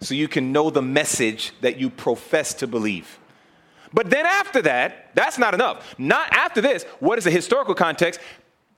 so 0.00 0.14
you 0.14 0.26
can 0.26 0.52
know 0.52 0.70
the 0.70 0.82
message 0.82 1.52
that 1.60 1.78
you 1.78 1.90
profess 1.90 2.54
to 2.54 2.66
believe. 2.66 3.18
But 3.92 4.10
then 4.10 4.26
after 4.26 4.62
that, 4.62 5.14
that's 5.14 5.38
not 5.38 5.54
enough. 5.54 5.94
Not 5.98 6.32
after 6.32 6.60
this, 6.60 6.84
what 6.98 7.18
is 7.18 7.24
the 7.24 7.30
historical 7.30 7.74
context? 7.74 8.20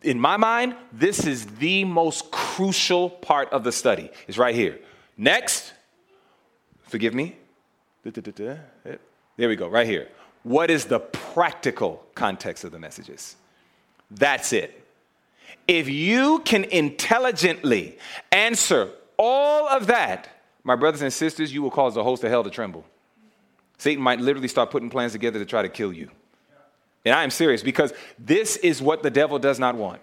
In 0.03 0.19
my 0.19 0.37
mind, 0.37 0.77
this 0.93 1.27
is 1.27 1.47
the 1.47 1.85
most 1.85 2.31
crucial 2.31 3.11
part 3.11 3.51
of 3.51 3.65
the 3.65 3.73
study. 3.73 4.11
It's 4.27 4.39
right 4.39 4.55
here. 4.55 4.79
Next, 5.17 5.73
forgive 6.85 7.15
me. 7.15 7.37
There 9.37 9.49
we 9.49 9.57
go, 9.57 9.69
right 9.69 9.87
here 9.87 10.09
what 10.43 10.71
is 10.71 10.87
the 10.87 11.01
practical 11.01 12.05
context 12.15 12.65
of 12.65 12.73
the 12.73 12.79
messages? 12.79 13.37
That's 14.11 14.53
it. 14.53 14.77
If 15.67 15.89
you 15.89 16.41
can 16.41 16.65
intelligently 16.65 17.99
answer 18.33 18.91
all 19.17 19.69
of 19.69 19.87
that, 19.89 20.29
my 20.65 20.77
brothers 20.77 21.03
and 21.03 21.13
sisters, 21.13 21.53
you 21.53 21.63
will 21.63 21.71
cause 21.71 21.95
the 21.95 22.05
host 22.05 22.25
of 22.25 22.31
hell 22.31 22.45
to 22.45 22.51
tremble. 22.51 22.85
Satan 23.79 24.03
might 24.03 24.21
literally 24.21 24.49
start 24.49 24.71
putting 24.71 24.91
plans 24.91 25.13
together 25.13 25.39
to 25.39 25.45
try 25.45 25.63
to 25.63 25.69
kill 25.69 25.93
you. 25.93 26.11
And 27.05 27.15
I 27.15 27.25
am 27.25 27.31
serious 27.31 27.63
because 27.63 27.93
this 28.19 28.57
is 28.57 28.83
what 28.83 29.03
the 29.03 29.11
devil 29.11 29.39
does 29.39 29.59
not 29.59 29.75
want. 29.75 30.01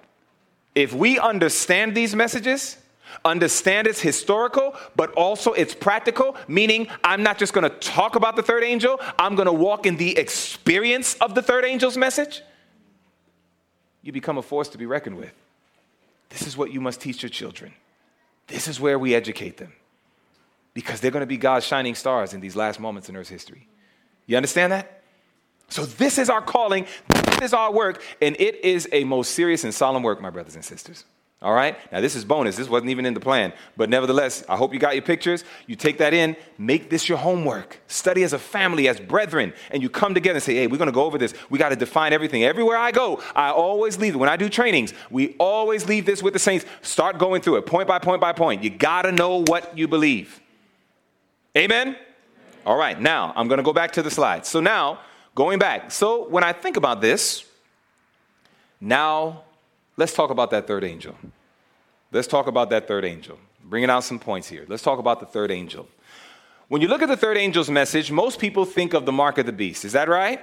If 0.74 0.94
we 0.94 1.20
understand 1.20 1.96
these 1.96 2.16
messages, 2.16 2.78
Understand 3.24 3.88
it's 3.88 4.02
historical, 4.02 4.76
but 4.96 5.12
also 5.14 5.54
it's 5.54 5.74
practical, 5.74 6.36
meaning 6.48 6.88
I'm 7.04 7.24
not 7.24 7.38
just 7.38 7.54
going 7.54 7.64
to 7.64 7.76
talk 7.78 8.16
about 8.16 8.36
the 8.36 8.44
third 8.44 8.64
angel, 8.64 9.00
I'm 9.18 9.36
going 9.36 9.48
to 9.48 9.54
walk 9.54 9.86
in 9.86 9.98
the 9.98 10.18
experience 10.18 11.16
of 11.16 11.36
the 11.36 11.42
third 11.42 11.66
angel's 11.66 11.98
message. 11.98 12.42
You 14.02 14.12
become 14.12 14.38
a 14.38 14.42
force 14.42 14.70
to 14.70 14.78
be 14.78 14.86
reckoned 14.86 15.18
with. 15.18 15.34
This 16.30 16.46
is 16.46 16.58
what 16.58 16.72
you 16.72 16.82
must 16.82 17.02
teach 17.02 17.24
your 17.24 17.30
children. 17.30 17.74
This 18.48 18.68
is 18.68 18.80
where 18.80 19.00
we 19.00 19.16
educate 19.16 19.58
them 19.58 19.74
because 20.74 21.00
they're 21.00 21.12
going 21.12 21.22
to 21.22 21.28
be 21.28 21.38
God's 21.38 21.66
shining 21.66 21.96
stars 21.96 22.34
in 22.34 22.40
these 22.40 22.56
last 22.56 22.80
moments 22.80 23.10
in 23.10 23.16
Earth's 23.16 23.30
history. 23.30 23.68
You 24.26 24.38
understand 24.38 24.72
that? 24.74 24.97
So, 25.70 25.86
this 25.86 26.18
is 26.18 26.30
our 26.30 26.42
calling, 26.42 26.88
this 27.10 27.42
is 27.42 27.54
our 27.54 27.72
work, 27.72 28.02
and 28.22 28.36
it 28.40 28.64
is 28.64 28.88
a 28.92 29.04
most 29.04 29.32
serious 29.32 29.64
and 29.64 29.74
solemn 29.74 30.04
work, 30.04 30.22
my 30.22 30.30
brothers 30.30 30.56
and 30.56 30.64
sisters. 30.64 31.04
All 31.40 31.54
right? 31.54 31.78
Now, 31.92 32.02
this 32.02 32.16
is 32.16 32.26
bonus. 32.26 32.56
This 32.56 32.68
wasn't 32.68 32.90
even 32.90 33.06
in 33.06 33.14
the 33.14 33.20
plan. 33.20 33.54
But 33.76 33.92
nevertheless, 33.92 34.44
I 34.50 34.58
hope 34.58 34.74
you 34.74 34.80
got 34.80 34.96
your 34.96 35.04
pictures. 35.04 35.44
You 35.68 35.76
take 35.76 36.00
that 36.00 36.12
in, 36.12 36.36
make 36.58 36.90
this 36.90 37.08
your 37.08 37.20
homework. 37.20 37.80
Study 37.86 38.24
as 38.24 38.34
a 38.34 38.40
family, 38.40 38.88
as 38.88 39.00
brethren, 39.00 39.54
and 39.70 39.84
you 39.84 39.90
come 39.90 40.16
together 40.16 40.38
and 40.38 40.44
say, 40.44 40.56
hey, 40.56 40.66
we're 40.66 40.80
going 40.80 40.88
to 40.88 40.94
go 40.94 41.04
over 41.04 41.20
this. 41.20 41.36
We 41.52 41.60
got 41.60 41.70
to 41.70 41.76
define 41.76 42.12
everything. 42.12 42.44
Everywhere 42.44 42.78
I 42.78 42.92
go, 42.92 43.22
I 43.36 43.52
always 43.52 44.00
leave 44.00 44.16
it. 44.16 44.18
When 44.18 44.30
I 44.30 44.36
do 44.36 44.50
trainings, 44.50 44.96
we 45.12 45.36
always 45.38 45.86
leave 45.86 46.08
this 46.08 46.24
with 46.24 46.34
the 46.34 46.40
saints. 46.40 46.66
Start 46.82 47.20
going 47.20 47.44
through 47.44 47.58
it 47.58 47.68
point 47.68 47.88
by 47.88 48.00
point 48.00 48.20
by 48.20 48.34
point. 48.34 48.64
You 48.64 48.72
got 48.72 49.04
to 49.04 49.12
know 49.12 49.44
what 49.44 49.78
you 49.78 49.88
believe. 49.88 50.42
Amen? 51.56 51.98
All 52.66 52.78
right, 52.78 53.00
now 53.00 53.32
I'm 53.36 53.48
going 53.48 53.60
to 53.60 53.64
go 53.64 53.74
back 53.74 53.92
to 53.92 54.02
the 54.02 54.12
slides. 54.12 54.50
So 54.50 54.60
now, 54.60 55.02
going 55.38 55.60
back. 55.60 55.92
So 55.92 56.28
when 56.28 56.44
I 56.44 56.52
think 56.52 56.78
about 56.78 57.00
this, 57.00 57.46
now 58.82 59.44
let's 59.96 60.12
talk 60.12 60.32
about 60.32 60.50
that 60.50 60.66
third 60.66 60.84
angel. 60.84 61.16
Let's 62.12 62.28
talk 62.28 62.48
about 62.48 62.72
that 62.72 62.88
third 62.88 63.06
angel. 63.06 63.38
Bringing 63.64 63.92
out 63.92 64.04
some 64.04 64.18
points 64.18 64.48
here. 64.50 64.66
Let's 64.68 64.82
talk 64.82 64.98
about 64.98 65.20
the 65.20 65.28
third 65.28 65.52
angel. 65.52 65.88
When 66.70 66.82
you 66.82 66.88
look 66.88 67.04
at 67.04 67.08
the 67.08 67.16
third 67.16 67.38
angel's 67.38 67.70
message, 67.70 68.12
most 68.12 68.40
people 68.40 68.66
think 68.66 68.96
of 68.96 69.06
the 69.06 69.12
mark 69.12 69.38
of 69.38 69.46
the 69.46 69.52
beast. 69.52 69.86
Is 69.86 69.92
that 69.92 70.10
right? 70.10 70.42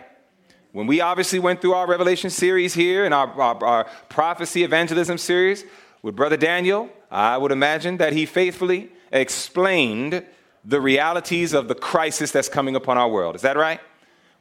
When 0.70 0.86
we 0.86 1.00
obviously 1.00 1.40
went 1.40 1.60
through 1.60 1.74
our 1.74 1.88
Revelation 1.88 2.30
series 2.30 2.72
here 2.72 3.04
and 3.04 3.12
our, 3.12 3.28
our, 3.40 3.64
our 3.64 3.84
prophecy 4.08 4.62
evangelism 4.62 5.18
series 5.18 5.64
with 6.02 6.14
Brother 6.14 6.36
Daniel, 6.36 6.88
I 7.10 7.36
would 7.36 7.50
imagine 7.50 7.96
that 7.96 8.12
he 8.12 8.26
faithfully 8.26 8.92
explained 9.10 10.24
the 10.64 10.80
realities 10.80 11.52
of 11.52 11.66
the 11.66 11.74
crisis 11.74 12.30
that's 12.30 12.48
coming 12.48 12.76
upon 12.76 12.96
our 12.96 13.08
world. 13.08 13.34
Is 13.34 13.42
that 13.42 13.56
right? 13.56 13.80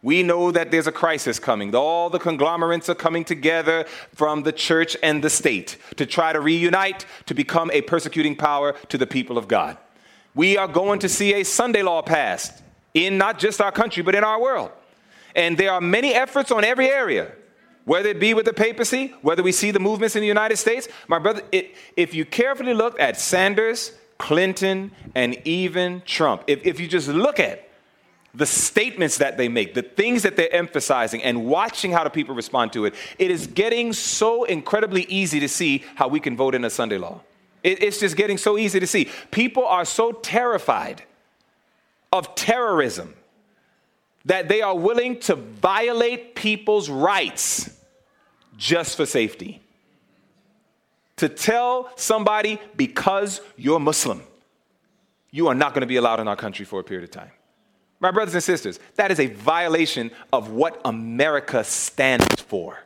We 0.04 0.22
know 0.22 0.52
that 0.52 0.70
there's 0.70 0.86
a 0.86 0.92
crisis 0.92 1.40
coming. 1.40 1.74
All 1.74 2.10
the 2.10 2.20
conglomerates 2.20 2.90
are 2.90 2.96
coming 2.96 3.24
together 3.24 3.86
from 4.14 4.44
the 4.44 4.52
church 4.52 4.98
and 5.02 5.24
the 5.24 5.30
state 5.30 5.78
to 5.96 6.06
try 6.06 6.34
to 6.34 6.42
reunite 6.42 7.06
to 7.26 7.34
become 7.34 7.72
a 7.72 7.82
persecuting 7.82 8.36
power 8.36 8.74
to 8.90 8.98
the 8.98 9.08
people 9.08 9.38
of 9.38 9.48
God. 9.48 9.78
We 10.36 10.58
are 10.58 10.68
going 10.68 11.00
to 11.00 11.10
see 11.10 11.34
a 11.36 11.46
Sunday 11.46 11.84
law 11.84 12.02
passed 12.02 12.62
in 12.94 13.18
not 13.18 13.40
just 13.40 13.62
our 13.62 13.72
country, 13.72 14.04
but 14.04 14.14
in 14.14 14.26
our 14.26 14.42
world. 14.42 14.72
And 15.38 15.58
there 15.58 15.72
are 15.72 15.82
many 15.82 16.14
efforts 16.14 16.52
on 16.52 16.66
every 16.66 16.90
area, 16.90 17.32
whether 17.86 18.10
it 18.10 18.20
be 18.20 18.34
with 18.34 18.46
the 18.46 18.54
papacy, 18.54 19.16
whether 19.22 19.42
we 19.42 19.54
see 19.54 19.72
the 19.72 19.80
movements 19.80 20.18
in 20.18 20.22
the 20.22 20.28
United 20.28 20.58
States. 20.58 20.90
My 21.08 21.18
brother, 21.18 21.44
it, 21.54 21.76
if 21.96 22.14
you 22.14 22.26
carefully 22.26 22.74
look 22.74 23.00
at 23.00 23.18
Sanders, 23.18 23.94
Clinton, 24.18 24.92
and 25.16 25.38
even 25.48 26.02
Trump, 26.06 26.44
if, 26.48 26.66
if 26.66 26.80
you 26.82 26.90
just 26.90 27.08
look 27.08 27.40
at 27.40 27.70
the 28.36 28.46
statements 28.46 29.18
that 29.20 29.38
they 29.38 29.48
make, 29.48 29.74
the 29.74 29.84
things 29.84 30.24
that 30.24 30.36
they're 30.36 30.54
emphasizing, 30.54 31.22
and 31.24 31.46
watching 31.46 31.92
how 31.92 32.04
the 32.04 32.10
people 32.10 32.34
respond 32.34 32.74
to 32.74 32.86
it, 32.86 32.96
it 33.20 33.30
is 33.30 33.46
getting 33.48 33.94
so 33.94 34.44
incredibly 34.44 35.04
easy 35.04 35.40
to 35.40 35.48
see 35.48 35.84
how 35.96 36.08
we 36.08 36.20
can 36.20 36.36
vote 36.36 36.56
in 36.56 36.66
a 36.66 36.70
Sunday 36.70 36.98
law. 36.98 37.22
It, 37.62 37.84
it's 37.84 38.00
just 38.00 38.16
getting 38.16 38.38
so 38.38 38.58
easy 38.58 38.80
to 38.80 38.88
see. 38.88 39.10
People 39.32 39.66
are 39.66 39.86
so 39.86 40.12
terrified 40.12 41.04
of 42.12 42.34
terrorism 42.36 43.14
that 44.26 44.48
they 44.48 44.62
are 44.62 44.76
willing 44.76 45.20
to 45.20 45.36
violate 45.36 46.34
people's 46.34 46.90
rights 46.90 47.70
just 48.58 48.98
for 48.98 49.06
safety 49.06 49.62
to 51.18 51.30
tell 51.30 51.92
somebody 51.96 52.60
because 52.76 53.42
you're 53.58 53.80
Muslim, 53.80 54.24
you 55.32 55.48
are 55.48 55.56
not 55.56 55.74
going 55.74 55.82
to 55.82 55.88
be 55.88 55.98
allowed 55.98 56.20
in 56.20 56.28
our 56.28 56.36
country 56.36 56.66
for 56.66 56.80
a 56.80 56.84
period 56.84 57.04
of 57.04 57.12
time. 57.12 57.32
My 58.00 58.12
brothers 58.12 58.34
and 58.34 58.44
sisters, 58.44 58.80
that 58.96 59.12
is 59.12 59.20
a 59.20 59.28
violation 59.28 60.12
of 60.32 60.50
what 60.50 60.82
America 60.84 61.64
stands 61.64 62.42
for. 62.42 62.80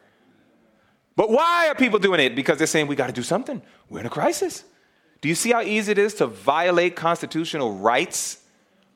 But 1.15 1.31
why 1.31 1.67
are 1.67 1.75
people 1.75 1.97
doing 1.97 2.19
it? 2.19 2.35
Because 2.35 2.59
they're 2.59 2.67
saying 2.67 2.85
we 2.87 2.95
got 2.95 3.07
to 3.07 3.13
do 3.13 3.23
something. 3.23 3.61
We're 3.89 4.01
in 4.01 4.05
a 4.05 4.09
crisis. 4.09 4.63
Do 5.21 5.29
you 5.29 5.35
see 5.35 5.51
how 5.51 5.61
easy 5.61 5.91
it 5.91 5.97
is 5.97 6.13
to 6.15 6.27
violate 6.27 6.95
constitutional 6.95 7.73
rights 7.73 8.43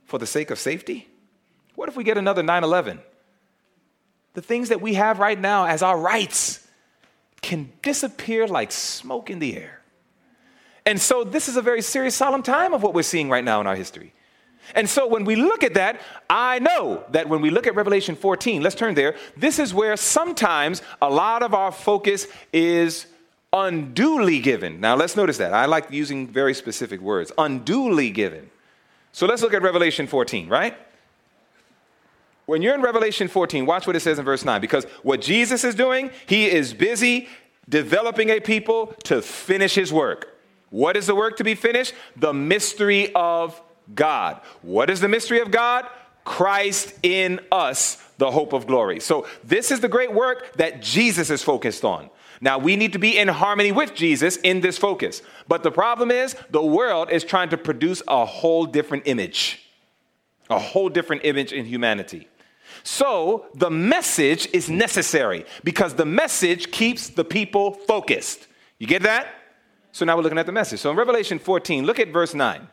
for 0.06 0.20
the 0.20 0.28
sake 0.28 0.52
of 0.52 0.60
safety? 0.60 1.08
What 1.76 1.90
if 1.90 1.96
we 1.96 2.04
get 2.04 2.18
another 2.18 2.44
9 2.44 2.64
11? 2.64 3.00
The 4.34 4.42
things 4.42 4.70
that 4.70 4.82
we 4.82 4.94
have 4.94 5.20
right 5.20 5.40
now 5.40 5.66
as 5.66 5.82
our 5.82 5.98
rights 5.98 6.68
can 7.42 7.72
disappear 7.82 8.48
like 8.48 8.72
smoke 8.72 9.30
in 9.30 9.40
the 9.40 9.58
air. 9.58 9.82
And 10.86 11.02
so, 11.02 11.24
this 11.24 11.48
is 11.48 11.58
a 11.58 11.62
very 11.62 11.82
serious, 11.82 12.16
solemn 12.16 12.44
time 12.44 12.74
of 12.74 12.84
what 12.84 12.94
we're 12.94 13.04
seeing 13.04 13.30
right 13.30 13.44
now 13.44 13.62
in 13.62 13.68
our 13.68 13.76
history. 13.76 14.14
And 14.76 14.90
so, 14.90 15.08
when 15.08 15.26
we 15.26 15.36
look 15.36 15.64
at 15.64 15.74
that, 15.74 16.02
I 16.30 16.60
know 16.60 17.04
that 17.12 17.28
when 17.28 17.42
we 17.42 17.50
look 17.50 17.68
at 17.68 17.76
Revelation 17.76 18.16
14, 18.16 18.62
let's 18.62 18.76
turn 18.76 18.96
there, 18.96 19.16
this 19.36 19.60
is 19.60 19.74
where 19.74 19.98
sometimes 19.98 20.82
a 21.02 21.10
lot 21.10 21.44
of 21.44 21.54
our 21.54 21.72
focus 21.72 22.28
is 22.54 23.08
unduly 23.52 24.40
given. 24.40 24.80
Now, 24.80 24.96
let's 24.96 25.16
notice 25.16 25.38
that. 25.38 25.54
I 25.54 25.66
like 25.66 25.92
using 25.92 26.28
very 26.28 26.54
specific 26.54 27.02
words 27.02 27.32
unduly 27.38 28.12
given. 28.12 28.50
So, 29.12 29.26
let's 29.26 29.42
look 29.42 29.54
at 29.54 29.62
Revelation 29.62 30.08
14, 30.08 30.48
right? 30.48 30.78
When 32.46 32.62
you're 32.62 32.76
in 32.76 32.82
Revelation 32.82 33.28
14, 33.28 33.66
watch 33.66 33.88
what 33.88 33.96
it 33.96 34.02
says 34.02 34.20
in 34.20 34.26
verse 34.26 34.44
9. 34.44 34.60
Because 34.62 34.86
what 35.04 35.22
Jesus 35.22 35.64
is 35.64 35.76
doing, 35.76 36.12
he 36.26 36.50
is 36.50 36.74
busy 36.74 37.30
developing 37.70 38.30
a 38.30 38.40
people 38.40 38.88
to 39.06 39.22
finish 39.22 39.76
his 39.76 39.94
work. 39.94 40.38
What 40.70 40.98
is 40.98 41.08
the 41.08 41.16
work 41.16 41.38
to 41.38 41.44
be 41.44 41.56
finished? 41.56 41.94
The 42.16 42.34
mystery 42.34 43.14
of 43.14 43.62
God. 43.94 44.42
What 44.62 44.90
is 44.90 45.00
the 45.00 45.08
mystery 45.08 45.40
of 45.40 45.52
God? 45.52 45.88
Christ 46.24 46.94
in 47.04 47.40
us, 47.52 47.96
the 48.18 48.32
hope 48.32 48.54
of 48.54 48.68
glory. 48.68 49.00
So, 49.00 49.28
this 49.44 49.72
is 49.72 49.80
the 49.80 49.88
great 49.88 50.14
work 50.14 50.56
that 50.58 50.82
Jesus 50.82 51.30
is 51.30 51.42
focused 51.44 51.84
on. 51.84 52.10
Now, 52.42 52.58
we 52.58 52.76
need 52.76 52.94
to 52.94 53.00
be 53.00 53.18
in 53.18 53.28
harmony 53.28 53.72
with 53.72 53.94
Jesus 53.94 54.38
in 54.38 54.62
this 54.62 54.78
focus. 54.78 55.22
But 55.48 55.64
the 55.64 55.72
problem 55.72 56.10
is, 56.10 56.36
the 56.50 56.64
world 56.64 57.12
is 57.12 57.24
trying 57.24 57.50
to 57.50 57.58
produce 57.58 58.02
a 58.08 58.26
whole 58.26 58.66
different 58.66 59.04
image, 59.06 59.68
a 60.50 60.60
whole 60.60 60.90
different 60.90 61.24
image 61.24 61.54
in 61.54 61.66
humanity. 61.66 62.28
So 62.84 63.46
the 63.54 63.70
message 63.70 64.48
is 64.54 64.70
necessary 64.70 65.46
because 65.64 65.96
the 65.96 66.06
message 66.06 66.72
keeps 66.72 67.10
the 67.10 67.24
people 67.24 67.74
focused. 67.74 68.48
You 68.80 68.88
get 68.88 69.04
that? 69.04 69.28
So 69.92 70.06
now 70.06 70.16
we're 70.16 70.24
looking 70.24 70.40
at 70.40 70.46
the 70.46 70.52
message. 70.52 70.80
So 70.80 70.90
in 70.90 70.98
Revelation 70.98 71.38
14, 71.38 71.86
look 71.86 72.00
at 72.00 72.10
verse 72.10 72.34
9. 72.34 72.68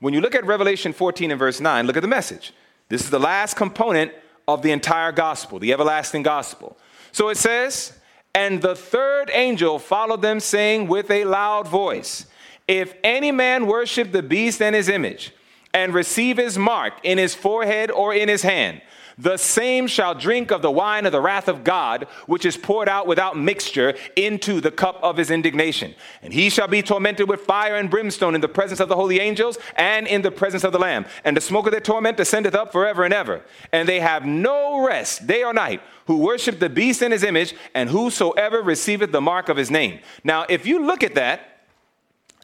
When 0.00 0.14
you 0.14 0.20
look 0.20 0.34
at 0.34 0.46
Revelation 0.46 0.92
14 0.92 1.30
and 1.30 1.38
verse 1.38 1.60
9, 1.60 1.86
look 1.86 1.96
at 1.96 2.02
the 2.02 2.08
message. 2.08 2.52
This 2.88 3.02
is 3.02 3.10
the 3.10 3.20
last 3.20 3.54
component 3.54 4.12
of 4.48 4.62
the 4.62 4.72
entire 4.72 5.12
gospel, 5.12 5.58
the 5.58 5.72
everlasting 5.72 6.22
gospel. 6.22 6.76
So 7.12 7.28
it 7.28 7.36
says, 7.36 7.98
And 8.34 8.62
the 8.62 8.74
third 8.74 9.30
angel 9.32 9.78
followed 9.78 10.22
them, 10.22 10.40
saying 10.40 10.88
with 10.88 11.10
a 11.10 11.24
loud 11.24 11.68
voice, 11.68 12.26
If 12.66 12.94
any 13.04 13.30
man 13.30 13.66
worship 13.66 14.10
the 14.10 14.22
beast 14.22 14.62
and 14.62 14.74
his 14.74 14.88
image, 14.88 15.34
and 15.72 15.94
receive 15.94 16.36
his 16.36 16.58
mark 16.58 16.94
in 17.04 17.18
his 17.18 17.34
forehead 17.34 17.90
or 17.90 18.12
in 18.12 18.28
his 18.28 18.42
hand, 18.42 18.80
the 19.20 19.36
same 19.36 19.86
shall 19.86 20.14
drink 20.14 20.50
of 20.50 20.62
the 20.62 20.70
wine 20.70 21.04
of 21.04 21.12
the 21.12 21.20
wrath 21.20 21.46
of 21.46 21.62
God, 21.62 22.06
which 22.26 22.46
is 22.46 22.56
poured 22.56 22.88
out 22.88 23.06
without 23.06 23.36
mixture 23.36 23.94
into 24.16 24.62
the 24.62 24.70
cup 24.70 24.98
of 25.02 25.18
his 25.18 25.30
indignation. 25.30 25.94
And 26.22 26.32
he 26.32 26.48
shall 26.48 26.68
be 26.68 26.82
tormented 26.82 27.28
with 27.28 27.42
fire 27.42 27.76
and 27.76 27.90
brimstone 27.90 28.34
in 28.34 28.40
the 28.40 28.48
presence 28.48 28.80
of 28.80 28.88
the 28.88 28.96
holy 28.96 29.20
angels 29.20 29.58
and 29.76 30.06
in 30.06 30.22
the 30.22 30.30
presence 30.30 30.64
of 30.64 30.72
the 30.72 30.78
Lamb. 30.78 31.04
And 31.22 31.36
the 31.36 31.42
smoke 31.42 31.66
of 31.66 31.72
their 31.72 31.82
torment 31.82 32.18
ascendeth 32.18 32.54
up 32.54 32.72
forever 32.72 33.04
and 33.04 33.12
ever. 33.12 33.42
And 33.72 33.86
they 33.86 34.00
have 34.00 34.24
no 34.24 34.86
rest 34.86 35.26
day 35.26 35.44
or 35.44 35.52
night 35.52 35.82
who 36.06 36.16
worship 36.16 36.58
the 36.58 36.70
beast 36.70 37.02
in 37.02 37.12
his 37.12 37.22
image, 37.22 37.54
and 37.72 37.88
whosoever 37.88 38.62
receiveth 38.62 39.12
the 39.12 39.20
mark 39.20 39.48
of 39.48 39.56
his 39.56 39.70
name. 39.70 40.00
Now, 40.24 40.44
if 40.48 40.66
you 40.66 40.84
look 40.84 41.04
at 41.04 41.14
that, 41.14 41.66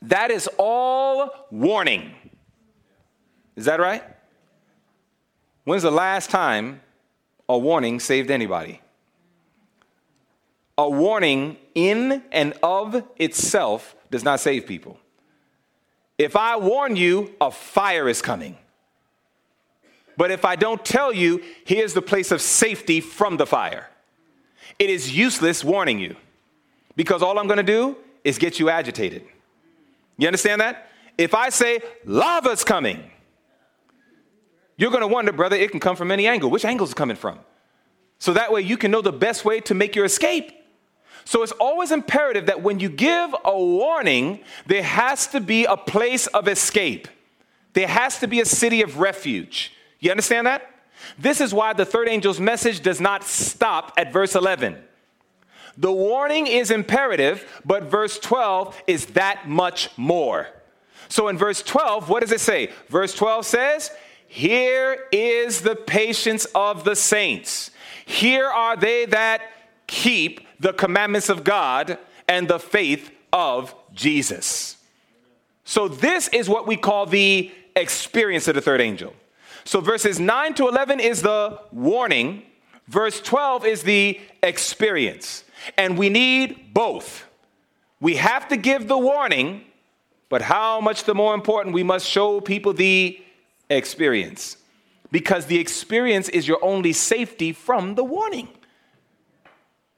that 0.03 0.31
is 0.31 0.49
all 0.57 1.49
warning. 1.51 2.15
Is 3.57 3.65
that 3.65 3.81
right? 3.81 4.05
When's 5.67 5.83
the 5.83 5.91
last 5.91 6.31
time 6.31 6.81
a 7.49 7.59
warning 7.59 7.99
saved 7.99 8.31
anybody? 8.31 8.81
A 10.79 10.89
warning 10.89 11.57
in 11.75 12.23
and 12.31 12.55
of 12.63 13.03
itself 13.17 13.97
does 14.09 14.23
not 14.23 14.39
save 14.39 14.65
people. 14.65 14.97
If 16.19 16.37
I 16.37 16.55
warn 16.57 16.95
you, 16.95 17.35
a 17.41 17.51
fire 17.51 18.09
is 18.09 18.23
coming. 18.23 18.57
But 20.17 20.31
if 20.31 20.45
I 20.45 20.55
don't 20.55 20.85
tell 20.85 21.13
you, 21.13 21.43
here's 21.65 21.95
the 21.95 22.03
place 22.03 22.31
of 22.31 22.41
safety 22.41 23.01
from 23.01 23.37
the 23.37 23.45
fire, 23.45 23.91
it 24.79 24.89
is 24.89 25.17
useless 25.17 25.65
warning 25.65 25.99
you 25.99 26.15
because 26.95 27.23
all 27.23 27.41
I'm 27.41 27.49
going 27.49 27.57
to 27.57 27.65
do 27.65 27.97
is 28.23 28.39
get 28.39 28.61
you 28.61 28.71
agitated. 28.71 29.25
You 30.17 30.29
understand 30.29 30.61
that? 30.61 30.91
If 31.19 31.35
I 31.35 31.49
say 31.49 31.81
lava's 32.05 32.63
coming, 32.63 33.11
you're 34.77 34.91
going 34.91 35.03
to 35.03 35.07
wonder, 35.07 35.33
brother, 35.33 35.57
it 35.57 35.71
can 35.71 35.81
come 35.81 35.97
from 35.97 36.11
any 36.11 36.27
angle. 36.27 36.51
Which 36.51 36.65
angle 36.65 36.87
is 36.87 36.95
coming 36.95 37.17
from? 37.17 37.39
So 38.19 38.33
that 38.33 38.53
way 38.53 38.63
you 38.63 38.77
can 38.77 38.91
know 38.91 39.03
the 39.03 39.13
best 39.13 39.45
way 39.45 39.61
to 39.61 39.75
make 39.75 39.95
your 39.95 40.05
escape. 40.05 40.53
So 41.25 41.43
it's 41.43 41.53
always 41.53 41.91
imperative 41.91 42.47
that 42.47 42.63
when 42.63 42.79
you 42.79 42.89
give 42.89 43.35
a 43.45 43.59
warning, 43.59 44.41
there 44.67 44.83
has 44.83 45.27
to 45.29 45.41
be 45.41 45.65
a 45.65 45.77
place 45.77 46.27
of 46.29 46.47
escape. 46.47 47.09
There 47.73 47.89
has 47.89 48.21
to 48.21 48.29
be 48.29 48.41
a 48.41 48.45
city 48.45 48.83
of 48.83 48.99
refuge. 48.99 49.73
You 49.99 50.11
understand 50.11 50.47
that? 50.47 50.71
This 51.19 51.41
is 51.41 51.53
why 51.53 51.73
the 51.73 51.85
third 51.85 52.09
angel's 52.09 52.41
message 52.41 52.81
does 52.81 53.01
not 53.01 53.25
stop 53.25 53.93
at 53.97 54.13
verse 54.13 54.35
11. 54.35 54.77
The 55.77 55.93
warning 55.93 56.47
is 56.47 56.71
imperative, 56.71 57.61
but 57.65 57.85
verse 57.85 58.19
12 58.19 58.83
is 58.87 59.07
that 59.07 59.49
much 59.49 59.91
more. 59.99 60.49
So 61.09 61.29
in 61.29 61.37
verse 61.37 61.63
12, 61.63 62.09
what 62.09 62.21
does 62.21 62.33
it 62.33 62.41
say? 62.41 62.71
Verse 62.89 63.15
12 63.15 63.45
says, 63.45 63.91
here 64.29 65.07
is 65.13 65.61
the 65.61 65.77
patience 65.77 66.47
of 66.55 66.85
the 66.85 66.97
saints. 66.97 67.71
Here 68.05 68.47
are 68.47 68.77
they 68.77 69.07
that 69.07 69.43
keep 69.87 70.47
the 70.61 70.73
commandments 70.73 71.29
of 71.29 71.45
God 71.45 71.99
and 72.29 72.49
the 72.49 72.59
faith 72.59 73.11
of 73.33 73.75
Jesus. 73.93 74.77
So, 75.65 75.89
this 75.89 76.29
is 76.29 76.49
what 76.49 76.67
we 76.67 76.77
call 76.77 77.07
the 77.07 77.51
experience 77.75 78.49
of 78.49 78.55
the 78.55 78.61
third 78.61 78.81
angel. 78.81 79.15
So 79.67 79.81
verses 79.81 80.21
9 80.21 80.55
to 80.55 80.69
11 80.69 81.01
is 81.01 81.23
the 81.23 81.61
warning, 81.73 82.45
verse 82.87 83.21
12 83.21 83.67
is 83.67 83.83
the 83.83 84.21
experience. 84.41 85.43
And 85.77 85.99
we 85.99 86.09
need 86.09 86.73
both. 86.73 87.25
We 88.01 88.15
have 88.15 88.47
to 88.49 88.57
give 88.57 88.87
the 88.87 88.97
warning, 88.97 89.65
but 90.29 90.43
how 90.43 90.81
much 90.81 91.03
the 91.03 91.17
more 91.17 91.35
important 91.35 91.75
we 91.75 91.83
must 91.83 92.07
show 92.07 92.41
people 92.41 92.73
the 92.75 93.21
experience. 93.69 94.57
Because 95.11 95.47
the 95.47 95.59
experience 95.59 96.29
is 96.29 96.49
your 96.49 96.63
only 96.65 96.93
safety 96.93 97.53
from 97.53 97.95
the 97.95 98.05
warning. 98.05 98.49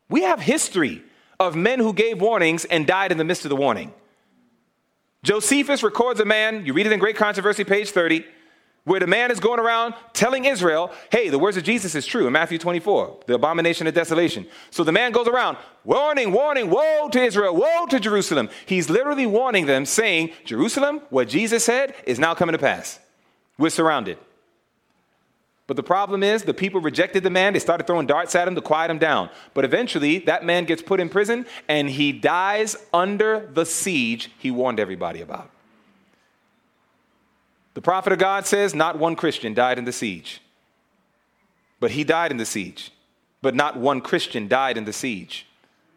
We 0.09 0.23
have 0.23 0.41
history 0.41 1.03
of 1.41 1.57
men 1.57 1.79
who 1.79 1.93
gave 1.93 2.21
warnings 2.21 2.65
and 2.65 2.87
died 2.87 3.13
in 3.13 3.19
the 3.19 3.25
midst 3.25 3.45
of 3.45 3.49
the 3.51 3.57
warning. 3.57 3.93
Josephus 5.23 5.83
records 5.83 6.21
a 6.21 6.25
man, 6.25 6.65
you 6.65 6.73
read 6.73 6.87
it 6.87 6.93
in 6.93 7.01
Great 7.01 7.17
Controversy, 7.17 7.65
page 7.65 7.91
30, 7.91 8.25
where 8.85 9.01
the 9.01 9.07
man 9.07 9.31
is 9.31 9.41
going 9.41 9.61
around 9.61 9.95
telling 10.15 10.47
Israel, 10.47 10.91
hey, 11.11 11.29
the 11.29 11.39
words 11.39 11.57
of 11.57 11.65
Jesus 11.65 11.95
is 11.95 12.07
true 12.07 12.27
in 12.27 12.33
Matthew 12.33 12.59
24, 12.59 13.21
the 13.27 13.35
abomination 13.35 13.87
of 13.87 13.95
desolation. 13.95 14.47
So 14.71 14.85
the 14.85 14.93
man 14.93 15.13
goes 15.13 15.29
around, 15.29 15.59
warning, 15.85 16.33
warning, 16.33 16.71
woe 16.71 17.09
to 17.11 17.23
Israel, 17.23 17.55
woe 17.55 17.87
to 17.91 18.01
Jerusalem. 18.01 18.49
He's 18.65 18.89
literally 18.89 19.27
warning 19.27 19.67
them, 19.67 19.85
saying, 19.85 20.31
Jerusalem, 20.45 21.03
what 21.11 21.29
Jesus 21.29 21.65
said 21.65 21.95
is 22.05 22.19
now 22.19 22.35
coming 22.35 22.55
to 22.55 22.59
pass. 22.59 22.99
We're 23.59 23.71
surrounded. 23.71 24.19
But 25.67 25.77
the 25.77 25.83
problem 25.83 26.23
is, 26.23 26.45
the 26.45 26.55
people 26.55 26.81
rejected 26.81 27.23
the 27.23 27.31
man. 27.31 27.53
They 27.53 27.59
started 27.59 27.87
throwing 27.87 28.07
darts 28.07 28.35
at 28.35 28.49
him 28.49 28.55
to 28.55 28.63
quiet 28.63 28.91
him 28.91 28.99
down. 28.99 29.29
But 29.53 29.67
eventually, 29.67 30.21
that 30.21 30.43
man 30.43 30.65
gets 30.65 30.81
put 30.81 30.99
in 30.99 31.11
prison 31.11 31.45
and 31.69 31.91
he 31.91 32.11
dies 32.11 32.75
under 32.93 33.51
the 33.53 33.67
siege 33.67 34.31
he 34.39 34.51
warned 34.51 34.81
everybody 34.81 35.21
about. 35.21 35.51
The 37.75 37.83
prophet 37.83 38.15
of 38.15 38.19
God 38.19 38.47
says 38.47 38.75
not 38.75 38.99
one 38.99 39.15
Christian 39.15 39.53
died 39.53 39.79
in 39.79 39.85
the 39.85 39.93
siege, 39.93 40.41
but 41.81 41.91
he 41.91 42.03
died 42.03 42.31
in 42.31 42.39
the 42.39 42.47
siege. 42.47 42.91
But 43.41 43.55
not 43.55 43.77
one 43.77 44.01
Christian 44.01 44.49
died 44.49 44.77
in 44.77 44.85
the 44.85 44.93
siege. 44.93 45.47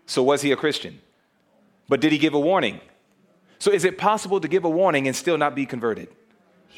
So 0.06 0.22
was 0.22 0.42
he 0.42 0.52
a 0.52 0.56
Christian? 0.56 1.02
But 1.90 2.00
did 2.00 2.12
he 2.12 2.18
give 2.18 2.34
a 2.34 2.40
warning? 2.40 2.82
So 3.58 3.72
is 3.72 3.84
it 3.84 3.98
possible 3.98 4.40
to 4.42 4.48
give 4.48 4.64
a 4.64 4.70
warning 4.70 5.08
and 5.08 5.16
still 5.16 5.38
not 5.38 5.56
be 5.56 5.66
converted? 5.66 6.10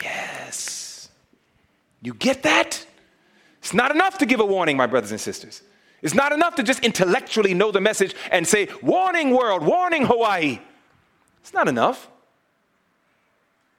Yes. 0.01 0.42
You 2.03 2.13
get 2.13 2.43
that? 2.43 2.85
It's 3.59 3.73
not 3.73 3.91
enough 3.91 4.17
to 4.17 4.25
give 4.25 4.41
a 4.41 4.45
warning, 4.45 4.75
my 4.75 4.85
brothers 4.85 5.11
and 5.11 5.19
sisters. 5.19 5.61
It's 6.01 6.13
not 6.13 6.33
enough 6.33 6.55
to 6.55 6.63
just 6.63 6.83
intellectually 6.83 7.53
know 7.53 7.71
the 7.71 7.79
message 7.79 8.13
and 8.29 8.45
say, 8.45 8.67
Warning, 8.81 9.31
world, 9.31 9.63
warning, 9.63 10.05
Hawaii. 10.05 10.59
It's 11.41 11.53
not 11.53 11.69
enough. 11.69 12.09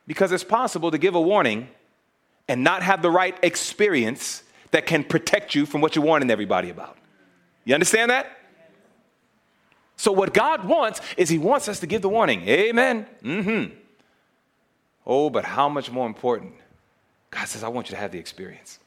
Because 0.06 0.32
it's 0.32 0.44
possible 0.44 0.90
to 0.90 0.98
give 0.98 1.14
a 1.14 1.20
warning 1.20 1.68
and 2.48 2.64
not 2.64 2.82
have 2.82 3.02
the 3.02 3.10
right 3.10 3.36
experience 3.42 4.42
that 4.70 4.86
can 4.86 5.04
protect 5.04 5.54
you 5.54 5.66
from 5.66 5.82
what 5.82 5.94
you're 5.94 6.04
warning 6.04 6.30
everybody 6.30 6.70
about. 6.70 6.96
You 7.64 7.74
understand 7.74 8.10
that? 8.10 8.26
So, 9.96 10.12
what 10.12 10.34
God 10.34 10.64
wants 10.64 11.00
is 11.16 11.28
He 11.28 11.38
wants 11.38 11.68
us 11.68 11.80
to 11.80 11.86
give 11.86 12.02
the 12.02 12.08
warning. 12.08 12.48
Amen. 12.48 13.06
Mm 13.22 13.44
hmm. 13.44 13.74
Oh, 15.06 15.28
but 15.28 15.44
how 15.44 15.68
much 15.68 15.90
more 15.90 16.06
important 16.06 16.54
God 17.34 17.48
says, 17.48 17.64
I 17.64 17.68
want 17.68 17.88
you 17.88 17.96
to 17.96 18.00
have 18.00 18.12
the 18.12 18.18
experience. 18.18 18.78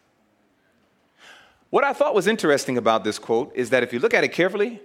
What 1.70 1.84
I 1.84 1.92
thought 1.92 2.16
was 2.16 2.28
interesting 2.28 2.78
about 2.78 3.04
this 3.04 3.20
quote 3.20 3.52
is 3.54 3.72
that 3.72 3.84
if 3.84 3.92
you 3.92 4.00
look 4.00 4.14
at 4.14 4.24
it 4.24 4.30
carefully, 4.30 4.82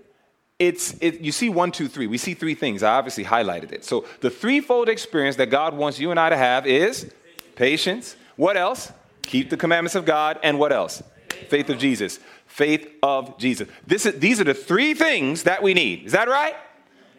it's, 0.58 0.96
it, 1.00 1.20
you 1.20 1.30
see 1.30 1.48
one, 1.48 1.70
two, 1.70 1.86
three. 1.86 2.08
We 2.08 2.18
see 2.18 2.34
three 2.34 2.56
things. 2.56 2.82
I 2.82 2.94
obviously 2.94 3.24
highlighted 3.24 3.70
it. 3.70 3.84
So 3.84 4.04
the 4.20 4.30
threefold 4.30 4.88
experience 4.88 5.36
that 5.36 5.46
God 5.46 5.76
wants 5.76 6.00
you 6.00 6.10
and 6.10 6.18
I 6.18 6.30
to 6.30 6.36
have 6.36 6.66
is 6.66 7.12
patience. 7.54 8.16
What 8.34 8.56
else? 8.56 8.92
Keep 9.22 9.50
the 9.50 9.56
commandments 9.56 9.94
of 9.94 10.04
God. 10.04 10.40
And 10.42 10.58
what 10.58 10.72
else? 10.72 11.00
Faith 11.48 11.70
of 11.70 11.78
Jesus. 11.78 12.18
Faith 12.46 12.88
of 13.00 13.38
Jesus. 13.38 13.68
This 13.86 14.04
is, 14.04 14.18
these 14.18 14.40
are 14.40 14.44
the 14.44 14.54
three 14.54 14.94
things 14.94 15.44
that 15.44 15.62
we 15.62 15.74
need. 15.74 16.06
Is 16.06 16.12
that 16.12 16.28
right? 16.28 16.56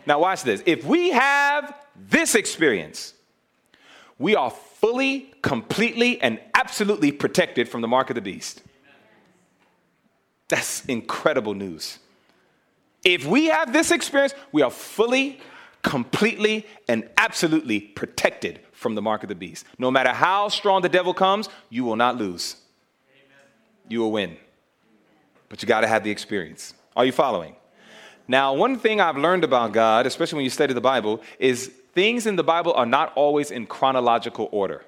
Now, 0.06 0.20
watch 0.20 0.44
this. 0.44 0.62
If 0.66 0.84
we 0.84 1.12
have 1.12 1.74
this 1.96 2.36
experience, 2.36 3.14
we 4.20 4.36
are 4.36 4.52
fully, 4.84 5.32
completely, 5.42 6.22
and 6.22 6.38
absolutely 6.56 7.10
protected 7.10 7.70
from 7.70 7.80
the 7.80 7.88
mark 7.88 8.10
of 8.10 8.16
the 8.16 8.22
beast. 8.22 8.62
That's 10.50 10.84
incredible 10.84 11.54
news. 11.54 12.00
If 13.06 13.26
we 13.26 13.46
have 13.46 13.72
this 13.72 13.92
experience, 13.92 14.34
we 14.52 14.62
are 14.62 14.70
fully, 14.70 15.40
completely, 15.84 16.66
and 16.90 17.10
absolutely 17.16 17.80
protected 17.80 18.60
from 18.74 18.96
the 18.96 19.02
mark 19.02 19.24
of 19.24 19.30
the 19.30 19.36
beast. 19.36 19.66
No 19.78 19.90
matter 19.90 20.12
how 20.12 20.50
strong 20.50 20.82
the 20.82 20.90
devil 20.90 21.14
comes, 21.14 21.48
you 21.70 21.86
will 21.86 21.96
not 21.96 22.18
lose. 22.18 22.58
You 23.88 24.02
will 24.02 24.12
win. 24.12 24.36
But 25.48 25.62
you 25.62 25.66
got 25.66 25.82
to 25.82 25.88
have 25.88 26.04
the 26.04 26.12
experience. 26.12 26.74
Are 26.94 27.06
you 27.06 27.14
following? 27.14 27.56
Now, 28.28 28.54
one 28.54 28.78
thing 28.78 29.00
I've 29.00 29.18
learned 29.18 29.46
about 29.46 29.72
God, 29.72 30.06
especially 30.06 30.36
when 30.36 30.44
you 30.44 30.50
study 30.50 30.74
the 30.74 30.82
Bible, 30.82 31.22
is 31.40 31.72
things 31.94 32.26
in 32.26 32.36
the 32.36 32.44
Bible 32.44 32.74
are 32.74 32.86
not 32.86 33.14
always 33.16 33.52
in 33.52 33.66
chronological 33.66 34.50
order. 34.52 34.84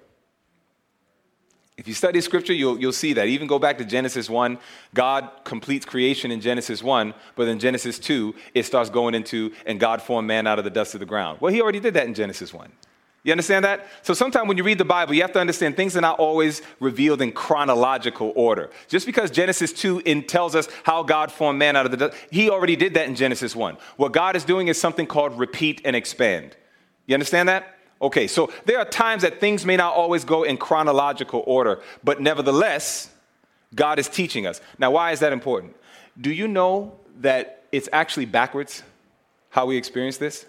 If 1.77 1.89
you 1.89 1.93
study 1.93 2.21
scripture, 2.21 2.53
you'll, 2.53 2.79
you'll 2.79 2.93
see 2.93 3.13
that. 3.13 3.27
Even 3.27 3.47
go 3.47 3.59
back 3.59 3.77
to 3.79 3.85
Genesis 3.85 4.29
1, 4.29 4.57
God 4.93 5.29
completes 5.43 5.85
creation 5.85 6.31
in 6.31 6.39
Genesis 6.39 6.81
1, 6.81 7.13
but 7.35 7.49
in 7.49 7.59
Genesis 7.59 7.99
2, 7.99 8.33
it 8.53 8.63
starts 8.63 8.89
going 8.89 9.13
into, 9.13 9.51
and 9.65 9.77
God 9.77 10.01
formed 10.01 10.27
man 10.27 10.47
out 10.47 10.57
of 10.57 10.63
the 10.63 10.71
dust 10.71 10.93
of 10.93 11.01
the 11.01 11.05
ground. 11.05 11.41
Well, 11.41 11.51
he 11.51 11.61
already 11.61 11.81
did 11.81 11.93
that 11.95 12.07
in 12.07 12.13
Genesis 12.13 12.53
1. 12.53 12.71
You 13.23 13.31
understand 13.31 13.65
that? 13.65 13.87
So 14.03 14.13
sometimes 14.13 14.47
when 14.47 14.55
you 14.55 14.63
read 14.63 14.77
the 14.77 14.85
Bible, 14.85 15.15
you 15.15 15.23
have 15.23 15.33
to 15.33 15.39
understand 15.39 15.75
things 15.75 15.97
are 15.97 16.01
not 16.01 16.19
always 16.19 16.61
revealed 16.79 17.21
in 17.21 17.31
chronological 17.31 18.31
order. 18.35 18.69
Just 18.87 19.07
because 19.07 19.31
Genesis 19.31 19.73
2 19.73 20.03
in 20.05 20.23
tells 20.23 20.55
us 20.55 20.69
how 20.83 21.01
God 21.01 21.31
formed 21.31 21.57
man 21.57 21.75
out 21.75 21.85
of 21.85 21.91
the 21.91 21.97
dust, 21.97 22.17
he 22.29 22.51
already 22.51 22.75
did 22.75 22.93
that 22.93 23.07
in 23.07 23.15
Genesis 23.15 23.55
1. 23.55 23.77
What 23.97 24.13
God 24.13 24.35
is 24.35 24.45
doing 24.45 24.67
is 24.67 24.79
something 24.79 25.07
called 25.07 25.37
repeat 25.39 25.81
and 25.83 25.95
expand. 25.95 26.55
You 27.07 27.13
understand 27.13 27.49
that? 27.49 27.75
Okay, 28.01 28.27
so 28.27 28.51
there 28.65 28.77
are 28.79 28.85
times 28.85 29.21
that 29.21 29.39
things 29.39 29.65
may 29.65 29.77
not 29.77 29.93
always 29.93 30.25
go 30.25 30.43
in 30.43 30.57
chronological 30.57 31.43
order, 31.47 31.81
but 32.03 32.21
nevertheless, 32.21 33.09
God 33.73 33.99
is 33.99 34.09
teaching 34.09 34.45
us. 34.45 34.61
Now, 34.77 34.91
why 34.91 35.11
is 35.11 35.19
that 35.21 35.31
important? 35.31 35.75
Do 36.19 36.31
you 36.31 36.47
know 36.47 36.97
that 37.21 37.63
it's 37.71 37.89
actually 37.93 38.25
backwards 38.25 38.83
how 39.49 39.65
we 39.65 39.77
experience 39.77 40.17
this? 40.17 40.45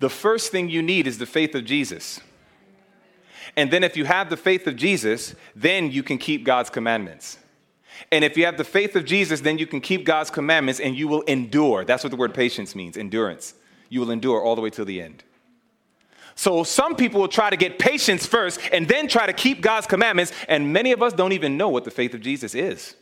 The 0.00 0.10
first 0.10 0.50
thing 0.50 0.68
you 0.68 0.82
need 0.82 1.06
is 1.06 1.18
the 1.18 1.26
faith 1.26 1.54
of 1.54 1.64
Jesus. 1.64 2.20
And 3.56 3.70
then, 3.70 3.84
if 3.84 3.96
you 3.96 4.06
have 4.06 4.30
the 4.30 4.36
faith 4.36 4.66
of 4.66 4.76
Jesus, 4.76 5.34
then 5.54 5.90
you 5.90 6.02
can 6.02 6.18
keep 6.18 6.44
God's 6.44 6.70
commandments. 6.70 7.38
And 8.10 8.24
if 8.24 8.36
you 8.36 8.46
have 8.46 8.56
the 8.56 8.64
faith 8.64 8.96
of 8.96 9.04
Jesus, 9.04 9.40
then 9.40 9.58
you 9.58 9.66
can 9.66 9.80
keep 9.80 10.04
God's 10.04 10.30
commandments 10.30 10.80
and 10.80 10.96
you 10.96 11.06
will 11.06 11.22
endure. 11.22 11.84
That's 11.84 12.02
what 12.02 12.10
the 12.10 12.16
word 12.16 12.34
patience 12.34 12.74
means 12.74 12.96
endurance 12.96 13.54
you 13.88 14.00
will 14.00 14.10
endure 14.10 14.42
all 14.42 14.56
the 14.56 14.62
way 14.62 14.70
to 14.70 14.84
the 14.84 15.00
end. 15.00 15.24
So 16.36 16.64
some 16.64 16.96
people 16.96 17.20
will 17.20 17.28
try 17.28 17.48
to 17.50 17.56
get 17.56 17.78
patience 17.78 18.26
first 18.26 18.58
and 18.72 18.88
then 18.88 19.06
try 19.06 19.26
to 19.26 19.32
keep 19.32 19.60
God's 19.60 19.86
commandments, 19.86 20.32
and 20.48 20.72
many 20.72 20.90
of 20.92 21.02
us 21.02 21.12
don't 21.12 21.32
even 21.32 21.56
know 21.56 21.68
what 21.68 21.84
the 21.84 21.92
faith 21.92 22.12
of 22.14 22.20
Jesus 22.20 22.54
is. 22.54 22.96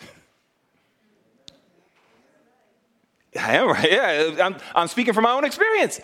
I 3.38 3.56
am 3.56 3.68
right. 3.68 3.90
Yeah, 3.90 4.36
I'm, 4.44 4.56
I'm 4.74 4.88
speaking 4.88 5.14
from 5.14 5.24
my 5.24 5.32
own 5.32 5.44
experience. 5.44 6.00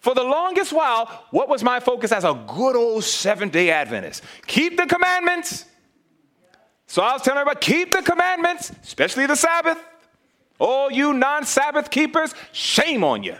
For 0.00 0.14
the 0.14 0.24
longest 0.24 0.72
while, 0.72 1.06
what 1.30 1.48
was 1.48 1.62
my 1.62 1.78
focus 1.78 2.10
as 2.10 2.24
a 2.24 2.34
good 2.48 2.74
old 2.74 3.04
Seventh 3.04 3.52
day 3.52 3.70
Adventist? 3.70 4.24
Keep 4.46 4.76
the 4.76 4.86
commandments. 4.86 5.64
So 6.88 7.02
I 7.02 7.12
was 7.12 7.22
telling 7.22 7.38
everybody, 7.38 7.64
keep 7.64 7.92
the 7.92 8.02
commandments, 8.02 8.72
especially 8.82 9.26
the 9.26 9.36
Sabbath. 9.36 9.78
Oh, 10.64 10.88
you 10.88 11.12
non 11.12 11.44
Sabbath 11.44 11.90
keepers, 11.90 12.36
shame 12.52 13.02
on 13.02 13.24
you. 13.24 13.34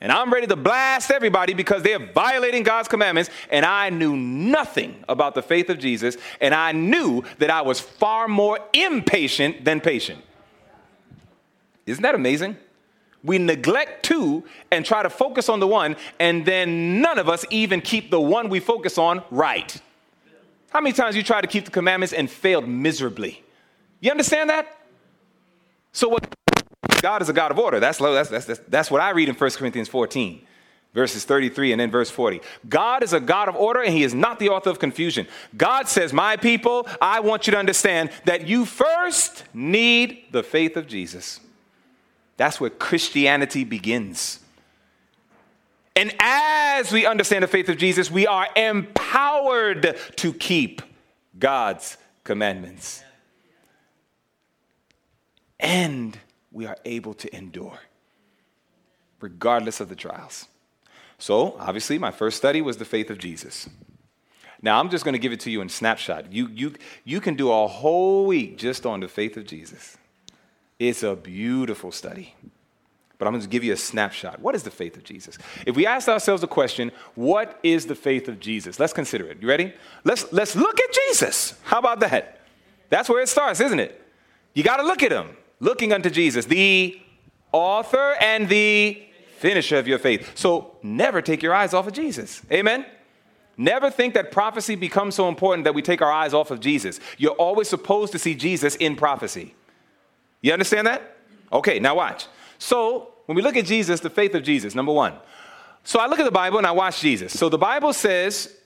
And 0.00 0.10
I'm 0.10 0.32
ready 0.32 0.48
to 0.48 0.56
blast 0.56 1.12
everybody 1.12 1.54
because 1.54 1.84
they're 1.84 2.12
violating 2.12 2.64
God's 2.64 2.88
commandments. 2.88 3.30
And 3.50 3.64
I 3.64 3.90
knew 3.90 4.16
nothing 4.16 5.04
about 5.08 5.36
the 5.36 5.42
faith 5.42 5.70
of 5.70 5.78
Jesus. 5.78 6.16
And 6.40 6.56
I 6.56 6.72
knew 6.72 7.22
that 7.38 7.50
I 7.50 7.62
was 7.62 7.78
far 7.78 8.26
more 8.26 8.58
impatient 8.72 9.64
than 9.64 9.80
patient. 9.80 10.24
Isn't 11.86 12.02
that 12.02 12.16
amazing? 12.16 12.56
We 13.22 13.38
neglect 13.38 14.04
two 14.04 14.42
and 14.72 14.84
try 14.84 15.04
to 15.04 15.10
focus 15.10 15.48
on 15.48 15.60
the 15.60 15.68
one, 15.68 15.94
and 16.18 16.44
then 16.44 17.00
none 17.00 17.18
of 17.18 17.28
us 17.28 17.44
even 17.50 17.80
keep 17.80 18.10
the 18.10 18.20
one 18.20 18.48
we 18.48 18.58
focus 18.58 18.98
on 18.98 19.22
right. 19.30 19.80
How 20.70 20.80
many 20.80 20.94
times 20.94 21.14
you 21.14 21.22
tried 21.22 21.42
to 21.42 21.46
keep 21.46 21.64
the 21.64 21.70
commandments 21.70 22.12
and 22.12 22.28
failed 22.28 22.66
miserably? 22.66 23.44
You 24.00 24.10
understand 24.10 24.50
that? 24.50 24.79
So 25.92 26.08
what 26.08 26.34
God 27.00 27.22
is 27.22 27.28
a 27.28 27.32
God 27.32 27.50
of 27.50 27.58
order. 27.58 27.80
That's, 27.80 27.98
that's, 27.98 28.28
that's, 28.28 28.60
that's 28.68 28.90
what 28.90 29.00
I 29.00 29.10
read 29.10 29.28
in 29.28 29.34
1 29.34 29.50
Corinthians 29.52 29.88
14, 29.88 30.40
verses 30.94 31.24
33 31.24 31.72
and 31.72 31.80
then 31.80 31.90
verse 31.90 32.10
40. 32.10 32.40
God 32.68 33.02
is 33.02 33.12
a 33.12 33.20
God 33.20 33.48
of 33.48 33.56
order 33.56 33.82
and 33.82 33.92
he 33.94 34.02
is 34.02 34.14
not 34.14 34.38
the 34.38 34.48
author 34.48 34.70
of 34.70 34.78
confusion. 34.78 35.26
God 35.56 35.88
says, 35.88 36.12
My 36.12 36.36
people, 36.36 36.86
I 37.00 37.20
want 37.20 37.46
you 37.46 37.52
to 37.52 37.58
understand 37.58 38.10
that 38.24 38.46
you 38.46 38.64
first 38.64 39.44
need 39.54 40.24
the 40.30 40.42
faith 40.42 40.76
of 40.76 40.86
Jesus. 40.86 41.40
That's 42.36 42.60
where 42.60 42.70
Christianity 42.70 43.64
begins. 43.64 44.40
And 45.96 46.14
as 46.20 46.50
as 46.80 46.90
we 46.90 47.04
understand 47.04 47.44
the 47.44 47.48
faith 47.48 47.68
of 47.68 47.76
Jesus, 47.76 48.10
we 48.10 48.26
are 48.26 48.48
empowered 48.56 49.98
to 50.16 50.32
keep 50.32 50.80
God's 51.38 51.98
commandments. 52.24 53.04
And 55.60 56.18
we 56.50 56.66
are 56.66 56.76
able 56.84 57.14
to 57.14 57.36
endure, 57.36 57.78
regardless 59.20 59.80
of 59.80 59.88
the 59.88 59.94
trials. 59.94 60.46
So, 61.18 61.56
obviously, 61.58 61.98
my 61.98 62.10
first 62.10 62.38
study 62.38 62.62
was 62.62 62.78
the 62.78 62.84
faith 62.84 63.10
of 63.10 63.18
Jesus. 63.18 63.68
Now, 64.62 64.80
I'm 64.80 64.90
just 64.90 65.04
going 65.04 65.12
to 65.12 65.18
give 65.18 65.32
it 65.32 65.40
to 65.40 65.50
you 65.50 65.60
in 65.60 65.68
snapshot. 65.68 66.32
You, 66.32 66.48
you, 66.48 66.74
you 67.04 67.20
can 67.20 67.34
do 67.34 67.50
a 67.52 67.66
whole 67.66 68.26
week 68.26 68.58
just 68.58 68.84
on 68.84 69.00
the 69.00 69.08
faith 69.08 69.36
of 69.36 69.46
Jesus. 69.46 69.96
It's 70.78 71.02
a 71.02 71.14
beautiful 71.14 71.92
study. 71.92 72.34
But 73.18 73.26
I'm 73.26 73.34
going 73.34 73.42
to 73.42 73.48
give 73.48 73.62
you 73.62 73.74
a 73.74 73.76
snapshot. 73.76 74.40
What 74.40 74.54
is 74.54 74.62
the 74.62 74.70
faith 74.70 74.96
of 74.96 75.04
Jesus? 75.04 75.36
If 75.66 75.76
we 75.76 75.86
ask 75.86 76.08
ourselves 76.08 76.40
the 76.40 76.46
question, 76.46 76.90
what 77.14 77.60
is 77.62 77.84
the 77.84 77.94
faith 77.94 78.28
of 78.28 78.40
Jesus? 78.40 78.80
Let's 78.80 78.94
consider 78.94 79.26
it. 79.26 79.42
You 79.42 79.48
ready? 79.48 79.74
Let's, 80.04 80.32
let's 80.32 80.56
look 80.56 80.80
at 80.80 80.92
Jesus. 80.92 81.54
How 81.64 81.78
about 81.78 82.00
that? 82.00 82.40
That's 82.88 83.10
where 83.10 83.22
it 83.22 83.28
starts, 83.28 83.60
isn't 83.60 83.78
it? 83.78 84.02
You 84.54 84.62
got 84.62 84.78
to 84.78 84.84
look 84.84 85.02
at 85.02 85.12
him. 85.12 85.36
Looking 85.60 85.92
unto 85.92 86.10
Jesus, 86.10 86.46
the 86.46 87.00
author 87.52 88.16
and 88.20 88.48
the 88.48 89.02
finisher 89.36 89.78
of 89.78 89.86
your 89.86 89.98
faith. 89.98 90.32
So 90.34 90.76
never 90.82 91.22
take 91.22 91.42
your 91.42 91.54
eyes 91.54 91.72
off 91.74 91.86
of 91.86 91.92
Jesus. 91.92 92.42
Amen? 92.50 92.84
Never 93.56 93.90
think 93.90 94.14
that 94.14 94.32
prophecy 94.32 94.74
becomes 94.74 95.14
so 95.14 95.28
important 95.28 95.64
that 95.64 95.74
we 95.74 95.82
take 95.82 96.00
our 96.00 96.12
eyes 96.12 96.32
off 96.32 96.50
of 96.50 96.60
Jesus. 96.60 96.98
You're 97.18 97.32
always 97.32 97.68
supposed 97.68 98.12
to 98.12 98.18
see 98.18 98.34
Jesus 98.34 98.74
in 98.76 98.96
prophecy. 98.96 99.54
You 100.40 100.52
understand 100.52 100.86
that? 100.86 101.16
Okay, 101.52 101.78
now 101.78 101.96
watch. 101.96 102.26
So, 102.58 103.12
when 103.26 103.36
we 103.36 103.42
look 103.42 103.56
at 103.56 103.66
Jesus, 103.66 104.00
the 104.00 104.10
faith 104.10 104.34
of 104.34 104.42
Jesus, 104.42 104.74
number 104.74 104.92
one. 104.92 105.14
So, 105.84 106.00
I 106.00 106.06
look 106.06 106.18
at 106.18 106.24
the 106.24 106.30
Bible 106.30 106.58
and 106.58 106.66
I 106.66 106.70
watch 106.70 107.00
Jesus. 107.00 107.38
So, 107.38 107.48
the 107.48 107.58
Bible 107.58 107.92
says, 107.92 108.56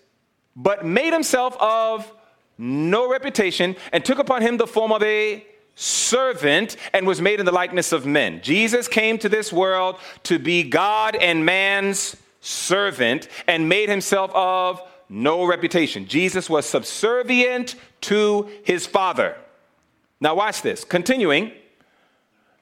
but 0.55 0.85
made 0.85 1.13
himself 1.13 1.57
of 1.61 2.13
no 2.57 3.11
reputation 3.11 3.75
and 3.93 4.05
took 4.05 4.19
upon 4.19 4.43
him 4.43 4.57
the 4.57 4.67
form 4.67 4.93
of 4.93 5.03
a 5.03 5.45
servant 5.75 6.77
and 6.93 7.07
was 7.07 7.21
made 7.21 7.41
in 7.41 7.47
the 7.47 7.53
likeness 7.53 7.93
of 7.93 8.07
men. 8.07 8.41
Jesus 8.43 8.89
came 8.89 9.19
to 9.19 9.29
this 9.29 9.53
world 9.53 9.97
to 10.25 10.39
be 10.39 10.63
God 10.63 11.17
and 11.17 11.45
man's 11.45 12.17
servant 12.41 13.29
and 13.47 13.69
made 13.69 13.89
himself 13.89 14.31
of 14.35 14.81
no 15.09 15.45
reputation. 15.45 16.07
Jesus 16.07 16.49
was 16.49 16.67
subservient 16.67 17.75
to 18.03 18.49
his 18.65 18.87
Father. 18.87 19.37
Now, 20.21 20.35
watch 20.35 20.63
this. 20.63 20.85
Continuing, 20.85 21.53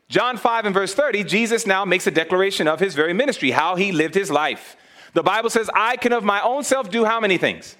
John 0.08 0.36
5 0.36 0.66
and 0.66 0.74
verse 0.74 0.94
30, 0.94 1.24
Jesus 1.24 1.66
now 1.66 1.84
makes 1.84 2.06
a 2.06 2.10
declaration 2.10 2.68
of 2.68 2.80
his 2.80 2.94
very 2.94 3.12
ministry, 3.12 3.50
how 3.50 3.76
he 3.76 3.92
lived 3.92 4.14
his 4.14 4.30
life. 4.30 4.76
The 5.14 5.22
Bible 5.22 5.50
says, 5.50 5.70
I 5.74 5.96
can 5.96 6.12
of 6.12 6.24
my 6.24 6.40
own 6.42 6.64
self 6.64 6.90
do 6.90 7.04
how 7.04 7.20
many 7.20 7.38
things? 7.38 7.76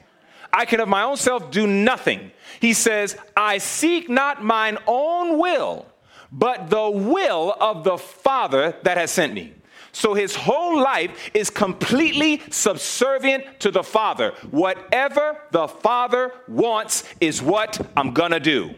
I 0.52 0.64
can 0.64 0.80
of 0.80 0.88
my 0.88 1.02
own 1.02 1.16
self 1.16 1.50
do 1.50 1.66
nothing. 1.66 2.30
He 2.60 2.74
says, 2.74 3.16
I 3.36 3.58
seek 3.58 4.08
not 4.08 4.44
mine 4.44 4.78
own 4.86 5.38
will, 5.38 5.86
but 6.30 6.68
the 6.68 6.90
will 6.90 7.54
of 7.58 7.84
the 7.84 7.98
Father 7.98 8.76
that 8.82 8.96
has 8.96 9.10
sent 9.10 9.32
me. 9.32 9.54
So 9.92 10.14
his 10.14 10.34
whole 10.34 10.80
life 10.80 11.30
is 11.34 11.50
completely 11.50 12.40
subservient 12.50 13.60
to 13.60 13.70
the 13.70 13.82
Father. 13.82 14.32
Whatever 14.50 15.38
the 15.50 15.68
Father 15.68 16.32
wants 16.48 17.04
is 17.20 17.42
what 17.42 17.80
I'm 17.96 18.12
gonna 18.12 18.40
do. 18.40 18.74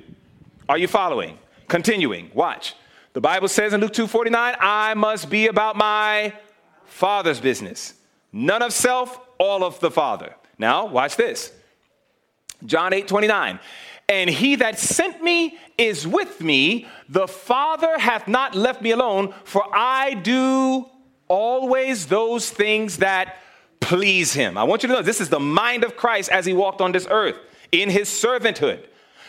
Are 0.69 0.79
you 0.79 0.89
following? 0.89 1.39
Continuing, 1.69 2.31
watch. 2.35 2.75
The 3.13 3.21
Bible 3.21 3.47
says 3.47 3.73
in 3.73 3.81
Luke 3.81 3.93
2:49, 3.93 4.57
I 4.59 4.95
must 4.95 5.31
be 5.31 5.47
about 5.47 5.77
my 5.77 6.33
Father's 6.85 7.39
business. 7.39 7.95
None 8.33 8.63
of 8.63 8.73
self, 8.73 9.21
all 9.39 9.63
of 9.63 9.79
the 9.79 9.91
Father. 9.91 10.35
Now, 10.59 10.87
watch 10.87 11.15
this. 11.17 11.53
John 12.67 12.93
8:29. 12.93 13.59
And 14.09 14.29
he 14.29 14.57
that 14.57 14.79
sent 14.79 15.23
me 15.23 15.59
is 15.79 16.07
with 16.07 16.41
me. 16.41 16.87
The 17.09 17.27
Father 17.27 17.99
hath 17.99 18.29
not 18.29 18.55
left 18.55 18.83
me 18.83 18.91
alone, 18.91 19.35
for 19.45 19.65
I 19.73 20.15
do 20.15 20.87
always 21.27 22.07
those 22.07 22.51
things 22.51 22.99
that 22.99 23.39
please 23.81 24.35
him. 24.35 24.59
I 24.59 24.65
want 24.65 24.83
you 24.83 24.89
to 24.89 24.95
know 24.95 25.03
this 25.03 25.21
is 25.21 25.31
the 25.31 25.41
mind 25.41 25.85
of 25.85 25.97
Christ 25.97 26.31
as 26.31 26.45
he 26.45 26.53
walked 26.53 26.81
on 26.81 26.93
this 26.93 27.07
earth 27.11 27.39
in 27.73 27.91
his 27.91 28.09
servanthood. 28.09 28.87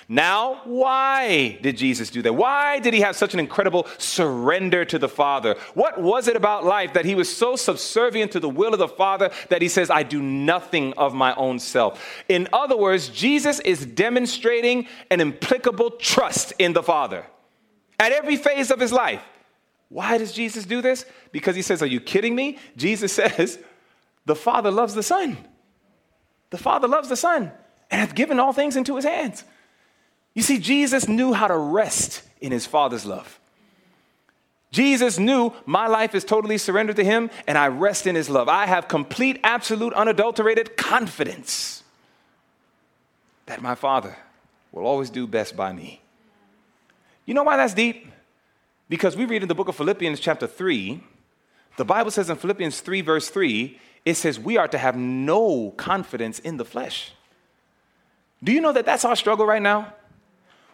Now, 0.08 0.62
why 0.66 1.58
did 1.62 1.78
Jesus 1.78 2.12
do 2.12 2.22
that? 2.22 2.34
Why 2.34 2.80
did 2.80 2.93
he 2.93 3.01
have 3.01 3.16
such 3.16 3.34
an 3.34 3.39
incredible 3.39 3.88
surrender 3.97 4.86
to 4.86 4.99
the 4.99 5.10
Father? 5.10 5.56
What 5.74 5.99
was 5.99 6.28
it 6.28 6.36
about 6.36 6.64
life 6.64 6.93
that 6.93 7.06
he 7.06 7.16
was 7.16 7.36
so 7.36 7.56
subservient 7.56 8.32
to 8.34 8.39
the 8.39 8.49
will 8.49 8.74
of 8.74 8.80
the 8.80 8.88
Father 8.88 9.32
that 9.49 9.64
he 9.64 9.68
says, 9.68 9.89
I 9.89 10.03
do 10.03 10.22
nothing 10.22 10.93
of 10.93 11.16
my 11.16 11.34
own 11.36 11.58
self? 11.58 12.24
In 12.30 12.47
other 12.53 12.78
words, 12.78 13.10
Jesus 13.10 13.60
is 13.62 13.84
demonstrating 13.84 14.88
an 15.10 15.22
implicable 15.22 15.91
trust 15.91 16.53
in 16.60 16.74
the 16.74 16.84
Father 16.84 17.26
at 17.99 18.12
every 18.12 18.36
phase 18.36 18.70
of 18.70 18.80
his 18.80 18.91
life. 18.91 19.24
Why 19.89 20.20
does 20.20 20.34
Jesus 20.34 20.66
do 20.66 20.82
this? 20.82 21.06
Because 21.32 21.56
he 21.56 21.64
says, 21.64 21.82
Are 21.82 21.88
you 21.88 21.99
kidding 21.99 22.36
me? 22.36 22.60
Jesus 22.78 23.12
says, 23.14 23.58
The 24.26 24.36
Father 24.36 24.70
loves 24.70 24.93
the 24.93 25.03
Son. 25.03 25.36
The 26.51 26.60
Father 26.60 26.88
loves 26.88 27.10
the 27.10 27.16
Son 27.16 27.51
and 27.89 28.01
hath 28.01 28.14
given 28.14 28.39
all 28.39 28.53
things 28.53 28.76
into 28.76 28.95
his 28.95 29.06
hands. 29.06 29.43
You 30.36 30.44
see, 30.44 30.60
Jesus 30.60 31.08
knew 31.08 31.34
how 31.34 31.48
to 31.48 31.58
rest 31.58 32.22
in 32.40 32.52
his 32.52 32.68
Father's 32.68 33.06
love. 33.06 33.40
Jesus 34.70 35.18
knew 35.18 35.54
my 35.66 35.88
life 35.88 36.14
is 36.14 36.26
totally 36.26 36.58
surrendered 36.58 36.98
to 36.98 37.04
him 37.04 37.32
and 37.48 37.58
I 37.58 37.70
rest 37.70 38.06
in 38.06 38.16
his 38.16 38.30
love. 38.30 38.50
I 38.50 38.66
have 38.66 38.90
complete, 38.90 39.40
absolute, 39.42 39.94
unadulterated 39.94 40.76
confidence 40.76 41.82
that 43.46 43.62
my 43.62 43.74
Father 43.74 44.18
will 44.74 44.86
always 44.86 45.10
do 45.10 45.26
best 45.26 45.56
by 45.56 45.72
me. 45.72 46.02
You 47.26 47.34
know 47.34 47.44
why 47.44 47.56
that's 47.56 47.74
deep? 47.74 48.12
Because 48.90 49.16
we 49.16 49.24
read 49.24 49.42
in 49.42 49.48
the 49.48 49.56
book 49.56 49.70
of 49.70 49.78
Philippians, 49.78 50.20
chapter 50.20 50.46
3, 50.46 51.02
the 51.78 51.86
Bible 51.86 52.12
says 52.12 52.30
in 52.30 52.36
Philippians 52.36 52.82
3, 52.82 53.00
verse 53.00 53.30
3, 53.30 53.80
it 54.04 54.16
says 54.16 54.38
we 54.38 54.58
are 54.58 54.68
to 54.68 54.78
have 54.78 54.98
no 54.98 55.72
confidence 55.72 56.40
in 56.40 56.58
the 56.58 56.66
flesh. 56.66 57.14
Do 58.44 58.52
you 58.52 58.60
know 58.60 58.74
that 58.74 58.86
that's 58.86 59.06
our 59.06 59.16
struggle 59.16 59.46
right 59.46 59.62
now? 59.62 59.94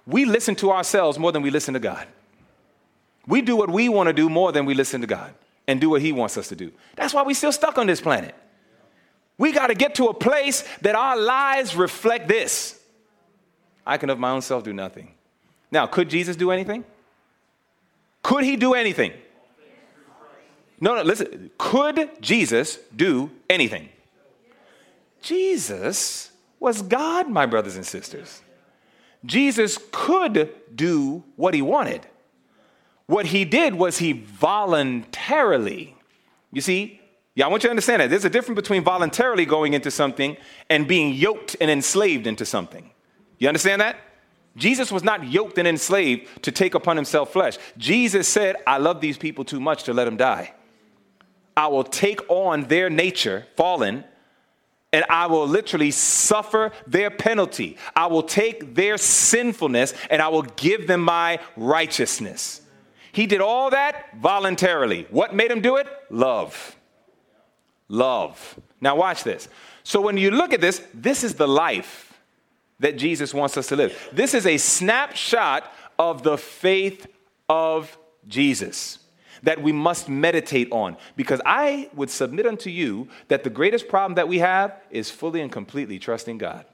We 0.06 0.26
listen 0.26 0.56
to 0.56 0.72
ourselves 0.72 1.20
more 1.20 1.32
than 1.32 1.42
we 1.42 1.50
listen 1.50 1.74
to 1.74 1.80
God. 1.80 2.08
We 3.28 3.42
do 3.42 3.56
what 3.56 3.70
we 3.70 3.90
want 3.90 4.08
to 4.08 4.14
do 4.14 4.30
more 4.30 4.52
than 4.52 4.66
we 4.66 4.74
listen 4.74 5.02
to 5.02 5.08
God 5.08 5.34
and 5.68 5.80
do 5.80 5.90
what 5.90 6.02
He 6.02 6.12
wants 6.12 6.38
us 6.38 6.48
to 6.50 6.56
do. 6.56 6.72
That's 6.96 7.14
why 7.14 7.22
we're 7.24 7.36
still 7.36 7.52
stuck 7.52 7.78
on 7.78 7.88
this 7.88 8.02
planet. 8.02 8.36
We 9.38 9.52
got 9.52 9.68
to 9.68 9.76
get 9.76 9.96
to 9.96 10.06
a 10.06 10.14
place 10.14 10.64
that 10.82 10.96
our 10.96 11.18
lives 11.18 11.76
reflect 11.76 12.28
this. 12.28 12.80
I 13.86 13.98
can 13.98 14.10
of 14.10 14.20
my 14.20 14.32
own 14.32 14.42
self 14.42 14.64
do 14.64 14.74
nothing. 14.74 15.14
Now, 15.72 15.88
could 15.88 16.10
Jesus 16.10 16.36
do 16.36 16.52
anything? 16.52 16.84
Could 18.24 18.44
he 18.44 18.56
do 18.56 18.74
anything? 18.74 19.14
No, 20.80 20.96
no, 20.96 21.04
listen. 21.04 21.52
Could 21.58 22.10
Jesus 22.22 22.80
do 22.96 23.30
anything? 23.50 23.90
Jesus 25.22 26.32
was 26.60 26.82
God, 26.82 27.30
my 27.30 27.46
brothers 27.46 27.76
and 27.76 27.86
sisters. 27.86 28.42
Jesus 29.26 29.78
could 29.92 30.50
do 30.76 31.24
what 31.36 31.54
he 31.54 31.62
wanted. 31.62 32.08
What 33.06 33.28
he 33.28 33.46
did 33.46 33.76
was 33.76 33.98
he 33.98 34.14
voluntarily, 34.14 35.96
you 36.52 36.62
see, 36.62 37.00
yeah, 37.36 37.46
I 37.46 37.50
want 37.50 37.64
you 37.64 37.68
to 37.68 37.72
understand 37.72 38.02
that. 38.02 38.10
There's 38.10 38.26
a 38.26 38.30
difference 38.30 38.58
between 38.60 38.84
voluntarily 38.84 39.46
going 39.46 39.74
into 39.74 39.90
something 39.90 40.36
and 40.70 40.88
being 40.88 41.14
yoked 41.14 41.56
and 41.62 41.72
enslaved 41.72 42.28
into 42.28 42.46
something. 42.46 42.92
You 43.38 43.48
understand 43.48 43.82
that? 43.82 43.98
Jesus 44.58 44.92
was 44.92 45.04
not 45.04 45.26
yoked 45.26 45.58
and 45.58 45.68
enslaved 45.68 46.44
to 46.44 46.52
take 46.52 46.76
upon 46.76 46.98
himself 46.98 47.32
flesh. 47.32 47.58
Jesus 47.78 48.28
said, 48.28 48.58
I 48.68 48.78
love 48.80 49.00
these 49.00 49.18
people 49.18 49.46
too 49.46 49.62
much 49.62 49.84
to 49.84 49.94
let 49.94 50.06
them 50.06 50.18
die. 50.18 50.54
I 51.56 51.68
will 51.68 51.84
take 51.84 52.20
on 52.30 52.64
their 52.64 52.90
nature, 52.90 53.46
fallen, 53.56 54.04
and 54.94 55.06
I 55.10 55.28
will 55.28 55.48
literally 55.48 55.92
suffer 55.92 56.72
their 56.86 57.10
penalty. 57.10 57.78
I 57.96 58.08
will 58.08 58.24
take 58.24 58.76
their 58.76 58.98
sinfulness 58.98 59.94
and 60.10 60.22
I 60.22 60.28
will 60.28 60.42
give 60.44 60.88
them 60.88 61.02
my 61.02 61.40
righteousness. 61.56 62.62
He 63.14 63.26
did 63.26 63.42
all 63.42 63.70
that 63.70 64.18
voluntarily. 64.18 65.08
What 65.10 65.34
made 65.34 65.52
him 65.52 65.62
do 65.62 65.78
it? 65.78 65.88
Love. 66.10 66.76
Love. 67.88 68.60
Now, 68.80 68.96
watch 68.96 69.24
this. 69.24 69.48
So, 69.84 70.00
when 70.00 70.18
you 70.18 70.32
look 70.32 70.54
at 70.54 70.62
this, 70.62 70.82
this 70.94 71.24
is 71.24 71.36
the 71.36 71.48
life 71.48 72.22
that 72.80 72.98
Jesus 72.98 73.34
wants 73.34 73.58
us 73.58 73.68
to 73.68 73.76
live. 73.76 74.10
This 74.14 74.34
is 74.34 74.46
a 74.46 74.58
snapshot 74.58 75.72
of 76.00 76.24
the 76.24 76.38
faith 76.38 77.08
of 77.50 77.98
Jesus 78.28 79.01
that 79.44 79.62
we 79.62 79.72
must 79.72 80.10
meditate 80.10 80.72
on. 80.72 80.98
Because 81.16 81.42
I 81.46 81.90
would 81.94 82.10
submit 82.10 82.46
unto 82.46 82.70
you 82.70 83.08
that 83.28 83.44
the 83.44 83.50
greatest 83.50 83.88
problem 83.88 84.16
that 84.16 84.28
we 84.28 84.40
have 84.40 84.80
is 84.90 85.10
fully 85.10 85.42
and 85.42 85.52
completely 85.52 86.00
trusting 86.00 86.38
God. 86.38 86.66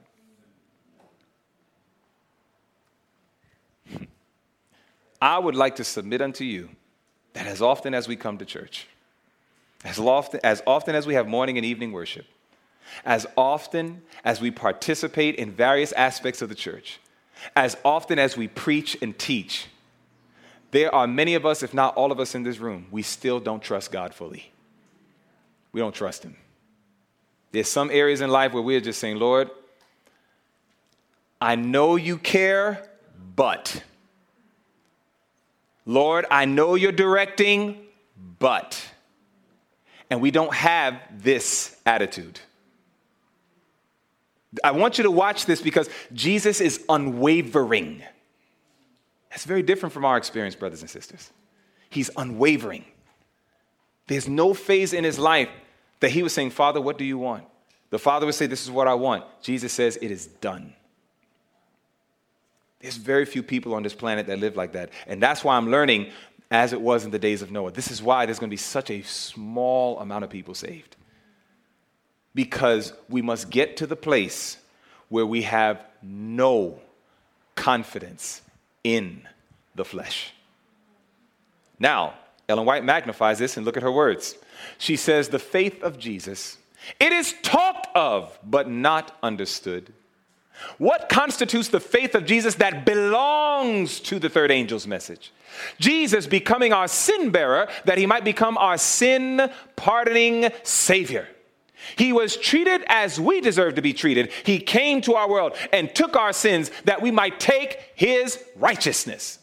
I 5.20 5.38
would 5.38 5.56
like 5.56 5.76
to 5.76 5.84
submit 5.84 6.22
unto 6.22 6.44
you 6.44 6.68
that 7.32 7.46
as 7.46 7.60
often 7.60 7.94
as 7.94 8.06
we 8.06 8.16
come 8.16 8.38
to 8.38 8.44
church, 8.44 8.86
As 9.84 9.98
often, 9.98 10.40
as 10.42 10.62
often 10.66 10.94
as 10.94 11.06
we 11.06 11.14
have 11.14 11.28
morning 11.28 11.56
and 11.56 11.64
evening 11.64 11.92
worship, 11.92 12.26
as 13.04 13.26
often 13.36 14.02
as 14.24 14.40
we 14.40 14.50
participate 14.50 15.36
in 15.36 15.52
various 15.52 15.92
aspects 15.92 16.42
of 16.42 16.48
the 16.48 16.54
church, 16.54 16.98
as 17.54 17.76
often 17.84 18.18
as 18.18 18.36
we 18.36 18.48
preach 18.48 18.96
and 19.00 19.16
teach, 19.16 19.68
there 20.70 20.94
are 20.94 21.06
many 21.06 21.34
of 21.34 21.46
us, 21.46 21.62
if 21.62 21.72
not 21.72 21.94
all 21.96 22.12
of 22.12 22.20
us 22.20 22.34
in 22.34 22.42
this 22.42 22.58
room, 22.58 22.86
we 22.90 23.02
still 23.02 23.40
don't 23.40 23.62
trust 23.62 23.90
God 23.90 24.14
fully. 24.14 24.52
We 25.72 25.80
don't 25.80 25.94
trust 25.94 26.24
Him. 26.24 26.36
There's 27.52 27.68
some 27.68 27.90
areas 27.90 28.20
in 28.20 28.30
life 28.30 28.52
where 28.52 28.62
we're 28.62 28.80
just 28.80 28.98
saying, 28.98 29.18
Lord, 29.18 29.50
I 31.40 31.54
know 31.54 31.96
you 31.96 32.18
care, 32.18 32.86
but. 33.36 33.82
Lord, 35.86 36.26
I 36.30 36.44
know 36.44 36.74
you're 36.74 36.92
directing, 36.92 37.78
but. 38.38 38.82
And 40.10 40.20
we 40.20 40.30
don't 40.30 40.52
have 40.52 41.00
this 41.22 41.76
attitude. 41.86 42.40
I 44.64 44.72
want 44.72 44.98
you 44.98 45.04
to 45.04 45.10
watch 45.10 45.46
this 45.46 45.60
because 45.60 45.88
Jesus 46.12 46.60
is 46.60 46.84
unwavering. 46.88 48.02
That's 49.38 49.46
very 49.46 49.62
different 49.62 49.92
from 49.92 50.04
our 50.04 50.16
experience, 50.16 50.56
brothers 50.56 50.80
and 50.80 50.90
sisters. 50.90 51.30
He's 51.90 52.10
unwavering. 52.16 52.84
There's 54.08 54.26
no 54.26 54.52
phase 54.52 54.92
in 54.92 55.04
his 55.04 55.16
life 55.16 55.48
that 56.00 56.10
he 56.10 56.24
was 56.24 56.32
saying, 56.32 56.50
Father, 56.50 56.80
what 56.80 56.98
do 56.98 57.04
you 57.04 57.18
want? 57.18 57.44
The 57.90 58.00
Father 58.00 58.26
would 58.26 58.34
say, 58.34 58.48
This 58.48 58.64
is 58.64 58.70
what 58.72 58.88
I 58.88 58.94
want. 58.94 59.24
Jesus 59.40 59.72
says, 59.72 59.96
It 60.02 60.10
is 60.10 60.26
done. 60.26 60.74
There's 62.80 62.96
very 62.96 63.24
few 63.24 63.44
people 63.44 63.74
on 63.74 63.84
this 63.84 63.94
planet 63.94 64.26
that 64.26 64.40
live 64.40 64.56
like 64.56 64.72
that. 64.72 64.90
And 65.06 65.22
that's 65.22 65.44
why 65.44 65.56
I'm 65.56 65.70
learning 65.70 66.10
as 66.50 66.72
it 66.72 66.80
was 66.80 67.04
in 67.04 67.12
the 67.12 67.18
days 67.20 67.40
of 67.40 67.52
Noah. 67.52 67.70
This 67.70 67.92
is 67.92 68.02
why 68.02 68.26
there's 68.26 68.40
going 68.40 68.50
to 68.50 68.52
be 68.52 68.56
such 68.56 68.90
a 68.90 69.02
small 69.02 70.00
amount 70.00 70.24
of 70.24 70.30
people 70.30 70.56
saved. 70.56 70.96
Because 72.34 72.92
we 73.08 73.22
must 73.22 73.50
get 73.50 73.76
to 73.76 73.86
the 73.86 73.94
place 73.94 74.58
where 75.10 75.24
we 75.24 75.42
have 75.42 75.84
no 76.02 76.80
confidence 77.54 78.42
in 78.96 79.22
the 79.74 79.84
flesh. 79.84 80.32
Now, 81.78 82.14
Ellen 82.48 82.64
White 82.64 82.84
magnifies 82.84 83.38
this 83.38 83.56
and 83.56 83.66
look 83.66 83.76
at 83.76 83.82
her 83.82 83.92
words. 83.92 84.36
She 84.78 84.96
says, 84.96 85.28
The 85.28 85.38
faith 85.38 85.82
of 85.82 85.98
Jesus, 85.98 86.58
it 86.98 87.12
is 87.12 87.34
talked 87.42 87.88
of, 87.94 88.38
but 88.42 88.68
not 88.68 89.16
understood. 89.22 89.92
What 90.78 91.08
constitutes 91.08 91.68
the 91.68 91.78
faith 91.78 92.14
of 92.14 92.24
Jesus 92.24 92.56
that 92.56 92.84
belongs 92.84 94.00
to 94.00 94.18
the 94.18 94.28
third 94.28 94.50
angel's 94.50 94.86
message? 94.86 95.32
Jesus 95.78 96.26
becoming 96.26 96.72
our 96.72 96.88
sin 96.88 97.30
bearer 97.30 97.68
that 97.84 97.98
he 97.98 98.06
might 98.06 98.24
become 98.24 98.58
our 98.58 98.76
sin 98.76 99.50
pardoning 99.76 100.50
Savior. 100.64 101.28
He 101.96 102.12
was 102.12 102.36
treated 102.36 102.84
as 102.88 103.20
we 103.20 103.40
deserve 103.40 103.74
to 103.76 103.82
be 103.82 103.92
treated. 103.92 104.32
He 104.44 104.58
came 104.58 105.00
to 105.02 105.14
our 105.14 105.28
world 105.28 105.56
and 105.72 105.94
took 105.94 106.16
our 106.16 106.32
sins 106.32 106.70
that 106.84 107.02
we 107.02 107.10
might 107.10 107.40
take 107.40 107.92
his 107.94 108.42
righteousness. 108.56 109.38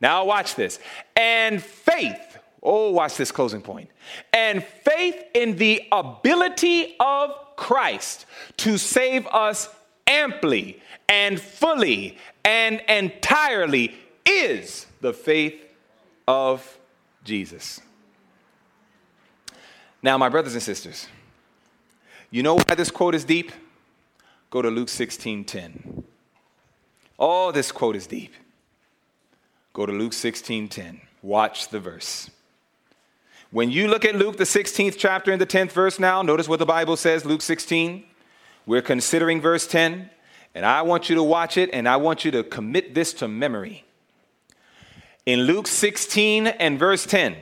Now, 0.00 0.24
watch 0.24 0.54
this. 0.54 0.78
And 1.14 1.62
faith, 1.62 2.38
oh, 2.62 2.90
watch 2.90 3.16
this 3.16 3.32
closing 3.32 3.60
point. 3.60 3.90
And 4.32 4.64
faith 4.64 5.22
in 5.34 5.56
the 5.56 5.82
ability 5.92 6.96
of 6.98 7.34
Christ 7.56 8.26
to 8.58 8.78
save 8.78 9.26
us 9.26 9.68
amply 10.06 10.80
and 11.08 11.40
fully 11.40 12.18
and 12.44 12.80
entirely 12.88 13.94
is 14.26 14.86
the 15.00 15.12
faith 15.12 15.60
of 16.26 16.78
Jesus. 17.24 17.80
Now, 20.02 20.16
my 20.16 20.28
brothers 20.28 20.54
and 20.54 20.62
sisters, 20.62 21.06
you 22.30 22.42
know 22.42 22.54
why 22.54 22.74
this 22.74 22.90
quote 22.90 23.14
is 23.14 23.24
deep? 23.24 23.52
Go 24.50 24.62
to 24.62 24.70
Luke 24.70 24.88
16 24.88 25.44
10. 25.44 26.04
Oh, 27.18 27.52
this 27.52 27.70
quote 27.70 27.96
is 27.96 28.06
deep. 28.06 28.32
Go 29.72 29.86
to 29.86 29.92
Luke 29.92 30.12
16 30.12 30.68
10. 30.68 31.00
Watch 31.22 31.68
the 31.68 31.80
verse. 31.80 32.30
When 33.50 33.70
you 33.70 33.88
look 33.88 34.04
at 34.04 34.14
Luke, 34.14 34.36
the 34.36 34.44
16th 34.44 34.96
chapter 34.96 35.32
and 35.32 35.40
the 35.40 35.46
10th 35.46 35.72
verse 35.72 35.98
now, 35.98 36.22
notice 36.22 36.48
what 36.48 36.60
the 36.60 36.66
Bible 36.66 36.96
says, 36.96 37.24
Luke 37.24 37.42
16. 37.42 38.04
We're 38.64 38.82
considering 38.82 39.40
verse 39.40 39.66
10, 39.66 40.08
and 40.54 40.64
I 40.64 40.82
want 40.82 41.08
you 41.08 41.16
to 41.16 41.22
watch 41.22 41.56
it 41.56 41.70
and 41.72 41.88
I 41.88 41.96
want 41.96 42.24
you 42.24 42.30
to 42.30 42.44
commit 42.44 42.94
this 42.94 43.12
to 43.14 43.26
memory. 43.26 43.84
In 45.26 45.40
Luke 45.40 45.66
16 45.66 46.46
and 46.46 46.78
verse 46.78 47.04
10, 47.06 47.36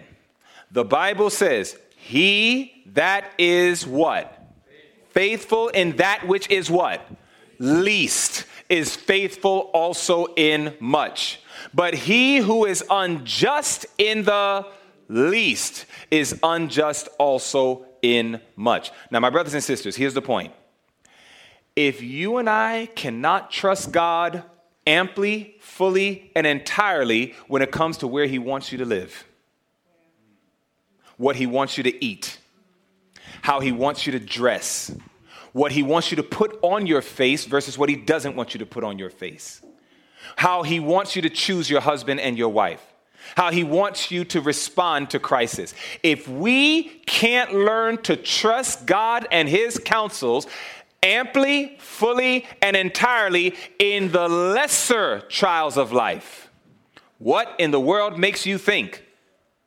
the 0.71 0.85
Bible 0.85 1.29
says, 1.29 1.79
He 1.97 2.83
that 2.95 3.31
is 3.39 3.87
what? 3.87 4.38
Faithful 5.11 5.69
in 5.69 5.97
that 5.97 6.27
which 6.27 6.51
is 6.51 6.71
what? 6.71 7.07
Least 7.59 8.45
is 8.69 8.95
faithful 8.95 9.71
also 9.73 10.27
in 10.37 10.75
much. 10.81 11.41
But 11.75 11.95
he 11.95 12.39
who 12.39 12.65
is 12.65 12.85
unjust 12.91 13.87
in 13.97 14.25
the 14.25 14.67
least 15.09 15.87
is 16.11 16.39
unjust 16.43 17.09
also 17.19 17.87
in 18.03 18.41
much. 18.57 18.91
Now, 19.11 19.21
my 19.21 19.31
brothers 19.31 19.55
and 19.55 19.65
sisters, 19.65 19.97
here's 19.97 20.15
the 20.15 20.23
point. 20.23 20.53
If 21.75 22.03
you 22.03 22.39
and 22.39 22.49
I 22.51 22.87
cannot 22.95 23.51
trust 23.51 23.93
God 23.93 24.43
amply, 24.87 25.57
fully, 25.61 26.31
and 26.35 26.47
entirely 26.47 27.35
when 27.47 27.63
it 27.63 27.71
comes 27.71 27.99
to 27.99 28.07
where 28.07 28.27
He 28.27 28.39
wants 28.39 28.73
you 28.73 28.79
to 28.79 28.85
live, 28.85 29.25
what 31.17 31.37
He 31.37 31.47
wants 31.47 31.77
you 31.77 31.85
to 31.85 32.05
eat, 32.05 32.39
how 33.43 33.61
He 33.61 33.73
wants 33.73 34.07
you 34.07 34.13
to 34.13 34.21
dress, 34.21 34.95
what 35.53 35.73
He 35.73 35.83
wants 35.83 36.11
you 36.11 36.17
to 36.17 36.23
put 36.23 36.59
on 36.63 36.87
your 36.87 37.03
face 37.03 37.45
versus 37.45 37.79
what 37.79 37.89
He 37.89 37.97
doesn't 37.97 38.37
want 38.37 38.55
you 38.55 38.59
to 38.59 38.67
put 38.67 38.85
on 38.85 38.99
your 38.99 39.11
face, 39.11 39.63
how 40.37 40.63
He 40.63 40.81
wants 40.81 41.17
you 41.17 41.23
to 41.23 41.31
choose 41.31 41.69
your 41.69 41.81
husband 41.81 42.21
and 42.21 42.37
your 42.37 42.51
wife 42.51 42.85
how 43.37 43.51
he 43.51 43.65
wants 43.65 44.11
you 44.11 44.25
to 44.25 44.41
respond 44.41 45.11
to 45.11 45.19
crisis. 45.19 45.75
If 46.03 46.29
we 46.29 46.85
can't 47.07 47.53
learn 47.53 47.99
to 48.03 48.17
trust 48.17 48.87
God 48.87 49.27
and 49.31 49.49
his 49.49 49.79
counsels 49.79 50.47
amply, 51.03 51.77
fully, 51.79 52.47
and 52.61 52.77
entirely 52.77 53.55
in 53.79 54.11
the 54.11 54.29
lesser 54.29 55.21
trials 55.29 55.77
of 55.77 55.93
life, 55.93 56.51
what 57.19 57.55
in 57.59 57.71
the 57.71 57.81
world 57.81 58.19
makes 58.19 58.47
you 58.47 58.59
think 58.59 59.05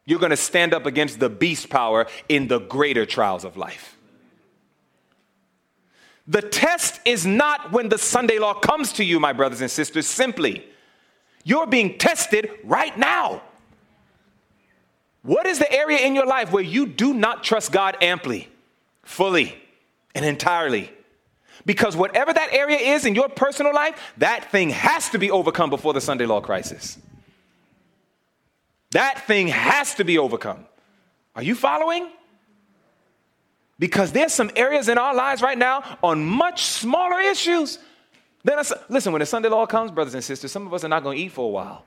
you're 0.05 0.19
going 0.19 0.31
to 0.31 0.37
stand 0.37 0.73
up 0.73 0.85
against 0.85 1.19
the 1.19 1.29
beast 1.29 1.69
power 1.69 2.07
in 2.27 2.47
the 2.47 2.59
greater 2.59 3.05
trials 3.05 3.43
of 3.43 3.57
life? 3.57 3.97
The 6.27 6.41
test 6.41 7.01
is 7.05 7.25
not 7.25 7.71
when 7.71 7.89
the 7.89 7.97
Sunday 7.97 8.39
law 8.39 8.53
comes 8.53 8.93
to 8.93 9.03
you, 9.03 9.19
my 9.19 9.33
brothers 9.33 9.61
and 9.61 9.69
sisters, 9.69 10.07
simply. 10.07 10.65
You're 11.43 11.67
being 11.67 11.97
tested 11.97 12.49
right 12.63 12.97
now. 12.97 13.41
What 15.23 15.45
is 15.45 15.59
the 15.59 15.71
area 15.71 15.99
in 15.99 16.15
your 16.15 16.25
life 16.25 16.51
where 16.51 16.63
you 16.63 16.87
do 16.87 17.13
not 17.13 17.43
trust 17.43 17.71
God 17.71 17.97
amply, 18.01 18.49
fully, 19.03 19.55
and 20.15 20.25
entirely? 20.25 20.91
Because 21.65 21.95
whatever 21.95 22.33
that 22.33 22.53
area 22.53 22.77
is 22.77 23.05
in 23.05 23.13
your 23.13 23.29
personal 23.29 23.73
life, 23.73 23.99
that 24.17 24.51
thing 24.51 24.71
has 24.71 25.09
to 25.09 25.19
be 25.19 25.29
overcome 25.29 25.69
before 25.69 25.93
the 25.93 26.01
Sunday 26.01 26.25
law 26.25 26.41
crisis. 26.41 26.97
That 28.91 29.25
thing 29.25 29.47
has 29.47 29.95
to 29.95 30.03
be 30.03 30.17
overcome. 30.17 30.65
Are 31.35 31.43
you 31.43 31.55
following? 31.55 32.09
Because 33.79 34.11
there's 34.11 34.33
some 34.33 34.51
areas 34.55 34.89
in 34.89 34.97
our 34.97 35.15
lives 35.15 35.41
right 35.41 35.57
now 35.57 35.97
on 36.03 36.23
much 36.23 36.63
smaller 36.63 37.19
issues. 37.19 37.79
Then 38.43 38.57
listen, 38.89 39.11
when 39.11 39.21
the 39.21 39.25
Sunday 39.25 39.49
law 39.49 39.65
comes, 39.65 39.91
brothers 39.91 40.13
and 40.13 40.23
sisters, 40.23 40.51
some 40.51 40.67
of 40.67 40.73
us 40.73 40.83
are 40.83 40.89
not 40.89 41.03
going 41.03 41.17
to 41.17 41.23
eat 41.23 41.31
for 41.31 41.45
a 41.45 41.49
while. 41.49 41.85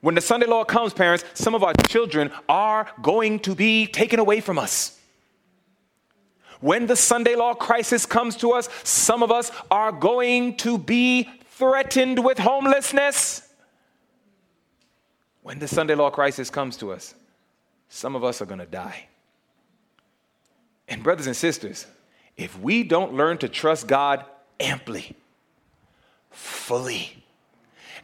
When 0.00 0.14
the 0.16 0.20
Sunday 0.20 0.46
law 0.46 0.64
comes, 0.64 0.92
parents, 0.92 1.24
some 1.34 1.54
of 1.54 1.62
our 1.62 1.72
children 1.88 2.30
are 2.48 2.90
going 3.00 3.38
to 3.40 3.54
be 3.54 3.86
taken 3.86 4.18
away 4.18 4.40
from 4.40 4.58
us. 4.58 4.98
When 6.60 6.86
the 6.86 6.96
Sunday 6.96 7.36
law 7.36 7.54
crisis 7.54 8.04
comes 8.04 8.36
to 8.36 8.52
us, 8.52 8.68
some 8.84 9.22
of 9.22 9.30
us 9.30 9.50
are 9.70 9.92
going 9.92 10.56
to 10.58 10.76
be 10.76 11.28
threatened 11.50 12.24
with 12.24 12.38
homelessness. 12.38 13.48
When 15.42 15.58
the 15.58 15.68
Sunday 15.68 15.94
law 15.94 16.10
crisis 16.10 16.50
comes 16.50 16.76
to 16.78 16.92
us, 16.92 17.14
some 17.88 18.16
of 18.16 18.24
us 18.24 18.40
are 18.40 18.46
going 18.46 18.60
to 18.60 18.66
die. 18.66 19.06
And, 20.88 21.02
brothers 21.02 21.26
and 21.26 21.36
sisters, 21.36 21.86
if 22.36 22.58
we 22.58 22.82
don't 22.82 23.14
learn 23.14 23.38
to 23.38 23.48
trust 23.48 23.86
God 23.86 24.24
amply, 24.60 25.14
fully, 26.30 27.24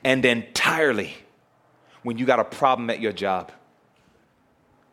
and 0.05 0.25
entirely, 0.25 1.15
when 2.03 2.19
you 2.19 2.27
got 2.27 2.41
a 2.41 2.45
problem 2.45 2.91
at 2.91 3.01
your 3.01 3.13
job, 3.13 3.53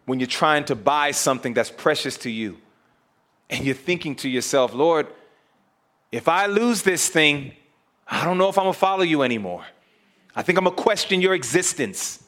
when 0.06 0.20
you're 0.20 0.28
trying 0.28 0.66
to 0.66 0.76
buy 0.76 1.12
something 1.12 1.54
that's 1.54 1.72
precious 1.72 2.18
to 2.20 2.30
you, 2.30 2.58
and 3.50 3.66
you're 3.66 3.76
thinking 3.76 4.16
to 4.16 4.30
yourself, 4.30 4.74
Lord, 4.74 5.08
if 6.12 6.28
I 6.28 6.46
lose 6.46 6.82
this 6.82 7.10
thing, 7.10 7.54
I 8.08 8.24
don't 8.24 8.38
know 8.38 8.50
if 8.50 8.58
I'm 8.58 8.66
gonna 8.66 8.74
follow 8.74 9.04
you 9.04 9.24
anymore. 9.24 9.66
I 10.36 10.41
think 10.41 10.58
I'm 10.58 10.64
gonna 10.64 10.76
question 10.76 11.22
your 11.22 11.34
existence. 11.34 12.24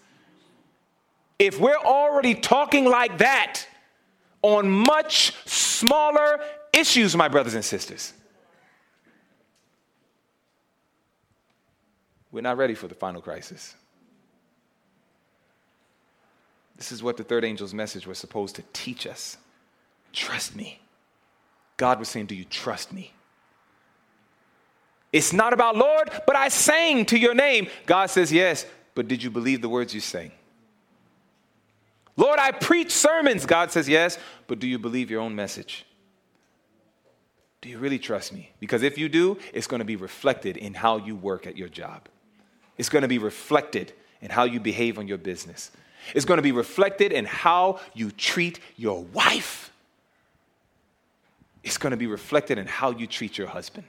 If 1.40 1.60
we're 1.60 1.76
already 1.76 2.34
talking 2.36 2.86
like 2.86 3.20
that, 3.20 3.66
on 4.42 4.70
much 4.70 5.34
smaller 5.46 6.40
issues, 6.74 7.16
my 7.16 7.28
brothers 7.28 7.54
and 7.54 7.66
sisters. 7.66 8.14
We're 12.32 12.42
not 12.42 12.58
ready 12.58 12.76
for 12.76 12.88
the 12.88 12.96
final 12.96 13.22
crisis. 13.22 13.76
This 16.76 16.92
is 16.92 17.02
what 17.02 17.18
the 17.18 17.24
third 17.24 17.44
angel's 17.44 17.74
message 17.74 18.06
was 18.06 18.18
supposed 18.20 18.56
to 18.58 18.64
teach 18.74 19.08
us. 19.08 19.38
Trust 20.14 20.56
me. 20.56 20.80
God 21.78 22.00
was 22.00 22.08
saying, 22.10 22.28
Do 22.28 22.36
you 22.36 22.46
trust 22.46 22.94
me? 22.94 23.14
It's 25.12 25.34
not 25.34 25.54
about, 25.54 25.76
Lord, 25.76 26.10
but 26.28 26.36
I 26.36 26.50
sang 26.50 27.06
to 27.08 27.18
your 27.18 27.34
name. 27.34 27.68
God 27.86 28.10
says, 28.10 28.32
Yes, 28.32 28.66
but 28.94 29.08
did 29.08 29.24
you 29.24 29.32
believe 29.32 29.62
the 29.62 29.70
words 29.70 29.96
you 29.96 30.02
sang? 30.02 30.32
Lord, 32.18 32.40
I 32.40 32.52
preach 32.52 32.92
sermons. 32.92 33.46
God 33.46 33.72
says, 33.72 33.88
Yes, 33.88 34.18
but 34.48 34.60
do 34.60 34.68
you 34.68 34.80
believe 34.80 35.10
your 35.10 35.22
own 35.22 35.36
message? 35.36 35.86
Do 37.62 37.70
you 37.70 37.78
really 37.78 38.00
trust 38.00 38.34
me? 38.34 38.52
Because 38.60 38.84
if 38.84 38.98
you 38.98 39.08
do, 39.08 39.38
it's 39.54 39.68
going 39.68 39.80
to 39.80 39.86
be 39.86 39.96
reflected 39.96 40.58
in 40.58 40.74
how 40.74 40.98
you 40.98 41.16
work 41.16 41.48
at 41.48 41.58
your 41.58 41.70
job. 41.70 42.08
It's 42.78 42.90
going 42.90 43.02
to 43.02 43.08
be 43.08 43.18
reflected 43.18 43.94
in 44.22 44.30
how 44.30 44.44
you 44.44 44.60
behave 44.60 45.00
on 45.00 45.08
your 45.08 45.18
business. 45.18 45.72
It's 46.14 46.26
going 46.26 46.38
to 46.38 46.44
be 46.44 46.52
reflected 46.52 47.12
in 47.12 47.26
how 47.26 47.80
you 47.94 48.12
treat 48.12 48.60
your 48.76 49.04
wife. 49.06 49.72
It's 51.64 51.78
going 51.78 51.92
to 51.92 51.98
be 51.98 52.08
reflected 52.08 52.58
in 52.58 52.68
how 52.68 52.92
you 52.92 53.08
treat 53.08 53.38
your 53.38 53.48
husband. 53.48 53.86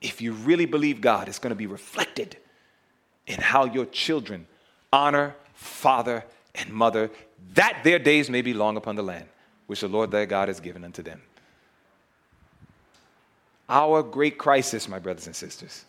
If 0.00 0.20
you 0.20 0.32
really 0.32 0.66
believe 0.66 1.00
God, 1.00 1.28
it's 1.28 1.38
going 1.38 1.50
to 1.50 1.56
be 1.56 1.66
reflected 1.66 2.36
in 3.26 3.40
how 3.40 3.66
your 3.66 3.86
children 3.86 4.46
honor 4.92 5.36
father 5.54 6.24
and 6.54 6.70
mother, 6.70 7.10
that 7.54 7.80
their 7.84 7.98
days 7.98 8.28
may 8.28 8.42
be 8.42 8.54
long 8.54 8.76
upon 8.76 8.96
the 8.96 9.02
land, 9.02 9.26
which 9.66 9.80
the 9.80 9.88
Lord 9.88 10.10
their 10.10 10.26
God 10.26 10.48
has 10.48 10.60
given 10.60 10.84
unto 10.84 11.02
them. 11.02 11.22
Our 13.68 14.02
great 14.02 14.36
crisis, 14.36 14.88
my 14.88 14.98
brothers 14.98 15.26
and 15.26 15.36
sisters, 15.36 15.84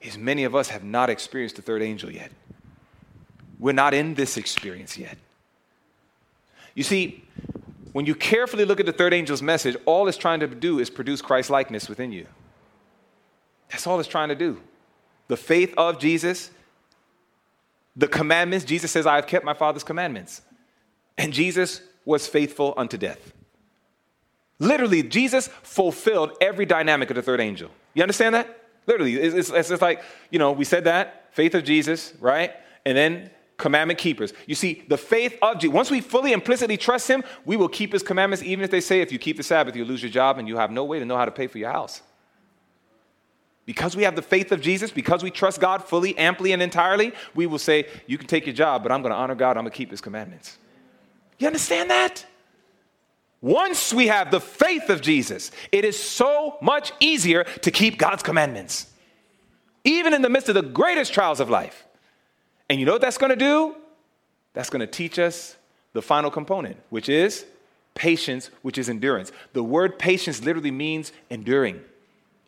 is 0.00 0.16
many 0.16 0.44
of 0.44 0.54
us 0.54 0.68
have 0.68 0.82
not 0.82 1.10
experienced 1.10 1.56
the 1.56 1.62
third 1.62 1.82
angel 1.82 2.10
yet. 2.10 2.32
We're 3.58 3.72
not 3.72 3.94
in 3.94 4.14
this 4.14 4.36
experience 4.36 4.96
yet. 4.96 5.18
You 6.74 6.82
see, 6.82 7.22
when 7.92 8.06
you 8.06 8.14
carefully 8.14 8.64
look 8.64 8.80
at 8.80 8.86
the 8.86 8.92
third 8.92 9.12
angel's 9.12 9.42
message, 9.42 9.76
all 9.84 10.08
it's 10.08 10.16
trying 10.16 10.40
to 10.40 10.46
do 10.46 10.78
is 10.78 10.88
produce 10.88 11.20
Christ 11.20 11.50
likeness 11.50 11.88
within 11.88 12.10
you. 12.12 12.26
That's 13.70 13.86
all 13.86 14.00
it's 14.00 14.08
trying 14.08 14.30
to 14.30 14.34
do. 14.34 14.60
The 15.28 15.36
faith 15.36 15.74
of 15.76 15.98
Jesus, 15.98 16.50
the 17.96 18.08
commandments, 18.08 18.64
Jesus 18.64 18.90
says, 18.90 19.06
I 19.06 19.16
have 19.16 19.26
kept 19.26 19.44
my 19.44 19.54
Father's 19.54 19.84
commandments. 19.84 20.42
And 21.18 21.32
Jesus 21.32 21.82
was 22.04 22.26
faithful 22.26 22.74
unto 22.76 22.96
death. 22.96 23.32
Literally, 24.58 25.02
Jesus 25.02 25.48
fulfilled 25.48 26.32
every 26.40 26.64
dynamic 26.66 27.10
of 27.10 27.16
the 27.16 27.22
third 27.22 27.40
angel. 27.40 27.70
You 27.94 28.02
understand 28.02 28.34
that? 28.34 28.58
Literally, 28.86 29.16
it's, 29.16 29.50
it's, 29.50 29.70
it's 29.70 29.82
like, 29.82 30.02
you 30.30 30.38
know, 30.38 30.52
we 30.52 30.64
said 30.64 30.84
that, 30.84 31.28
faith 31.32 31.54
of 31.54 31.64
Jesus, 31.64 32.14
right? 32.20 32.52
And 32.84 32.96
then 32.96 33.30
commandment 33.58 33.98
keepers. 33.98 34.32
You 34.46 34.54
see, 34.54 34.84
the 34.88 34.96
faith 34.96 35.36
of 35.42 35.58
Jesus, 35.58 35.74
once 35.74 35.90
we 35.90 36.00
fully 36.00 36.32
implicitly 36.32 36.76
trust 36.76 37.08
him, 37.08 37.22
we 37.44 37.56
will 37.56 37.68
keep 37.68 37.92
his 37.92 38.02
commandments, 38.02 38.42
even 38.42 38.64
if 38.64 38.70
they 38.70 38.80
say 38.80 39.00
if 39.00 39.12
you 39.12 39.18
keep 39.18 39.36
the 39.36 39.42
Sabbath, 39.42 39.76
you 39.76 39.84
lose 39.84 40.02
your 40.02 40.10
job 40.10 40.38
and 40.38 40.48
you 40.48 40.56
have 40.56 40.70
no 40.70 40.84
way 40.84 40.98
to 40.98 41.04
know 41.04 41.16
how 41.16 41.24
to 41.24 41.30
pay 41.30 41.46
for 41.46 41.58
your 41.58 41.70
house. 41.70 42.02
Because 43.64 43.94
we 43.94 44.02
have 44.02 44.16
the 44.16 44.22
faith 44.22 44.50
of 44.50 44.60
Jesus, 44.60 44.90
because 44.90 45.22
we 45.22 45.30
trust 45.30 45.60
God 45.60 45.84
fully, 45.84 46.18
amply, 46.18 46.52
and 46.52 46.60
entirely, 46.60 47.12
we 47.34 47.46
will 47.46 47.58
say, 47.58 47.86
You 48.06 48.18
can 48.18 48.26
take 48.26 48.46
your 48.46 48.54
job, 48.54 48.82
but 48.82 48.90
I'm 48.90 49.02
going 49.02 49.12
to 49.12 49.16
honor 49.16 49.34
God, 49.34 49.56
I'm 49.56 49.64
going 49.64 49.70
to 49.72 49.76
keep 49.76 49.90
his 49.90 50.00
commandments. 50.00 50.58
You 51.38 51.46
understand 51.46 51.90
that? 51.90 52.26
Once 53.40 53.92
we 53.92 54.06
have 54.06 54.30
the 54.30 54.40
faith 54.40 54.88
of 54.88 55.00
Jesus, 55.00 55.50
it 55.72 55.84
is 55.84 56.00
so 56.00 56.58
much 56.62 56.92
easier 57.00 57.44
to 57.44 57.70
keep 57.70 57.98
God's 57.98 58.22
commandments, 58.22 58.86
even 59.84 60.14
in 60.14 60.22
the 60.22 60.30
midst 60.30 60.48
of 60.48 60.54
the 60.54 60.62
greatest 60.62 61.12
trials 61.12 61.40
of 61.40 61.50
life. 61.50 61.84
And 62.68 62.78
you 62.78 62.86
know 62.86 62.92
what 62.92 63.00
that's 63.00 63.18
going 63.18 63.30
to 63.30 63.36
do? 63.36 63.74
That's 64.54 64.70
going 64.70 64.80
to 64.80 64.86
teach 64.86 65.18
us 65.18 65.56
the 65.92 66.02
final 66.02 66.30
component, 66.30 66.76
which 66.90 67.08
is 67.08 67.44
patience, 67.94 68.50
which 68.62 68.78
is 68.78 68.88
endurance. 68.88 69.32
The 69.52 69.62
word 69.62 69.98
patience 69.98 70.42
literally 70.42 70.70
means 70.70 71.12
enduring. 71.28 71.80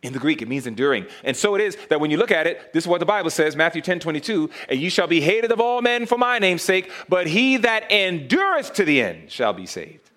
In 0.05 0.13
the 0.13 0.19
Greek, 0.19 0.43
it 0.43 0.47
means 0.47 0.67
enduring. 0.67 1.07
And 1.23 1.35
so 1.35 1.55
it 1.55 1.61
is 1.61 1.75
that 1.89 1.99
when 1.99 2.11
you 2.11 2.17
look 2.17 2.29
at 2.29 2.45
it, 2.45 2.71
this 2.73 2.83
is 2.83 2.87
what 2.87 2.99
the 2.99 3.07
Bible 3.07 3.31
says, 3.31 3.55
Matthew 3.55 3.81
10 3.81 3.99
22, 3.99 4.51
and 4.69 4.79
you 4.79 4.91
shall 4.91 5.07
be 5.07 5.19
hated 5.19 5.51
of 5.51 5.59
all 5.59 5.81
men 5.81 6.05
for 6.05 6.15
my 6.15 6.37
name's 6.37 6.61
sake, 6.61 6.91
but 7.09 7.25
he 7.25 7.57
that 7.57 7.91
endureth 7.91 8.73
to 8.73 8.85
the 8.85 9.01
end 9.01 9.31
shall 9.31 9.51
be 9.51 9.65
saved. 9.65 10.11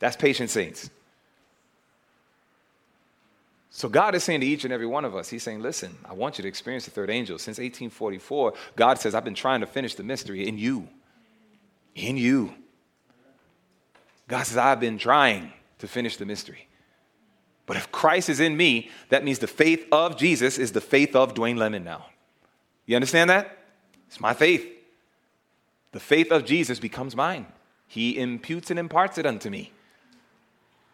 That's 0.00 0.16
patient 0.16 0.50
saints. 0.50 0.90
So 3.70 3.88
God 3.88 4.14
is 4.14 4.22
saying 4.22 4.40
to 4.40 4.46
each 4.46 4.64
and 4.64 4.72
every 4.72 4.86
one 4.86 5.06
of 5.06 5.16
us, 5.16 5.30
He's 5.30 5.42
saying, 5.42 5.62
listen, 5.62 5.96
I 6.04 6.12
want 6.12 6.36
you 6.36 6.42
to 6.42 6.48
experience 6.48 6.84
the 6.84 6.90
third 6.90 7.08
angel. 7.08 7.38
Since 7.38 7.56
1844, 7.56 8.52
God 8.76 8.98
says, 8.98 9.14
I've 9.14 9.24
been 9.24 9.34
trying 9.34 9.60
to 9.60 9.66
finish 9.66 9.94
the 9.94 10.02
mystery 10.02 10.46
in 10.46 10.58
you. 10.58 10.86
In 11.94 12.18
you. 12.18 12.52
God 14.28 14.42
says, 14.42 14.58
I've 14.58 14.78
been 14.78 14.98
trying 14.98 15.54
to 15.78 15.88
finish 15.88 16.18
the 16.18 16.26
mystery. 16.26 16.68
But 17.66 17.76
if 17.76 17.92
Christ 17.92 18.28
is 18.28 18.40
in 18.40 18.56
me, 18.56 18.90
that 19.08 19.24
means 19.24 19.38
the 19.38 19.46
faith 19.46 19.86
of 19.92 20.16
Jesus 20.16 20.58
is 20.58 20.72
the 20.72 20.80
faith 20.80 21.14
of 21.14 21.34
Dwayne 21.34 21.56
Lemon 21.56 21.84
now. 21.84 22.06
You 22.86 22.96
understand 22.96 23.30
that? 23.30 23.58
It's 24.08 24.20
my 24.20 24.34
faith. 24.34 24.66
The 25.92 26.00
faith 26.00 26.32
of 26.32 26.44
Jesus 26.44 26.78
becomes 26.78 27.14
mine. 27.14 27.46
He 27.86 28.18
imputes 28.18 28.70
and 28.70 28.78
imparts 28.78 29.18
it 29.18 29.26
unto 29.26 29.50
me 29.50 29.72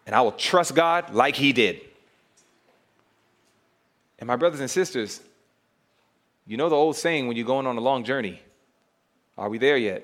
and 0.09 0.15
I 0.15 0.23
will 0.23 0.33
trust 0.33 0.75
God 0.75 1.13
like 1.13 1.37
He 1.37 1.53
did. 1.53 1.83
And 4.19 4.27
my 4.27 4.37
brothers 4.37 4.61
and 4.61 4.71
sisters, 4.71 5.21
you 6.47 6.57
know 6.57 6.71
the 6.71 6.75
old 6.75 6.97
saying 6.97 7.29
when 7.29 7.37
you're 7.37 7.45
going 7.45 7.67
on 7.67 7.77
a 7.77 7.81
long 7.83 8.05
journey 8.05 8.41
are 9.37 9.51
we 9.51 9.59
there 9.59 9.77
yet? 9.77 10.03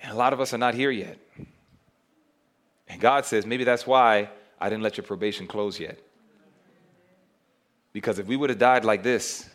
And 0.00 0.12
a 0.12 0.16
lot 0.16 0.32
of 0.32 0.40
us 0.40 0.52
are 0.52 0.58
not 0.58 0.74
here 0.74 0.90
yet. 0.90 1.18
And 2.90 3.00
God 3.00 3.24
says, 3.24 3.46
maybe 3.46 3.64
that's 3.64 3.86
why 3.86 4.28
I 4.60 4.68
didn't 4.68 4.82
let 4.82 4.98
your 4.98 5.04
probation 5.04 5.46
close 5.46 5.80
yet. 5.80 5.98
Because 7.92 8.18
if 8.18 8.26
we 8.26 8.36
would 8.36 8.50
have 8.50 8.58
died 8.58 8.84
like 8.84 9.02
this, 9.02 9.48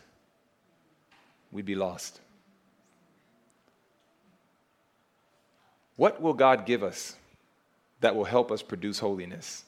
we'd 1.52 1.64
be 1.64 1.76
lost. 1.76 2.20
What 5.94 6.20
will 6.20 6.34
God 6.34 6.66
give 6.66 6.82
us 6.82 7.14
that 8.00 8.14
will 8.14 8.24
help 8.24 8.52
us 8.52 8.62
produce 8.62 8.98
holiness. 8.98 9.64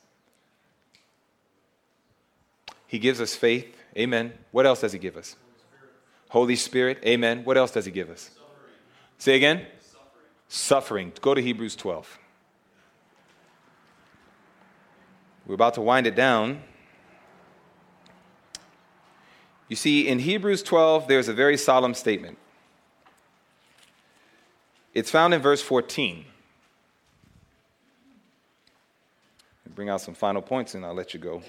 He 2.87 2.99
gives 2.99 3.21
us 3.21 3.35
faith. 3.35 3.77
Amen. 3.97 4.33
What 4.51 4.67
else 4.67 4.81
does 4.81 4.93
He 4.93 4.99
give 4.99 5.17
us? 5.17 5.37
Holy 6.29 6.57
Spirit. 6.57 6.99
Amen. 7.05 7.45
What 7.45 7.57
else 7.57 7.71
does 7.71 7.85
He 7.85 7.91
give 7.91 8.11
us? 8.11 8.31
Say 9.19 9.37
again. 9.37 9.67
Suffering. 9.81 10.07
Suffering. 10.49 11.13
Go 11.21 11.35
to 11.35 11.43
Hebrews 11.43 11.77
12. 11.77 12.19
We're 15.49 15.55
about 15.55 15.75
to 15.75 15.81
wind 15.81 16.07
it 16.07 16.15
down. 16.15 16.63
You 19.69 19.75
see, 19.75 20.07
in 20.07 20.21
Hebrews 20.21 20.63
12, 20.63 21.09
there's 21.09 21.27
a 21.27 21.35
very 21.35 21.57
solemn 21.57 21.95
statement. 21.95 22.39
It's 24.95 25.11
found 25.11 25.35
in 25.35 25.43
verse 25.43 25.63
14. 25.63 26.25
bring 29.79 29.89
out 29.89 30.01
some 30.01 30.13
final 30.15 30.43
points 30.43 30.75
and 30.75 30.85
I'll 30.85 30.93
let 30.93 31.15
you 31.15 31.21
go. 31.21 31.41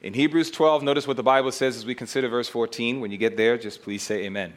In 0.00 0.14
Hebrews 0.14 0.50
12, 0.50 0.82
notice 0.82 1.06
what 1.06 1.18
the 1.18 1.22
Bible 1.22 1.52
says 1.52 1.76
as 1.76 1.84
we 1.84 1.94
consider 1.94 2.26
verse 2.26 2.48
14. 2.48 3.00
When 3.00 3.10
you 3.10 3.18
get 3.18 3.36
there, 3.36 3.58
just 3.58 3.82
please 3.82 4.02
say 4.02 4.24
amen. 4.24 4.54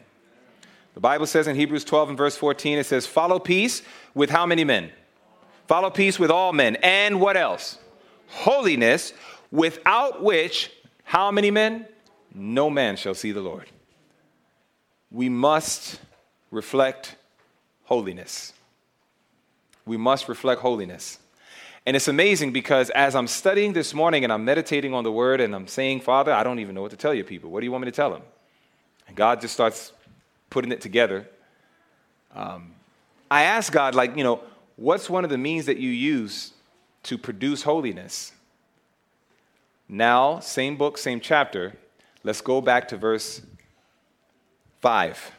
The 0.93 1.01
Bible 1.01 1.25
says 1.25 1.47
in 1.47 1.57
Hebrews 1.57 1.83
12 1.83 2.09
and 2.09 2.17
verse 2.17 2.37
14, 2.37 2.77
it 2.77 2.85
says, 2.85 3.05
Follow 3.05 3.39
peace 3.39 3.81
with 4.13 4.29
how 4.29 4.45
many 4.45 4.63
men? 4.63 4.91
Follow 5.67 5.89
peace 5.89 6.17
with 6.17 6.31
all 6.31 6.53
men. 6.53 6.77
And 6.77 7.19
what 7.19 7.35
else? 7.35 7.77
Holiness, 8.29 9.13
without 9.51 10.23
which, 10.23 10.71
how 11.03 11.31
many 11.31 11.51
men? 11.51 11.85
No 12.33 12.69
man 12.69 12.95
shall 12.97 13.15
see 13.15 13.31
the 13.31 13.41
Lord. 13.41 13.65
We 15.11 15.29
must 15.29 15.99
reflect 16.51 17.15
holiness. 17.83 18.53
We 19.85 19.97
must 19.97 20.27
reflect 20.27 20.61
holiness. 20.61 21.19
And 21.85 21.95
it's 21.95 22.09
amazing 22.09 22.51
because 22.51 22.89
as 22.89 23.15
I'm 23.15 23.27
studying 23.27 23.71
this 23.71 23.93
morning 23.93 24.25
and 24.25 24.33
I'm 24.33 24.43
meditating 24.43 24.93
on 24.93 25.05
the 25.05 25.11
word 25.11 25.39
and 25.39 25.55
I'm 25.55 25.67
saying, 25.67 26.01
Father, 26.01 26.33
I 26.33 26.43
don't 26.43 26.59
even 26.59 26.75
know 26.75 26.81
what 26.81 26.91
to 26.91 26.97
tell 26.97 27.13
you 27.13 27.23
people. 27.23 27.49
What 27.49 27.61
do 27.61 27.65
you 27.65 27.71
want 27.71 27.85
me 27.85 27.91
to 27.91 27.95
tell 27.95 28.11
them? 28.11 28.23
And 29.07 29.15
God 29.15 29.39
just 29.39 29.53
starts 29.53 29.93
putting 30.49 30.73
it 30.73 30.81
together. 30.81 31.27
Um, 32.35 32.73
I 33.31 33.43
ask 33.43 33.71
God, 33.71 33.95
like, 33.95 34.17
you 34.17 34.23
know, 34.25 34.41
what's 34.75 35.09
one 35.09 35.23
of 35.23 35.29
the 35.29 35.37
means 35.37 35.65
that 35.67 35.77
you 35.77 35.89
use 35.89 36.51
to 37.07 37.17
produce 37.17 37.63
holiness? 37.63 38.33
Now, 39.89 40.39
same 40.39 40.77
book, 40.77 40.97
same 40.97 41.19
chapter. 41.19 41.73
Let's 42.23 42.41
go 42.41 42.61
back 42.61 42.89
to 42.89 42.97
verse 42.97 43.41
5. 44.81 45.31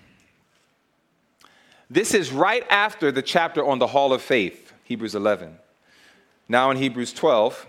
This 1.90 2.14
is 2.14 2.32
right 2.32 2.64
after 2.70 3.12
the 3.12 3.22
chapter 3.22 3.64
on 3.64 3.78
the 3.78 3.86
hall 3.86 4.12
of 4.12 4.22
faith, 4.22 4.72
Hebrews 4.84 5.14
11. 5.14 5.56
Now 6.48 6.70
in 6.70 6.78
Hebrews 6.78 7.12
12, 7.12 7.66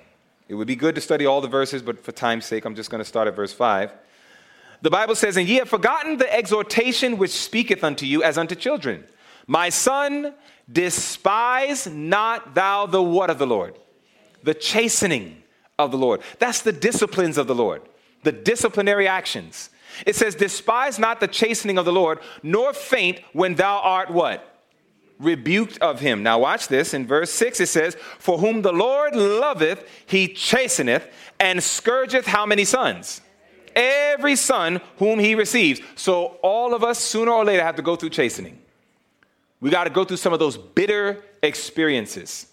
it 0.48 0.56
would 0.56 0.68
be 0.68 0.76
good 0.76 0.96
to 0.96 1.02
study 1.02 1.26
all 1.26 1.42
the 1.42 1.48
verses, 1.48 1.82
but 1.82 2.04
for 2.04 2.12
time's 2.12 2.46
sake, 2.46 2.66
I'm 2.66 2.76
just 2.76 2.90
going 2.90 3.00
to 3.00 3.08
start 3.08 3.28
at 3.28 3.36
verse 3.36 3.54
5. 3.54 3.92
The 4.82 4.90
Bible 4.90 5.16
says, 5.16 5.36
And 5.36 5.48
ye 5.48 5.56
have 5.56 5.70
forgotten 5.70 6.18
the 6.18 6.34
exhortation 6.34 7.18
which 7.18 7.32
speaketh 7.32 7.84
unto 7.84 8.06
you 8.06 8.24
as 8.24 8.38
unto 8.38 8.56
children. 8.56 9.04
My 9.48 9.70
son, 9.70 10.34
despise 10.72 11.88
not 11.88 12.56
thou 12.56 12.86
the 12.86 13.04
what 13.04 13.30
of 13.30 13.38
the 13.38 13.48
Lord? 13.48 13.78
The 14.44 14.54
chastening 14.54 15.44
of 15.78 15.92
the 15.92 15.98
Lord. 15.98 16.22
That's 16.40 16.62
the 16.62 16.72
disciplines 16.72 17.38
of 17.38 17.48
the 17.48 17.56
Lord, 17.56 17.82
the 18.24 18.32
disciplinary 18.32 19.08
actions. 19.08 19.70
It 20.06 20.16
says, 20.16 20.36
Despise 20.36 21.00
not 21.00 21.20
the 21.20 21.28
chastening 21.28 21.78
of 21.78 21.86
the 21.86 21.94
Lord, 21.94 22.20
nor 22.44 22.74
faint 22.74 23.20
when 23.34 23.56
thou 23.56 23.80
art 23.80 24.12
what? 24.12 24.46
Rebuked 25.18 25.78
of 25.80 26.00
him. 26.00 26.24
Now, 26.24 26.40
watch 26.40 26.68
this. 26.68 26.94
In 26.94 27.06
verse 27.06 27.32
6, 27.32 27.60
it 27.60 27.68
says, 27.68 27.96
For 28.20 28.38
whom 28.38 28.62
the 28.62 28.72
Lord 28.72 29.16
loveth, 29.16 29.88
he 30.06 30.28
chasteneth, 30.30 31.12
and 31.40 31.62
scourgeth 31.62 32.26
how 32.26 32.46
many 32.46 32.64
sons? 32.64 33.22
Every 33.76 34.36
son 34.36 34.82
whom 34.98 35.20
he 35.20 35.36
receives. 35.36 35.82
So, 35.96 36.38
all 36.42 36.74
of 36.74 36.84
us, 36.84 37.00
sooner 37.00 37.32
or 37.32 37.44
later, 37.44 37.64
have 37.64 37.76
to 37.76 37.82
go 37.82 37.96
through 37.96 38.10
chastening. 38.12 38.60
We 39.62 39.70
got 39.70 39.84
to 39.86 39.90
go 39.90 40.06
through 40.06 40.18
some 40.18 40.34
of 40.34 40.40
those 40.40 40.58
bitter 40.58 41.24
experiences. 41.44 42.49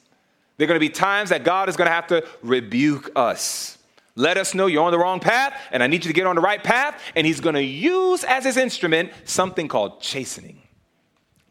There 0.57 0.65
are 0.65 0.69
going 0.69 0.81
to 0.81 0.87
be 0.87 0.91
times 0.91 1.31
that 1.31 1.45
God 1.45 1.69
is 1.69 1.77
going 1.77 1.89
to 1.89 1.95
have 1.95 2.07
to 2.09 2.27
rebuke 2.43 3.11
us 3.15 3.77
let 4.17 4.39
us 4.39 4.55
know 4.55 4.67
you're 4.67 4.83
on 4.83 4.93
the 4.93 4.99
wrong 4.99 5.21
path, 5.21 5.55
and 5.71 5.83
I 5.83 5.87
need 5.87 6.05
you 6.05 6.09
to 6.09 6.15
get 6.15 6.27
on 6.27 6.37
the 6.37 6.43
right 6.43 6.63
path. 6.65 7.01
And 7.15 7.27
he's 7.27 7.41
going 7.41 7.55
to 7.55 7.63
use 7.63 8.25
as 8.25 8.45
his 8.45 8.57
instrument 8.57 9.13
something 9.25 9.69
called 9.69 10.01
chastening, 10.01 10.63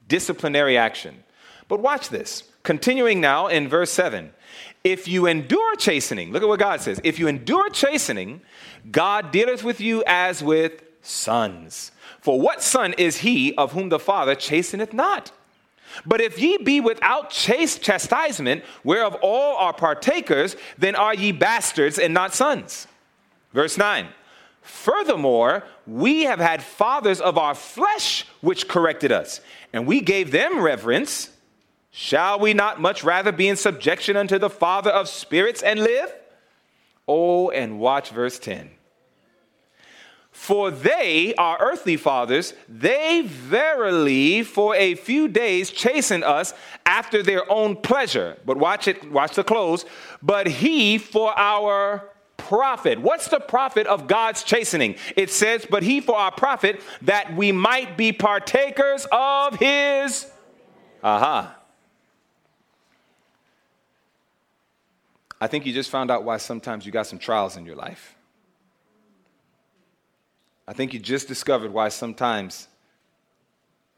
disciplinary 0.07 0.75
action. 0.75 1.23
But 1.67 1.79
watch 1.79 2.09
this. 2.09 2.43
Continuing 2.63 3.21
now 3.21 3.47
in 3.47 3.69
verse 3.69 3.91
7. 3.91 4.31
If 4.83 5.07
you 5.07 5.27
endure 5.27 5.75
chastening, 5.75 6.31
look 6.31 6.41
at 6.41 6.49
what 6.49 6.59
God 6.59 6.81
says. 6.81 6.99
If 7.03 7.19
you 7.19 7.27
endure 7.27 7.69
chastening, 7.69 8.41
God 8.91 9.31
dealeth 9.31 9.63
with 9.63 9.79
you 9.79 10.03
as 10.07 10.43
with 10.43 10.83
sons. 11.01 11.91
For 12.19 12.41
what 12.41 12.63
son 12.63 12.93
is 12.93 13.17
he 13.17 13.53
of 13.55 13.73
whom 13.73 13.89
the 13.89 13.99
Father 13.99 14.33
chasteneth 14.33 14.93
not? 14.93 15.31
But 16.05 16.21
if 16.21 16.39
ye 16.39 16.57
be 16.57 16.81
without 16.81 17.29
chaste 17.29 17.81
chastisement, 17.81 18.63
whereof 18.83 19.15
all 19.21 19.57
are 19.57 19.73
partakers, 19.73 20.55
then 20.77 20.95
are 20.95 21.13
ye 21.13 21.31
bastards 21.31 21.99
and 21.99 22.13
not 22.13 22.33
sons. 22.33 22.87
Verse 23.53 23.77
9. 23.77 24.07
Furthermore, 24.61 25.63
we 25.85 26.23
have 26.23 26.39
had 26.39 26.63
fathers 26.63 27.21
of 27.21 27.37
our 27.37 27.53
flesh 27.53 28.25
which 28.41 28.67
corrected 28.67 29.11
us, 29.11 29.39
and 29.71 29.85
we 29.85 30.01
gave 30.01 30.31
them 30.31 30.59
reverence. 30.59 31.29
Shall 31.91 32.39
we 32.39 32.53
not 32.53 32.81
much 32.81 33.03
rather 33.03 33.31
be 33.31 33.47
in 33.47 33.55
subjection 33.55 34.17
unto 34.17 34.39
the 34.39 34.49
Father 34.49 34.89
of 34.89 35.07
spirits 35.07 35.61
and 35.61 35.79
live? 35.79 36.11
Oh, 37.07 37.51
and 37.51 37.79
watch 37.79 38.09
verse 38.09 38.39
10. 38.39 38.71
For 40.35 40.69
they, 40.69 41.33
our 41.35 41.57
earthly 41.59 41.95
fathers, 41.97 42.53
they 42.69 43.21
verily 43.21 44.43
for 44.43 44.75
a 44.75 44.93
few 44.93 45.29
days 45.29 45.71
chasten 45.71 46.23
us 46.23 46.53
after 46.85 47.23
their 47.23 47.49
own 47.49 47.77
pleasure. 47.77 48.37
But 48.45 48.57
watch 48.57 48.87
it, 48.87 49.09
watch 49.11 49.35
the 49.35 49.45
close. 49.45 49.85
But 50.21 50.45
he 50.45 50.99
for 50.99 51.31
our 51.39 52.11
profit. 52.35 52.99
What's 52.99 53.29
the 53.29 53.39
profit 53.39 53.87
of 53.87 54.07
God's 54.07 54.43
chastening? 54.43 54.97
It 55.15 55.31
says, 55.31 55.65
But 55.67 55.83
he 55.83 55.99
for 56.01 56.15
our 56.15 56.31
profit, 56.31 56.81
that 57.01 57.35
we 57.35 57.53
might 57.53 57.97
be 57.97 58.11
partakers 58.11 59.07
of 59.13 59.57
his. 59.57 60.29
Aha. 61.01 61.55
I 65.39 65.47
think 65.47 65.65
you 65.65 65.73
just 65.73 65.89
found 65.89 66.11
out 66.11 66.23
why 66.23 66.37
sometimes 66.37 66.85
you 66.85 66.91
got 66.91 67.07
some 67.07 67.19
trials 67.19 67.55
in 67.55 67.65
your 67.65 67.77
life. 67.77 68.14
I 70.67 70.73
think 70.73 70.93
you 70.93 70.99
just 70.99 71.27
discovered 71.27 71.71
why 71.71 71.89
sometimes 71.89 72.67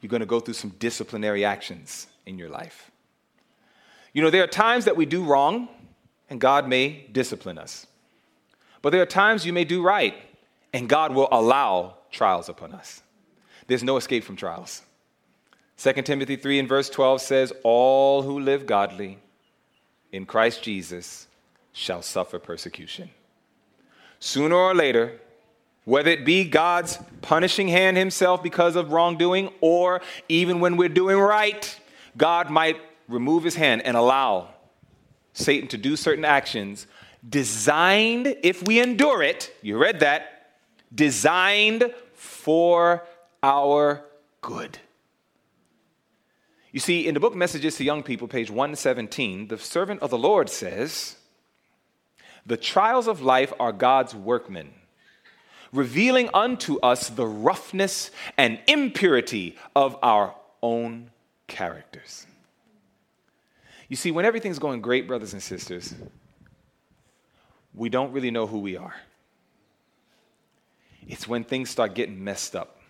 you're 0.02 0.10
going 0.10 0.22
to 0.22 0.26
go 0.26 0.40
through 0.40 0.56
some 0.56 0.72
disciplinary 0.80 1.46
actions 1.46 2.08
in 2.26 2.38
your 2.38 2.50
life. 2.50 2.92
You 4.14 4.22
know, 4.22 4.30
there 4.30 4.44
are 4.44 4.48
times 4.48 4.86
that 4.86 4.98
we 4.98 5.06
do 5.06 5.24
wrong, 5.24 5.70
and 6.30 6.42
God 6.42 6.68
may 6.68 7.08
discipline 7.12 7.58
us. 7.58 7.88
But 8.82 8.92
there 8.92 9.02
are 9.02 9.08
times 9.08 9.46
you 9.46 9.54
may 9.54 9.64
do 9.64 9.82
right, 9.82 10.16
and 10.74 10.90
God 10.90 11.14
will 11.14 11.28
allow 11.32 11.96
trials 12.12 12.50
upon 12.50 12.74
us. 12.74 13.02
There's 13.68 13.84
no 13.84 13.98
escape 13.98 14.24
from 14.24 14.36
trials. 14.36 14.82
2 15.78 15.94
Timothy 16.02 16.36
3 16.36 16.60
and 16.60 16.70
verse 16.70 16.90
12 16.90 17.22
says, 17.22 17.54
All 17.64 18.22
who 18.24 18.40
live 18.40 18.66
godly 18.66 19.20
in 20.12 20.26
Christ 20.26 20.64
Jesus 20.64 21.28
shall 21.74 22.02
suffer 22.02 22.40
persecution. 22.40 23.10
Sooner 24.20 24.56
or 24.56 24.74
later, 24.74 25.20
whether 25.88 26.12
it 26.12 26.26
be 26.26 26.44
God's 26.44 27.00
punishing 27.22 27.70
hand 27.70 27.96
himself 27.96 28.44
because 28.44 28.76
of 28.76 28.92
wrongdoing, 28.92 29.50
or 29.62 30.02
even 30.28 30.60
when 30.60 30.76
we're 30.76 30.90
doing 30.90 31.18
right, 31.18 31.80
God 32.18 32.50
might 32.50 32.76
remove 33.08 33.46
his 33.46 33.56
hand 33.56 33.84
and 33.84 33.96
allow 33.96 34.50
Satan 35.32 35.70
to 35.70 35.78
do 35.78 35.96
certain 35.96 36.26
actions 36.26 36.88
designed, 37.28 38.36
if 38.44 38.68
we 38.68 38.82
endure 38.82 39.24
it, 39.24 39.56
you 39.62 39.78
read 39.78 40.02
that, 40.02 40.50
designed 40.94 41.94
for 42.16 43.06
our 43.42 44.04
good. 44.42 44.80
You 46.74 46.82
see, 46.82 47.08
in 47.08 47.14
the 47.14 47.22
book 47.22 47.34
Messages 47.34 47.78
to 47.78 47.86
Young 47.86 48.04
People, 48.04 48.28
page 48.28 48.52
117, 48.52 49.48
the 49.48 49.58
servant 49.58 50.02
of 50.02 50.10
the 50.10 50.18
Lord 50.18 50.50
says, 50.50 51.16
The 52.46 52.58
trials 52.58 53.08
of 53.08 53.22
life 53.22 53.54
are 53.58 53.72
God's 53.72 54.14
workmen 54.14 54.74
revealing 55.78 56.30
unto 56.34 56.80
us 56.80 57.10
the 57.10 57.26
roughness 57.26 58.12
and 58.38 58.60
impurity 58.68 59.56
of 59.76 59.98
our 60.02 60.36
own 60.62 61.12
characters. 61.48 62.26
You 63.88 63.96
see, 63.96 64.12
when 64.12 64.26
everything's 64.26 64.60
going 64.60 64.82
great, 64.82 65.08
brothers 65.08 65.34
and 65.34 65.42
sisters, 65.42 65.94
we 67.74 67.90
don't 67.90 68.12
really 68.12 68.32
know 68.32 68.48
who 68.48 68.60
we 68.60 68.76
are. 68.76 68.96
It's 71.08 71.28
when 71.28 71.46
things 71.46 71.70
start 71.70 71.94
getting 71.94 72.22
messed 72.22 72.56
up. 72.56 72.82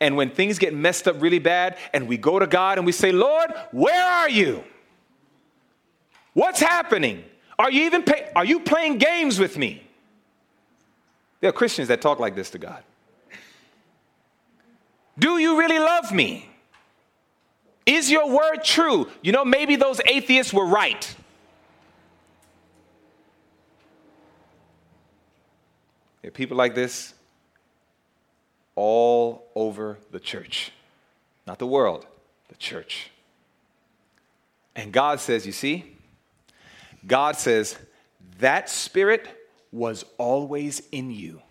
And 0.00 0.16
when 0.16 0.30
things 0.30 0.58
get 0.58 0.74
messed 0.74 1.08
up 1.08 1.20
really 1.22 1.38
bad, 1.38 1.78
and 1.94 2.06
we 2.06 2.16
go 2.16 2.38
to 2.38 2.46
God 2.46 2.78
and 2.78 2.86
we 2.86 2.92
say, 2.92 3.12
Lord, 3.12 3.52
where 3.70 4.04
are 4.04 4.28
you? 4.28 4.62
What's 6.34 6.60
happening? 6.60 7.24
Are 7.58 7.70
you 7.70 7.84
even 7.84 8.02
pay- 8.02 8.30
are 8.34 8.44
you 8.44 8.60
playing 8.60 8.98
games 8.98 9.38
with 9.38 9.56
me? 9.56 9.82
There 11.42 11.48
are 11.48 11.52
Christians 11.52 11.88
that 11.88 12.00
talk 12.00 12.20
like 12.20 12.36
this 12.36 12.50
to 12.50 12.58
God. 12.58 12.84
Do 15.18 15.38
you 15.38 15.58
really 15.58 15.80
love 15.80 16.12
me? 16.12 16.48
Is 17.84 18.08
your 18.12 18.30
word 18.30 18.62
true? 18.62 19.10
You 19.22 19.32
know, 19.32 19.44
maybe 19.44 19.74
those 19.74 20.00
atheists 20.06 20.52
were 20.54 20.64
right. 20.64 21.16
There 26.22 26.28
are 26.28 26.32
people 26.32 26.56
like 26.56 26.76
this 26.76 27.12
all 28.76 29.50
over 29.56 29.98
the 30.12 30.20
church. 30.20 30.70
Not 31.44 31.58
the 31.58 31.66
world, 31.66 32.06
the 32.50 32.54
church. 32.54 33.10
And 34.76 34.92
God 34.92 35.18
says, 35.18 35.44
you 35.44 35.50
see, 35.50 35.96
God 37.04 37.34
says, 37.34 37.76
that 38.38 38.68
spirit 38.68 39.41
was 39.72 40.04
always 40.18 40.82
in 40.92 41.10
you, 41.10 41.42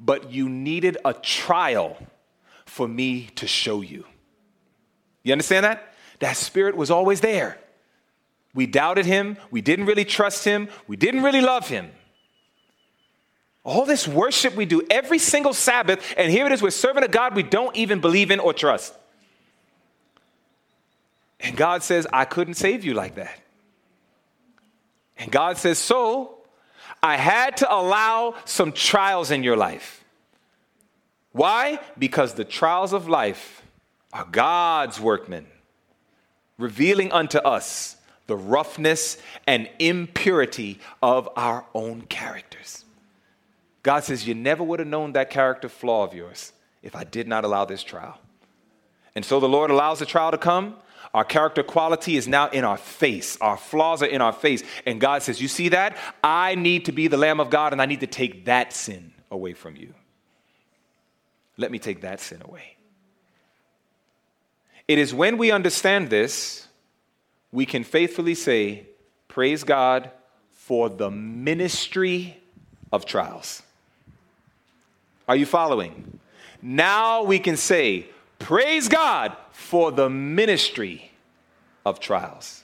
but 0.00 0.30
you 0.30 0.48
needed 0.48 0.96
a 1.04 1.12
trial 1.12 1.98
for 2.64 2.86
me 2.86 3.26
to 3.34 3.46
show 3.46 3.80
you. 3.80 4.04
You 5.22 5.32
understand 5.32 5.64
that? 5.64 5.92
That 6.20 6.36
spirit 6.36 6.76
was 6.76 6.90
always 6.90 7.20
there. 7.20 7.58
We 8.54 8.66
doubted 8.66 9.04
him. 9.04 9.36
We 9.50 9.60
didn't 9.60 9.86
really 9.86 10.04
trust 10.04 10.44
him. 10.44 10.68
We 10.86 10.96
didn't 10.96 11.22
really 11.22 11.42
love 11.42 11.68
him. 11.68 11.90
All 13.64 13.84
this 13.84 14.06
worship 14.06 14.54
we 14.54 14.64
do 14.64 14.86
every 14.88 15.18
single 15.18 15.52
Sabbath, 15.52 16.14
and 16.16 16.30
here 16.30 16.46
it 16.46 16.52
is, 16.52 16.62
we're 16.62 16.70
serving 16.70 17.02
a 17.02 17.08
God 17.08 17.34
we 17.34 17.42
don't 17.42 17.74
even 17.76 18.00
believe 18.00 18.30
in 18.30 18.38
or 18.38 18.54
trust. 18.54 18.94
And 21.40 21.56
God 21.56 21.82
says, 21.82 22.06
I 22.12 22.24
couldn't 22.24 22.54
save 22.54 22.84
you 22.84 22.94
like 22.94 23.16
that. 23.16 23.38
And 25.18 25.30
God 25.32 25.58
says, 25.58 25.78
So 25.78 26.35
I 27.06 27.16
had 27.16 27.58
to 27.58 27.72
allow 27.72 28.34
some 28.44 28.72
trials 28.72 29.30
in 29.30 29.42
your 29.42 29.56
life. 29.56 30.04
Why? 31.30 31.78
Because 31.98 32.34
the 32.34 32.44
trials 32.44 32.92
of 32.92 33.08
life 33.08 33.62
are 34.12 34.26
God's 34.30 35.00
workmen, 35.00 35.46
revealing 36.58 37.12
unto 37.12 37.38
us 37.38 37.96
the 38.26 38.36
roughness 38.36 39.18
and 39.46 39.68
impurity 39.78 40.80
of 41.00 41.28
our 41.36 41.64
own 41.74 42.02
characters. 42.02 42.84
God 43.84 44.02
says, 44.02 44.26
You 44.26 44.34
never 44.34 44.64
would 44.64 44.80
have 44.80 44.88
known 44.88 45.12
that 45.12 45.30
character 45.30 45.68
flaw 45.68 46.02
of 46.02 46.12
yours 46.12 46.52
if 46.82 46.96
I 46.96 47.04
did 47.04 47.28
not 47.28 47.44
allow 47.44 47.64
this 47.64 47.84
trial. 47.84 48.18
And 49.14 49.24
so 49.24 49.38
the 49.38 49.48
Lord 49.48 49.70
allows 49.70 50.00
the 50.00 50.06
trial 50.06 50.32
to 50.32 50.38
come. 50.38 50.76
Our 51.16 51.24
character 51.24 51.62
quality 51.62 52.18
is 52.18 52.28
now 52.28 52.50
in 52.50 52.62
our 52.62 52.76
face. 52.76 53.38
Our 53.40 53.56
flaws 53.56 54.02
are 54.02 54.06
in 54.06 54.20
our 54.20 54.34
face. 54.34 54.62
And 54.84 55.00
God 55.00 55.22
says, 55.22 55.40
You 55.40 55.48
see 55.48 55.70
that? 55.70 55.96
I 56.22 56.56
need 56.56 56.84
to 56.84 56.92
be 56.92 57.08
the 57.08 57.16
Lamb 57.16 57.40
of 57.40 57.48
God 57.48 57.72
and 57.72 57.80
I 57.80 57.86
need 57.86 58.00
to 58.00 58.06
take 58.06 58.44
that 58.44 58.74
sin 58.74 59.14
away 59.30 59.54
from 59.54 59.76
you. 59.76 59.94
Let 61.56 61.70
me 61.70 61.78
take 61.78 62.02
that 62.02 62.20
sin 62.20 62.42
away. 62.44 62.76
It 64.86 64.98
is 64.98 65.14
when 65.14 65.38
we 65.38 65.50
understand 65.50 66.10
this, 66.10 66.68
we 67.50 67.64
can 67.64 67.82
faithfully 67.82 68.34
say, 68.34 68.84
Praise 69.26 69.64
God 69.64 70.10
for 70.50 70.90
the 70.90 71.10
ministry 71.10 72.36
of 72.92 73.06
trials. 73.06 73.62
Are 75.26 75.36
you 75.36 75.46
following? 75.46 76.20
Now 76.60 77.22
we 77.22 77.38
can 77.38 77.56
say, 77.56 78.10
Praise 78.38 78.88
God 78.88 79.36
for 79.50 79.90
the 79.90 80.10
ministry 80.10 81.12
of 81.84 82.00
trials. 82.00 82.62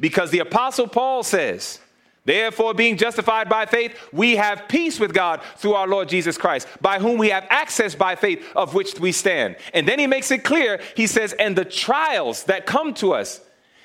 Because 0.00 0.30
the 0.30 0.40
Apostle 0.40 0.86
Paul 0.86 1.22
says, 1.22 1.80
Therefore, 2.24 2.74
being 2.74 2.98
justified 2.98 3.48
by 3.48 3.64
faith, 3.64 3.98
we 4.12 4.36
have 4.36 4.68
peace 4.68 5.00
with 5.00 5.14
God 5.14 5.40
through 5.56 5.72
our 5.72 5.88
Lord 5.88 6.10
Jesus 6.10 6.36
Christ, 6.36 6.68
by 6.78 6.98
whom 6.98 7.16
we 7.16 7.30
have 7.30 7.46
access 7.48 7.94
by 7.94 8.16
faith, 8.16 8.44
of 8.54 8.74
which 8.74 9.00
we 9.00 9.12
stand. 9.12 9.56
And 9.72 9.88
then 9.88 9.98
he 9.98 10.06
makes 10.06 10.30
it 10.30 10.44
clear, 10.44 10.78
he 10.94 11.06
says, 11.06 11.32
And 11.32 11.56
the 11.56 11.64
trials 11.64 12.44
that 12.44 12.66
come 12.66 12.92
to 12.94 13.14
us, 13.14 13.40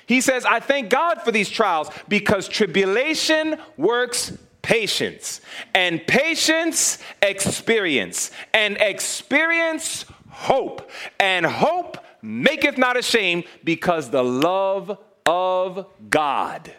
he 0.06 0.20
says, 0.20 0.44
I 0.44 0.60
thank 0.60 0.90
God 0.90 1.22
for 1.22 1.32
these 1.32 1.48
trials 1.48 1.88
because 2.06 2.46
tribulation 2.46 3.56
works 3.78 4.36
patience, 4.60 5.42
and 5.74 6.06
patience, 6.06 6.98
experience, 7.20 8.30
and 8.54 8.78
experience, 8.78 10.06
hope, 10.34 10.90
and 11.18 11.46
hope 11.46 11.98
maketh 12.20 12.76
not 12.76 12.96
ashamed 12.96 13.44
because 13.62 14.10
the 14.10 14.22
love 14.22 14.98
of 15.26 15.86
God 16.10 16.72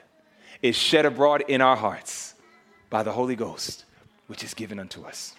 is 0.62 0.76
shed 0.76 1.06
abroad 1.06 1.43
in 1.47 1.62
our 1.62 1.76
hearts 1.76 2.36
by 2.89 3.03
the 3.03 3.12
Holy 3.12 3.36
Ghost, 3.36 3.86
which 4.28 4.43
is 4.43 4.53
given 4.53 4.80
unto 4.80 5.03
us. 5.03 5.36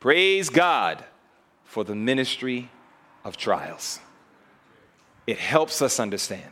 Praise 0.00 0.50
God 0.50 1.04
for 1.64 1.84
the 1.84 1.94
ministry 1.94 2.70
of 3.24 3.36
trials. 3.36 4.00
It 5.26 5.38
helps 5.38 5.82
us 5.82 6.00
understand. 6.00 6.50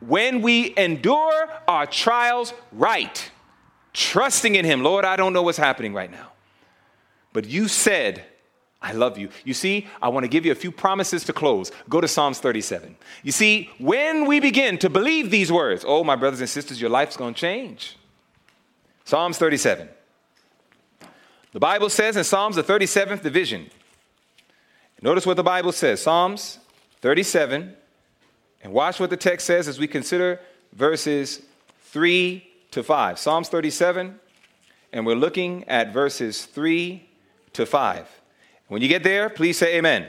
When 0.00 0.42
we 0.42 0.74
endure 0.76 1.48
our 1.66 1.86
trials 1.86 2.52
right, 2.70 3.30
trusting 3.92 4.54
in 4.54 4.64
Him, 4.64 4.82
Lord, 4.82 5.04
I 5.04 5.16
don't 5.16 5.32
know 5.32 5.42
what's 5.42 5.58
happening 5.58 5.94
right 5.94 6.10
now, 6.10 6.32
but 7.32 7.46
you 7.46 7.68
said, 7.68 8.24
I 8.82 8.92
love 8.92 9.18
you. 9.18 9.30
You 9.44 9.54
see, 9.54 9.86
I 10.02 10.08
want 10.08 10.24
to 10.24 10.28
give 10.28 10.44
you 10.44 10.52
a 10.52 10.56
few 10.56 10.70
promises 10.70 11.24
to 11.24 11.32
close. 11.32 11.72
Go 11.88 12.00
to 12.00 12.06
Psalms 12.06 12.38
37. 12.40 12.96
You 13.22 13.32
see, 13.32 13.70
when 13.78 14.26
we 14.26 14.38
begin 14.38 14.78
to 14.78 14.90
believe 14.90 15.30
these 15.30 15.50
words, 15.50 15.84
oh, 15.86 16.04
my 16.04 16.14
brothers 16.14 16.40
and 16.40 16.48
sisters, 16.48 16.80
your 16.80 16.90
life's 16.90 17.16
going 17.16 17.34
to 17.34 17.40
change. 17.40 17.96
Psalms 19.04 19.38
37. 19.38 19.88
The 21.52 21.60
Bible 21.60 21.88
says 21.88 22.16
in 22.16 22.24
Psalms, 22.24 22.56
the 22.56 22.62
37th 22.62 23.22
division, 23.22 23.70
notice 25.00 25.24
what 25.24 25.36
the 25.36 25.42
Bible 25.42 25.72
says 25.72 26.02
Psalms 26.02 26.58
37, 27.00 27.74
and 28.62 28.72
watch 28.72 29.00
what 29.00 29.10
the 29.10 29.16
text 29.16 29.46
says 29.46 29.68
as 29.68 29.78
we 29.78 29.86
consider 29.86 30.40
verses 30.74 31.40
3 31.84 32.46
to 32.72 32.82
5. 32.82 33.18
Psalms 33.18 33.48
37, 33.48 34.20
and 34.92 35.06
we're 35.06 35.14
looking 35.14 35.64
at 35.64 35.92
verses 35.92 36.44
3 36.44 37.08
to 37.54 37.64
5. 37.64 38.06
When 38.68 38.82
you 38.82 38.88
get 38.88 39.02
there, 39.02 39.30
please 39.30 39.56
say 39.56 39.76
amen. 39.76 40.06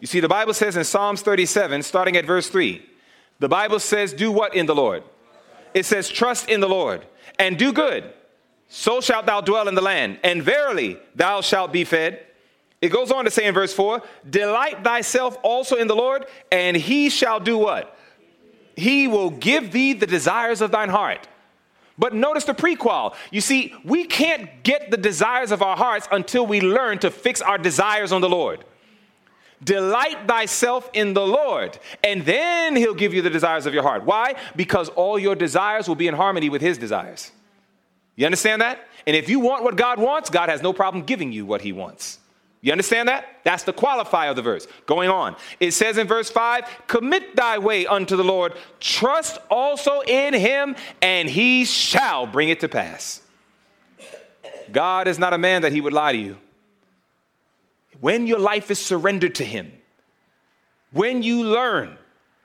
You 0.00 0.06
see, 0.06 0.20
the 0.20 0.28
Bible 0.28 0.54
says 0.54 0.76
in 0.76 0.84
Psalms 0.84 1.20
37, 1.20 1.82
starting 1.82 2.16
at 2.16 2.24
verse 2.24 2.48
3, 2.48 2.84
the 3.38 3.48
Bible 3.48 3.78
says, 3.78 4.12
Do 4.12 4.32
what 4.32 4.54
in 4.54 4.66
the 4.66 4.74
Lord? 4.74 5.02
It 5.74 5.84
says, 5.84 6.08
Trust 6.08 6.48
in 6.48 6.60
the 6.60 6.68
Lord 6.68 7.04
and 7.38 7.58
do 7.58 7.72
good. 7.72 8.12
So 8.68 9.00
shalt 9.00 9.26
thou 9.26 9.40
dwell 9.40 9.66
in 9.66 9.74
the 9.74 9.82
land, 9.82 10.20
and 10.22 10.42
verily 10.42 10.98
thou 11.14 11.40
shalt 11.40 11.72
be 11.72 11.84
fed. 11.84 12.24
It 12.80 12.90
goes 12.90 13.10
on 13.10 13.24
to 13.24 13.30
say 13.30 13.46
in 13.46 13.52
verse 13.52 13.74
4 13.74 14.02
Delight 14.28 14.84
thyself 14.84 15.36
also 15.42 15.76
in 15.76 15.88
the 15.88 15.96
Lord, 15.96 16.26
and 16.52 16.76
he 16.76 17.10
shall 17.10 17.40
do 17.40 17.58
what? 17.58 17.96
He 18.76 19.08
will 19.08 19.30
give 19.30 19.72
thee 19.72 19.92
the 19.92 20.06
desires 20.06 20.60
of 20.60 20.70
thine 20.70 20.88
heart. 20.88 21.28
But 22.00 22.14
notice 22.14 22.44
the 22.44 22.54
prequel. 22.54 23.14
You 23.30 23.42
see, 23.42 23.74
we 23.84 24.04
can't 24.04 24.62
get 24.62 24.90
the 24.90 24.96
desires 24.96 25.52
of 25.52 25.60
our 25.60 25.76
hearts 25.76 26.08
until 26.10 26.46
we 26.46 26.62
learn 26.62 26.98
to 27.00 27.10
fix 27.10 27.42
our 27.42 27.58
desires 27.58 28.10
on 28.10 28.22
the 28.22 28.28
Lord. 28.28 28.64
Delight 29.62 30.26
thyself 30.26 30.88
in 30.94 31.12
the 31.12 31.26
Lord, 31.26 31.78
and 32.02 32.24
then 32.24 32.74
he'll 32.74 32.94
give 32.94 33.12
you 33.12 33.20
the 33.20 33.28
desires 33.28 33.66
of 33.66 33.74
your 33.74 33.82
heart. 33.82 34.06
Why? 34.06 34.36
Because 34.56 34.88
all 34.88 35.18
your 35.18 35.34
desires 35.34 35.86
will 35.86 35.94
be 35.94 36.08
in 36.08 36.14
harmony 36.14 36.48
with 36.48 36.62
his 36.62 36.78
desires. 36.78 37.32
You 38.16 38.24
understand 38.24 38.62
that? 38.62 38.88
And 39.06 39.14
if 39.14 39.28
you 39.28 39.38
want 39.38 39.62
what 39.62 39.76
God 39.76 39.98
wants, 39.98 40.30
God 40.30 40.48
has 40.48 40.62
no 40.62 40.72
problem 40.72 41.04
giving 41.04 41.32
you 41.32 41.44
what 41.44 41.60
he 41.60 41.72
wants. 41.72 42.19
You 42.62 42.72
understand 42.72 43.08
that? 43.08 43.26
That's 43.42 43.62
the 43.62 43.72
qualifier 43.72 44.30
of 44.30 44.36
the 44.36 44.42
verse. 44.42 44.66
Going 44.84 45.08
on. 45.08 45.36
It 45.60 45.70
says 45.72 45.96
in 45.96 46.06
verse 46.06 46.30
5 46.30 46.86
Commit 46.86 47.34
thy 47.34 47.58
way 47.58 47.86
unto 47.86 48.16
the 48.16 48.24
Lord, 48.24 48.54
trust 48.80 49.38
also 49.50 50.00
in 50.00 50.34
him, 50.34 50.76
and 51.00 51.28
he 51.28 51.64
shall 51.64 52.26
bring 52.26 52.50
it 52.50 52.60
to 52.60 52.68
pass. 52.68 53.22
God 54.70 55.08
is 55.08 55.18
not 55.18 55.32
a 55.32 55.38
man 55.38 55.62
that 55.62 55.72
he 55.72 55.80
would 55.80 55.92
lie 55.92 56.12
to 56.12 56.18
you. 56.18 56.36
When 58.00 58.26
your 58.26 58.38
life 58.38 58.70
is 58.70 58.78
surrendered 58.78 59.36
to 59.36 59.44
him, 59.44 59.72
when 60.92 61.22
you 61.22 61.44
learn, 61.44 61.96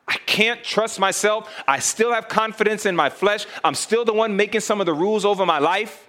I 0.08 0.18
can't 0.26 0.64
trust 0.64 1.00
myself, 1.00 1.50
I 1.68 1.80
still 1.80 2.14
have 2.14 2.28
confidence 2.28 2.86
in 2.86 2.96
my 2.96 3.10
flesh, 3.10 3.46
I'm 3.64 3.76
still 3.76 4.06
the 4.06 4.14
one 4.14 4.36
making 4.36 4.62
some 4.62 4.80
of 4.80 4.86
the 4.86 4.94
rules 4.94 5.26
over 5.26 5.46
my 5.46 5.60
life. 5.60 6.08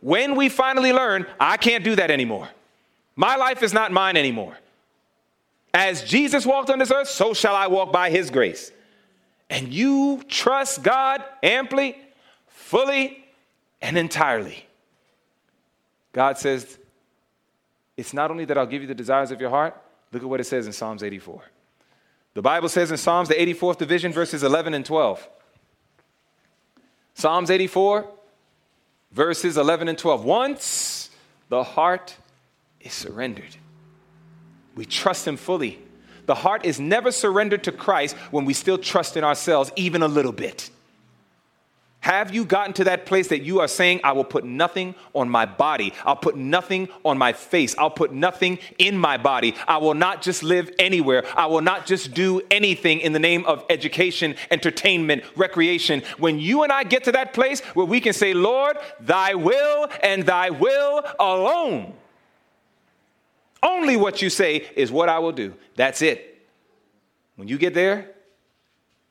When 0.00 0.36
we 0.36 0.48
finally 0.48 0.92
learn, 0.92 1.26
I 1.40 1.56
can't 1.56 1.82
do 1.82 1.96
that 1.96 2.10
anymore. 2.10 2.48
My 3.16 3.36
life 3.36 3.62
is 3.62 3.72
not 3.72 3.92
mine 3.92 4.16
anymore. 4.16 4.56
As 5.72 6.04
Jesus 6.04 6.46
walked 6.46 6.70
on 6.70 6.78
this 6.78 6.90
earth, 6.90 7.08
so 7.08 7.34
shall 7.34 7.54
I 7.54 7.66
walk 7.66 7.92
by 7.92 8.10
his 8.10 8.30
grace. 8.30 8.70
And 9.50 9.72
you 9.72 10.22
trust 10.28 10.82
God 10.82 11.22
amply, 11.42 11.96
fully, 12.46 13.24
and 13.82 13.98
entirely. 13.98 14.66
God 16.12 16.38
says, 16.38 16.78
It's 17.96 18.14
not 18.14 18.30
only 18.30 18.44
that 18.46 18.56
I'll 18.56 18.66
give 18.66 18.82
you 18.82 18.88
the 18.88 18.94
desires 18.94 19.30
of 19.30 19.40
your 19.40 19.50
heart, 19.50 19.80
look 20.12 20.22
at 20.22 20.28
what 20.28 20.40
it 20.40 20.44
says 20.44 20.66
in 20.66 20.72
Psalms 20.72 21.02
84. 21.02 21.42
The 22.34 22.42
Bible 22.42 22.68
says 22.68 22.90
in 22.90 22.96
Psalms, 22.96 23.28
the 23.28 23.34
84th 23.34 23.78
division, 23.78 24.12
verses 24.12 24.42
11 24.42 24.74
and 24.74 24.84
12. 24.84 25.28
Psalms 27.14 27.48
84, 27.48 28.10
verses 29.12 29.56
11 29.56 29.88
and 29.88 29.96
12. 29.96 30.24
Once 30.24 31.10
the 31.48 31.62
heart 31.62 32.16
is 32.84 32.92
surrendered. 32.92 33.56
We 34.76 34.84
trust 34.84 35.26
Him 35.26 35.36
fully. 35.36 35.80
The 36.26 36.34
heart 36.34 36.64
is 36.64 36.78
never 36.78 37.10
surrendered 37.10 37.64
to 37.64 37.72
Christ 37.72 38.16
when 38.30 38.44
we 38.44 38.54
still 38.54 38.78
trust 38.78 39.16
in 39.16 39.24
ourselves, 39.24 39.72
even 39.76 40.02
a 40.02 40.08
little 40.08 40.32
bit. 40.32 40.70
Have 42.00 42.34
you 42.34 42.44
gotten 42.44 42.74
to 42.74 42.84
that 42.84 43.06
place 43.06 43.28
that 43.28 43.44
you 43.44 43.60
are 43.60 43.68
saying, 43.68 44.00
I 44.04 44.12
will 44.12 44.24
put 44.24 44.44
nothing 44.44 44.94
on 45.14 45.30
my 45.30 45.46
body? 45.46 45.94
I'll 46.04 46.16
put 46.16 46.36
nothing 46.36 46.90
on 47.02 47.16
my 47.16 47.32
face. 47.32 47.74
I'll 47.78 47.88
put 47.88 48.12
nothing 48.12 48.58
in 48.78 48.98
my 48.98 49.16
body. 49.16 49.54
I 49.66 49.78
will 49.78 49.94
not 49.94 50.20
just 50.20 50.42
live 50.42 50.70
anywhere. 50.78 51.24
I 51.34 51.46
will 51.46 51.62
not 51.62 51.86
just 51.86 52.12
do 52.12 52.42
anything 52.50 53.00
in 53.00 53.14
the 53.14 53.18
name 53.18 53.46
of 53.46 53.64
education, 53.70 54.34
entertainment, 54.50 55.24
recreation. 55.34 56.02
When 56.18 56.38
you 56.38 56.62
and 56.62 56.70
I 56.70 56.84
get 56.84 57.04
to 57.04 57.12
that 57.12 57.32
place 57.32 57.60
where 57.72 57.86
we 57.86 58.02
can 58.02 58.12
say, 58.12 58.34
Lord, 58.34 58.76
thy 59.00 59.34
will 59.34 59.88
and 60.02 60.24
thy 60.24 60.50
will 60.50 61.02
alone 61.18 61.94
only 63.64 63.96
what 63.96 64.22
you 64.22 64.30
say 64.30 64.66
is 64.76 64.92
what 64.92 65.08
I 65.08 65.18
will 65.18 65.32
do. 65.32 65.54
That's 65.76 66.02
it. 66.02 66.46
When 67.36 67.48
you 67.48 67.58
get 67.58 67.74
there, 67.74 68.10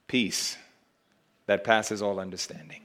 peace 0.07 0.57
that 1.45 1.63
passes 1.63 2.01
all 2.01 2.19
understanding. 2.19 2.81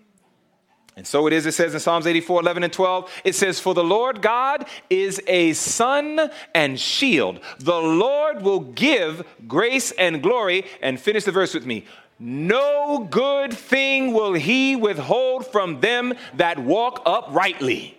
And 0.97 1.07
so 1.07 1.29
it 1.29 1.33
is, 1.33 1.47
it 1.47 1.53
says 1.53 1.75
in 1.75 1.79
Psalms 1.79 2.09
84, 2.09 2.41
11 2.41 2.65
and 2.65 2.73
12, 2.73 3.21
it 3.23 3.37
says, 3.37 3.61
For 3.61 3.73
the 3.73 3.85
Lord 3.85 4.21
God 4.21 4.67
is 4.91 5.23
a 5.29 5.53
sun 5.53 6.29
and 6.57 6.79
shield. 6.79 7.39
The 7.61 7.81
Lord 7.81 8.43
will 8.43 8.59
give 8.59 9.25
grace 9.47 9.93
and 9.93 10.21
glory. 10.21 10.65
And 10.83 10.99
finish 10.99 11.23
the 11.23 11.31
verse 11.31 11.55
with 11.55 11.65
me. 11.65 11.85
No 12.19 13.07
good 13.09 13.55
thing 13.55 14.13
will 14.13 14.33
he 14.33 14.75
withhold 14.75 15.47
from 15.47 15.81
them 15.81 16.15
that 16.35 16.59
walk 16.59 17.01
uprightly. 17.07 17.97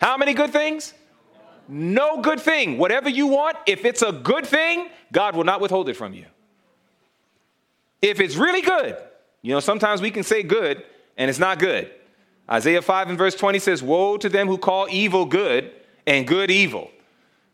How 0.00 0.16
many 0.16 0.34
good 0.34 0.50
things? 0.50 0.94
No 1.68 2.20
good 2.20 2.40
thing. 2.40 2.78
Whatever 2.78 3.08
you 3.08 3.26
want, 3.26 3.56
if 3.66 3.84
it's 3.84 4.02
a 4.02 4.12
good 4.12 4.46
thing, 4.46 4.88
God 5.12 5.36
will 5.36 5.44
not 5.44 5.60
withhold 5.60 5.88
it 5.88 5.94
from 5.94 6.14
you. 6.14 6.26
If 8.00 8.20
it's 8.20 8.36
really 8.36 8.62
good, 8.62 8.96
you 9.42 9.52
know, 9.52 9.60
sometimes 9.60 10.00
we 10.00 10.10
can 10.10 10.22
say 10.22 10.42
good 10.42 10.82
and 11.16 11.30
it's 11.30 11.38
not 11.38 11.58
good. 11.58 11.90
Isaiah 12.50 12.82
5 12.82 13.10
and 13.10 13.18
verse 13.18 13.34
20 13.34 13.58
says, 13.58 13.82
Woe 13.82 14.16
to 14.16 14.28
them 14.28 14.48
who 14.48 14.58
call 14.58 14.88
evil 14.90 15.24
good 15.24 15.70
and 16.06 16.26
good 16.26 16.50
evil. 16.50 16.90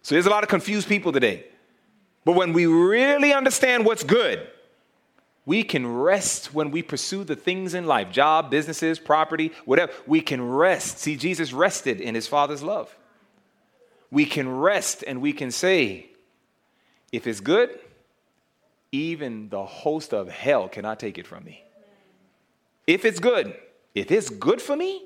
So 0.03 0.15
there's 0.15 0.27
a 0.27 0.31
lot 0.31 0.43
of 0.43 0.49
confused 0.49 0.89
people 0.89 1.13
today. 1.13 1.45
But 2.25 2.33
when 2.33 2.53
we 2.53 2.67
really 2.67 3.33
understand 3.33 3.85
what's 3.85 4.03
good, 4.03 4.47
we 5.47 5.63
can 5.63 5.87
rest 5.87 6.53
when 6.53 6.71
we 6.71 6.83
pursue 6.83 7.25
the 7.25 7.37
things 7.37 7.73
in 7.73 7.87
life 7.87 8.11
job, 8.11 8.51
businesses, 8.51 8.99
property, 8.99 9.53
whatever. 9.65 9.93
We 10.07 10.21
can 10.21 10.47
rest. 10.47 10.99
See, 10.99 11.17
Jesus 11.17 11.55
rested 11.55 12.01
in 12.01 12.15
his 12.15 12.27
Father's 12.27 12.63
love. 12.63 12.95
We 14.11 14.25
can 14.25 14.49
rest 14.49 15.05
and 15.07 15.21
we 15.21 15.33
can 15.33 15.51
say, 15.51 16.11
if 17.13 17.27
it's 17.27 17.41
good, 17.41 17.79
even 18.93 19.49
the 19.49 19.65
host 19.65 20.15
of 20.15 20.29
hell 20.29 20.69
cannot 20.69 20.99
take 20.99 21.19
it 21.19 21.27
from 21.27 21.45
me. 21.45 21.63
If 22.87 23.05
it's 23.05 23.21
good, 23.21 23.55
if 23.95 24.11
it's 24.11 24.31
good 24.31 24.63
for 24.63 24.77
me, 24.77 25.05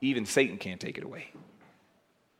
even 0.00 0.26
Satan 0.26 0.58
can't 0.58 0.80
take 0.80 0.98
it 0.98 1.04
away. 1.04 1.28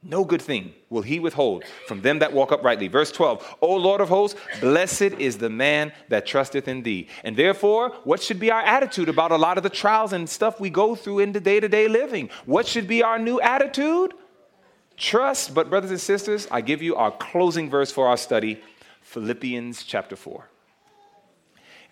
No 0.03 0.25
good 0.25 0.41
thing 0.41 0.75
will 0.91 1.03
he 1.03 1.19
withhold 1.19 1.65
from 1.89 2.03
them 2.03 2.20
that 2.20 2.33
walk 2.33 2.53
uprightly. 2.53 2.87
Verse 2.87 3.11
12, 3.11 3.57
O 3.61 3.75
Lord 3.75 4.01
of 4.01 4.09
hosts, 4.09 4.39
blessed 4.61 5.03
is 5.19 5.39
the 5.39 5.51
man 5.51 5.93
that 6.09 6.25
trusteth 6.25 6.69
in 6.69 6.83
thee. 6.83 7.09
And 7.25 7.37
therefore, 7.37 7.91
what 8.05 8.23
should 8.23 8.39
be 8.39 8.53
our 8.53 8.61
attitude 8.61 9.09
about 9.09 9.33
a 9.33 9.37
lot 9.37 9.57
of 9.57 9.65
the 9.65 9.70
trials 9.70 10.12
and 10.12 10.29
stuff 10.29 10.61
we 10.61 10.70
go 10.70 10.95
through 10.95 11.19
in 11.19 11.33
the 11.33 11.41
day 11.41 11.59
to 11.59 11.69
day 11.69 11.89
living? 11.89 12.31
What 12.47 12.66
should 12.66 12.87
be 12.87 13.03
our 13.03 13.19
new 13.19 13.41
attitude? 13.41 14.15
Trust. 14.99 15.55
But, 15.55 15.70
brothers 15.70 15.91
and 15.91 16.01
sisters, 16.01 16.49
I 16.51 16.61
give 16.61 16.83
you 16.83 16.97
our 16.97 17.11
closing 17.11 17.70
verse 17.70 17.91
for 17.91 18.09
our 18.09 18.16
study 18.16 18.61
Philippians 19.03 19.85
chapter 19.85 20.16
4. 20.16 20.45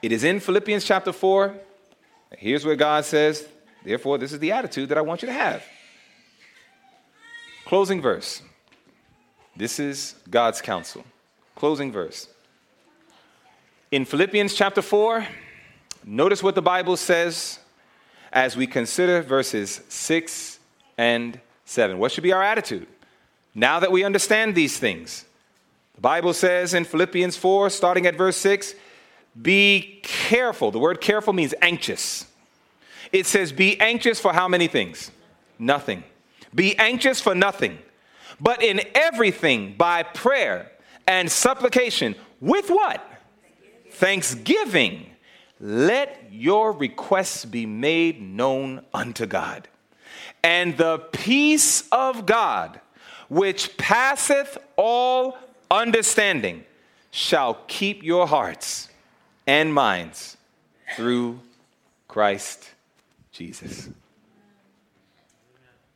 It 0.02 0.12
is 0.12 0.24
in 0.24 0.40
Philippians 0.40 0.84
chapter 0.84 1.12
4. 1.12 1.54
Here's 2.36 2.64
where 2.64 2.76
God 2.76 3.04
says, 3.04 3.46
Therefore, 3.84 4.18
this 4.18 4.32
is 4.32 4.40
the 4.40 4.52
attitude 4.52 4.88
that 4.88 4.98
I 4.98 5.00
want 5.00 5.22
you 5.22 5.26
to 5.26 5.32
have. 5.32 5.62
Closing 7.64 8.02
verse. 8.02 8.42
This 9.56 9.78
is 9.78 10.16
God's 10.28 10.60
counsel. 10.60 11.04
Closing 11.54 11.90
verse. 11.90 12.28
In 13.90 14.04
Philippians 14.04 14.52
chapter 14.52 14.82
4, 14.82 15.26
notice 16.04 16.42
what 16.42 16.54
the 16.54 16.62
Bible 16.62 16.96
says 16.96 17.60
as 18.32 18.56
we 18.56 18.66
consider 18.66 19.22
verses 19.22 19.80
6 19.88 20.58
and 20.98 21.40
7. 21.64 21.98
What 21.98 22.12
should 22.12 22.24
be 22.24 22.32
our 22.32 22.42
attitude? 22.42 22.86
Now 23.58 23.80
that 23.80 23.90
we 23.90 24.04
understand 24.04 24.54
these 24.54 24.78
things, 24.78 25.24
the 25.94 26.02
Bible 26.02 26.34
says 26.34 26.74
in 26.74 26.84
Philippians 26.84 27.38
4, 27.38 27.70
starting 27.70 28.06
at 28.06 28.14
verse 28.14 28.36
6, 28.36 28.74
be 29.40 30.00
careful. 30.02 30.70
The 30.70 30.78
word 30.78 31.00
careful 31.00 31.32
means 31.32 31.54
anxious. 31.62 32.26
It 33.12 33.24
says, 33.24 33.52
be 33.52 33.80
anxious 33.80 34.20
for 34.20 34.34
how 34.34 34.46
many 34.46 34.66
things? 34.66 35.10
Nothing. 35.58 36.04
Be 36.54 36.76
anxious 36.76 37.18
for 37.18 37.34
nothing, 37.34 37.78
but 38.38 38.62
in 38.62 38.82
everything 38.94 39.74
by 39.74 40.02
prayer 40.02 40.70
and 41.08 41.32
supplication. 41.32 42.14
With 42.42 42.68
what? 42.68 43.02
Thanksgiving. 43.92 45.06
Let 45.60 46.28
your 46.30 46.72
requests 46.72 47.46
be 47.46 47.64
made 47.64 48.20
known 48.20 48.84
unto 48.92 49.24
God. 49.24 49.68
And 50.44 50.76
the 50.76 50.98
peace 50.98 51.88
of 51.90 52.26
God, 52.26 52.80
which 53.28 53.76
passeth 53.76 54.58
all 54.76 55.36
understanding, 55.70 56.64
shall 57.10 57.54
keep 57.66 58.02
your 58.02 58.26
hearts 58.26 58.88
and 59.46 59.72
minds 59.72 60.36
through 60.94 61.40
Christ 62.08 62.70
Jesus. 63.32 63.88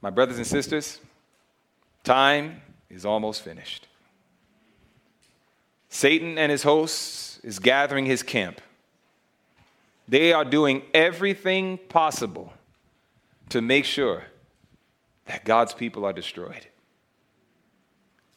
My 0.01 0.11
brothers 0.11 0.39
and 0.39 0.47
sisters, 0.47 0.98
time 2.05 2.62
is 2.89 3.05
almost 3.05 3.43
finished. 3.43 3.86
Satan 5.90 6.39
and 6.39 6.51
his 6.51 6.62
hosts 6.62 7.39
is 7.43 7.59
gathering 7.59 8.07
his 8.07 8.23
camp. 8.23 8.61
They 10.09 10.32
are 10.32 10.44
doing 10.44 10.82
everything 10.94 11.78
possible 11.89 12.52
to 13.51 13.61
make 13.61 13.85
sure 13.85 14.24
that 15.27 15.44
God's 15.44 15.74
people 15.74 16.05
are 16.05 16.12
destroyed. 16.12 16.66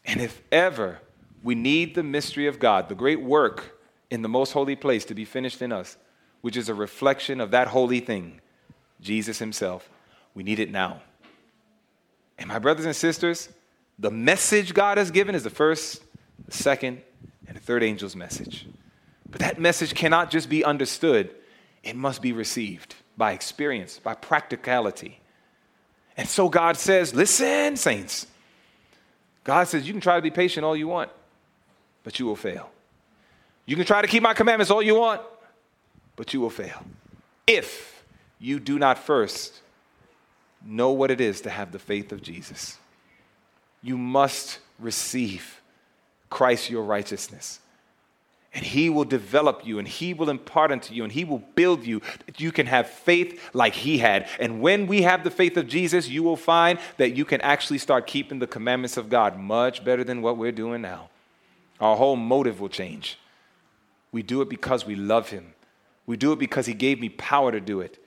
And 0.06 0.22
if 0.22 0.42
ever 0.52 1.00
we 1.44 1.56
need 1.56 1.96
the 1.96 2.04
mystery 2.04 2.48
of 2.48 2.60
God, 2.60 2.90
the 2.90 2.96
great 2.96 3.22
work 3.22 3.80
in 4.10 4.22
the 4.22 4.30
most 4.30 4.52
holy 4.52 4.76
place 4.76 5.06
to 5.06 5.14
be 5.14 5.26
finished 5.26 5.62
in 5.62 5.72
us, 5.72 5.98
which 6.42 6.58
is 6.58 6.70
a 6.70 6.74
reflection 6.74 7.42
of 7.42 7.52
that 7.52 7.70
holy 7.70 8.00
thing, 8.00 8.42
Jesus 9.02 9.40
Himself, 9.40 9.90
we 10.34 10.44
need 10.44 10.60
it 10.60 10.72
now. 10.72 11.02
And 12.38 12.48
my 12.48 12.60
brothers 12.60 12.86
and 12.86 12.96
sisters, 12.96 13.50
the 14.00 14.12
message 14.12 14.74
God 14.74 14.98
has 14.98 15.12
given 15.12 15.36
is 15.36 15.44
the 15.44 15.50
first, 15.50 16.02
the 16.46 16.52
second, 16.52 17.02
and 17.48 17.56
the 17.56 17.62
third 17.62 17.84
angel's 17.84 18.16
message. 18.16 18.66
But 19.30 19.42
that 19.42 19.60
message 19.60 19.94
cannot 19.94 20.32
just 20.32 20.50
be 20.50 20.64
understood, 20.64 21.30
it 21.84 21.96
must 21.96 22.22
be 22.22 22.32
received 22.32 22.96
by 23.18 23.34
experience, 23.34 24.00
by 24.00 24.16
practicality. 24.16 25.20
And 26.16 26.28
so 26.28 26.50
God 26.50 26.78
says, 26.78 27.14
Listen, 27.14 27.76
saints. 27.76 28.28
God 29.44 29.68
says, 29.68 29.86
You 29.88 29.94
can 29.94 30.02
try 30.02 30.16
to 30.16 30.22
be 30.22 30.32
patient 30.32 30.66
all 30.66 30.76
you 30.76 30.88
want, 30.88 31.10
but 32.04 32.20
you 32.20 32.26
will 32.26 32.36
fail. 32.36 32.70
You 33.66 33.76
can 33.76 33.86
try 33.86 34.02
to 34.02 34.08
keep 34.08 34.24
my 34.24 34.34
commandments 34.34 34.72
all 34.72 34.82
you 34.82 34.96
want, 34.96 35.22
but 36.16 36.34
you 36.34 36.42
will 36.42 36.50
fail. 36.50 36.84
If 37.48 38.04
you 38.40 38.60
do 38.60 38.78
not 38.78 38.98
first 38.98 39.62
know 40.66 40.92
what 40.92 41.12
it 41.12 41.22
is 41.22 41.42
to 41.42 41.50
have 41.50 41.72
the 41.72 41.80
faith 41.80 42.12
of 42.12 42.22
Jesus. 42.22 42.78
You 43.82 43.98
must 43.98 44.60
receive 44.80 45.62
Christ, 46.30 46.70
your 46.70 46.84
righteousness. 46.84 47.60
And 48.56 48.64
he 48.64 48.90
will 48.90 49.06
develop 49.06 49.66
you 49.66 49.80
and 49.80 49.88
he 49.88 50.14
will 50.14 50.30
impart 50.30 50.72
unto 50.72 50.94
you 50.94 51.04
and 51.04 51.12
he 51.12 51.24
will 51.24 51.44
build 51.56 51.86
you 51.86 52.02
that 52.28 52.40
you 52.40 52.52
can 52.52 52.68
have 52.68 52.88
faith 52.88 53.42
like 53.54 53.74
he 53.74 53.98
had. 53.98 54.28
And 54.40 54.62
when 54.62 54.86
we 54.86 55.02
have 55.02 55.24
the 55.24 55.32
faith 55.32 55.58
of 55.58 55.68
Jesus, 55.68 56.08
you 56.08 56.22
will 56.22 56.36
find 56.36 56.78
that 56.98 57.16
you 57.16 57.26
can 57.26 57.42
actually 57.42 57.80
start 57.80 58.06
keeping 58.06 58.38
the 58.38 58.46
commandments 58.46 58.96
of 58.96 59.10
God 59.10 59.40
much 59.40 59.84
better 59.84 60.04
than 60.04 60.22
what 60.22 60.38
we're 60.38 60.52
doing 60.52 60.84
now. 60.84 61.10
Our 61.80 61.96
whole 61.96 62.16
motive 62.16 62.60
will 62.62 62.70
change. 62.70 63.18
We 64.12 64.22
do 64.22 64.42
it 64.42 64.50
because 64.50 64.86
we 64.86 64.96
love 64.96 65.30
him, 65.30 65.56
we 66.06 66.16
do 66.18 66.32
it 66.32 66.40
because 66.40 66.68
he 66.68 66.74
gave 66.74 67.00
me 67.00 67.10
power 67.10 67.52
to 67.52 67.60
do 67.60 67.82
it. 67.82 68.00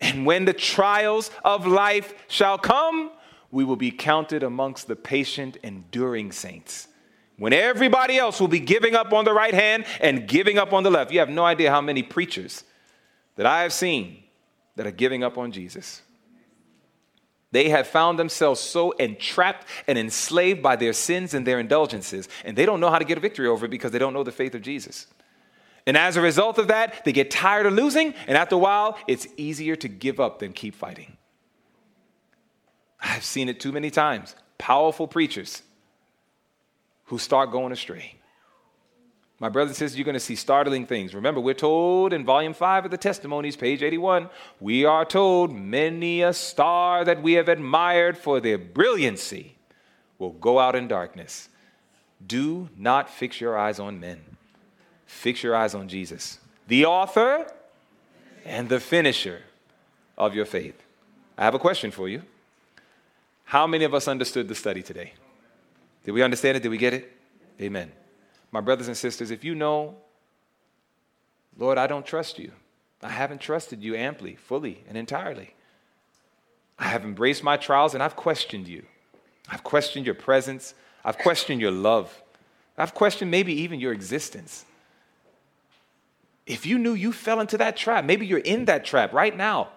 And 0.00 0.26
when 0.26 0.44
the 0.44 0.52
trials 0.52 1.30
of 1.44 1.66
life 1.66 2.14
shall 2.28 2.58
come, 2.58 3.10
we 3.50 3.64
will 3.64 3.76
be 3.76 3.90
counted 3.90 4.42
amongst 4.42 4.86
the 4.86 4.94
patient, 4.94 5.56
enduring 5.62 6.32
saints. 6.32 6.88
When 7.38 7.52
everybody 7.52 8.18
else 8.18 8.40
will 8.40 8.48
be 8.48 8.60
giving 8.60 8.96
up 8.96 9.12
on 9.12 9.24
the 9.24 9.32
right 9.32 9.54
hand 9.54 9.86
and 10.00 10.26
giving 10.26 10.58
up 10.58 10.72
on 10.72 10.82
the 10.82 10.90
left. 10.90 11.12
You 11.12 11.20
have 11.20 11.30
no 11.30 11.44
idea 11.44 11.70
how 11.70 11.80
many 11.80 12.02
preachers 12.02 12.64
that 13.36 13.46
I 13.46 13.62
have 13.62 13.72
seen 13.72 14.24
that 14.74 14.86
are 14.86 14.92
giving 14.92 15.22
up 15.22 15.38
on 15.38 15.52
Jesus. 15.52 16.02
They 17.52 17.68
have 17.70 17.86
found 17.86 18.18
themselves 18.18 18.60
so 18.60 18.90
entrapped 18.92 19.66
and 19.86 19.96
enslaved 19.96 20.62
by 20.62 20.76
their 20.76 20.92
sins 20.92 21.32
and 21.32 21.46
their 21.46 21.60
indulgences, 21.60 22.28
and 22.44 22.56
they 22.56 22.66
don't 22.66 22.80
know 22.80 22.90
how 22.90 22.98
to 22.98 23.04
get 23.04 23.16
a 23.16 23.20
victory 23.20 23.46
over 23.46 23.66
it 23.66 23.70
because 23.70 23.92
they 23.92 23.98
don't 23.98 24.12
know 24.12 24.24
the 24.24 24.32
faith 24.32 24.54
of 24.54 24.60
Jesus. 24.60 25.06
And 25.86 25.96
as 25.96 26.16
a 26.16 26.20
result 26.20 26.58
of 26.58 26.68
that, 26.68 27.04
they 27.04 27.12
get 27.12 27.30
tired 27.30 27.64
of 27.64 27.72
losing, 27.72 28.12
and 28.26 28.36
after 28.36 28.56
a 28.56 28.58
while, 28.58 28.98
it's 29.06 29.26
easier 29.36 29.76
to 29.76 29.88
give 29.88 30.20
up 30.20 30.40
than 30.40 30.52
keep 30.52 30.74
fighting. 30.74 31.16
I've 33.00 33.24
seen 33.24 33.48
it 33.48 33.60
too 33.60 33.72
many 33.72 33.90
times. 33.90 34.34
Powerful 34.58 35.06
preachers 35.06 35.62
who 37.08 37.18
start 37.18 37.52
going 37.52 37.72
astray. 37.72 38.14
My 39.40 39.48
brothers 39.48 39.70
and 39.70 39.76
sisters, 39.76 39.98
you're 39.98 40.04
going 40.04 40.14
to 40.14 40.20
see 40.20 40.34
startling 40.34 40.86
things. 40.86 41.14
Remember, 41.14 41.40
we're 41.40 41.54
told 41.54 42.12
in 42.12 42.24
volume 42.24 42.54
5 42.54 42.86
of 42.86 42.90
the 42.90 42.96
Testimonies, 42.96 43.54
page 43.54 43.82
81, 43.82 44.30
we 44.60 44.84
are 44.84 45.04
told 45.04 45.54
many 45.54 46.22
a 46.22 46.32
star 46.32 47.04
that 47.04 47.22
we 47.22 47.34
have 47.34 47.48
admired 47.48 48.16
for 48.16 48.40
their 48.40 48.58
brilliancy 48.58 49.54
will 50.18 50.32
go 50.32 50.58
out 50.58 50.74
in 50.74 50.88
darkness. 50.88 51.48
Do 52.26 52.68
not 52.76 53.08
fix 53.08 53.40
your 53.40 53.56
eyes 53.56 53.78
on 53.78 54.00
men 54.00 54.24
Fix 55.08 55.42
your 55.42 55.56
eyes 55.56 55.74
on 55.74 55.88
Jesus, 55.88 56.38
the 56.68 56.84
author 56.84 57.50
and 58.44 58.68
the 58.68 58.78
finisher 58.78 59.40
of 60.18 60.34
your 60.34 60.44
faith. 60.44 60.80
I 61.38 61.44
have 61.44 61.54
a 61.54 61.58
question 61.58 61.90
for 61.90 62.10
you. 62.10 62.22
How 63.44 63.66
many 63.66 63.84
of 63.84 63.94
us 63.94 64.06
understood 64.06 64.48
the 64.48 64.54
study 64.54 64.82
today? 64.82 65.14
Did 66.08 66.14
we 66.14 66.22
understand 66.22 66.56
it? 66.56 66.62
Did 66.62 66.70
we 66.70 66.78
get 66.78 66.94
it? 66.94 67.12
Amen. 67.60 67.92
My 68.50 68.62
brothers 68.62 68.86
and 68.86 68.96
sisters, 68.96 69.30
if 69.30 69.44
you 69.44 69.54
know, 69.54 69.94
Lord, 71.58 71.76
I 71.76 71.86
don't 71.86 72.06
trust 72.06 72.38
you. 72.38 72.50
I 73.02 73.10
haven't 73.10 73.42
trusted 73.42 73.82
you 73.82 73.94
amply, 73.94 74.34
fully, 74.34 74.82
and 74.88 74.96
entirely. 74.96 75.54
I 76.78 76.84
have 76.84 77.04
embraced 77.04 77.44
my 77.44 77.58
trials 77.58 77.92
and 77.92 78.02
I've 78.02 78.16
questioned 78.16 78.68
you. 78.68 78.86
I've 79.50 79.62
questioned 79.62 80.06
your 80.06 80.14
presence. 80.14 80.72
I've 81.04 81.18
questioned 81.18 81.60
your 81.60 81.72
love. 81.72 82.22
I've 82.78 82.94
questioned 82.94 83.30
maybe 83.30 83.52
even 83.60 83.78
your 83.78 83.92
existence. 83.92 84.64
If 86.46 86.64
you 86.64 86.78
knew 86.78 86.94
you 86.94 87.12
fell 87.12 87.38
into 87.38 87.58
that 87.58 87.76
trap, 87.76 88.06
maybe 88.06 88.24
you're 88.24 88.38
in 88.38 88.64
that 88.64 88.86
trap 88.86 89.12
right 89.12 89.36
now, 89.36 89.68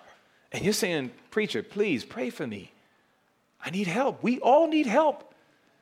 and 0.54 0.64
you're 0.64 0.72
saying, 0.72 1.12
Preacher, 1.30 1.62
please 1.62 2.06
pray 2.06 2.30
for 2.30 2.48
me. 2.48 2.72
I 3.62 3.70
need 3.70 3.88
help. 3.88 4.24
We 4.24 4.40
all 4.40 4.70
need 4.70 4.88
help. 4.88 5.28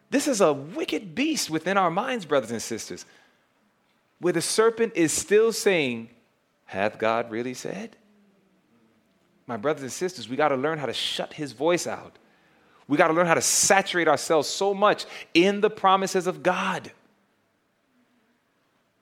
This 0.09 0.27
is 0.27 0.41
a 0.41 0.53
wicked 0.53 1.13
beast 1.13 1.49
within 1.49 1.77
our 1.77 1.91
minds, 1.91 2.25
brothers 2.25 2.51
and 2.51 2.61
sisters, 2.61 3.05
where 4.19 4.33
the 4.33 4.41
serpent 4.41 4.93
is 4.95 5.13
still 5.13 5.51
saying, 5.53 6.09
Hath 6.65 6.97
God 6.97 7.31
really 7.31 7.53
said? 7.53 7.95
My 9.45 9.57
brothers 9.57 9.83
and 9.83 9.91
sisters, 9.91 10.29
we 10.29 10.35
got 10.35 10.49
to 10.49 10.55
learn 10.55 10.77
how 10.77 10.85
to 10.85 10.93
shut 10.93 11.33
his 11.33 11.53
voice 11.53 11.87
out. 11.87 12.17
We 12.87 12.97
got 12.97 13.07
to 13.07 13.13
learn 13.13 13.27
how 13.27 13.35
to 13.35 13.41
saturate 13.41 14.07
ourselves 14.07 14.47
so 14.47 14.73
much 14.73 15.05
in 15.33 15.61
the 15.61 15.69
promises 15.69 16.27
of 16.27 16.43
God. 16.43 16.91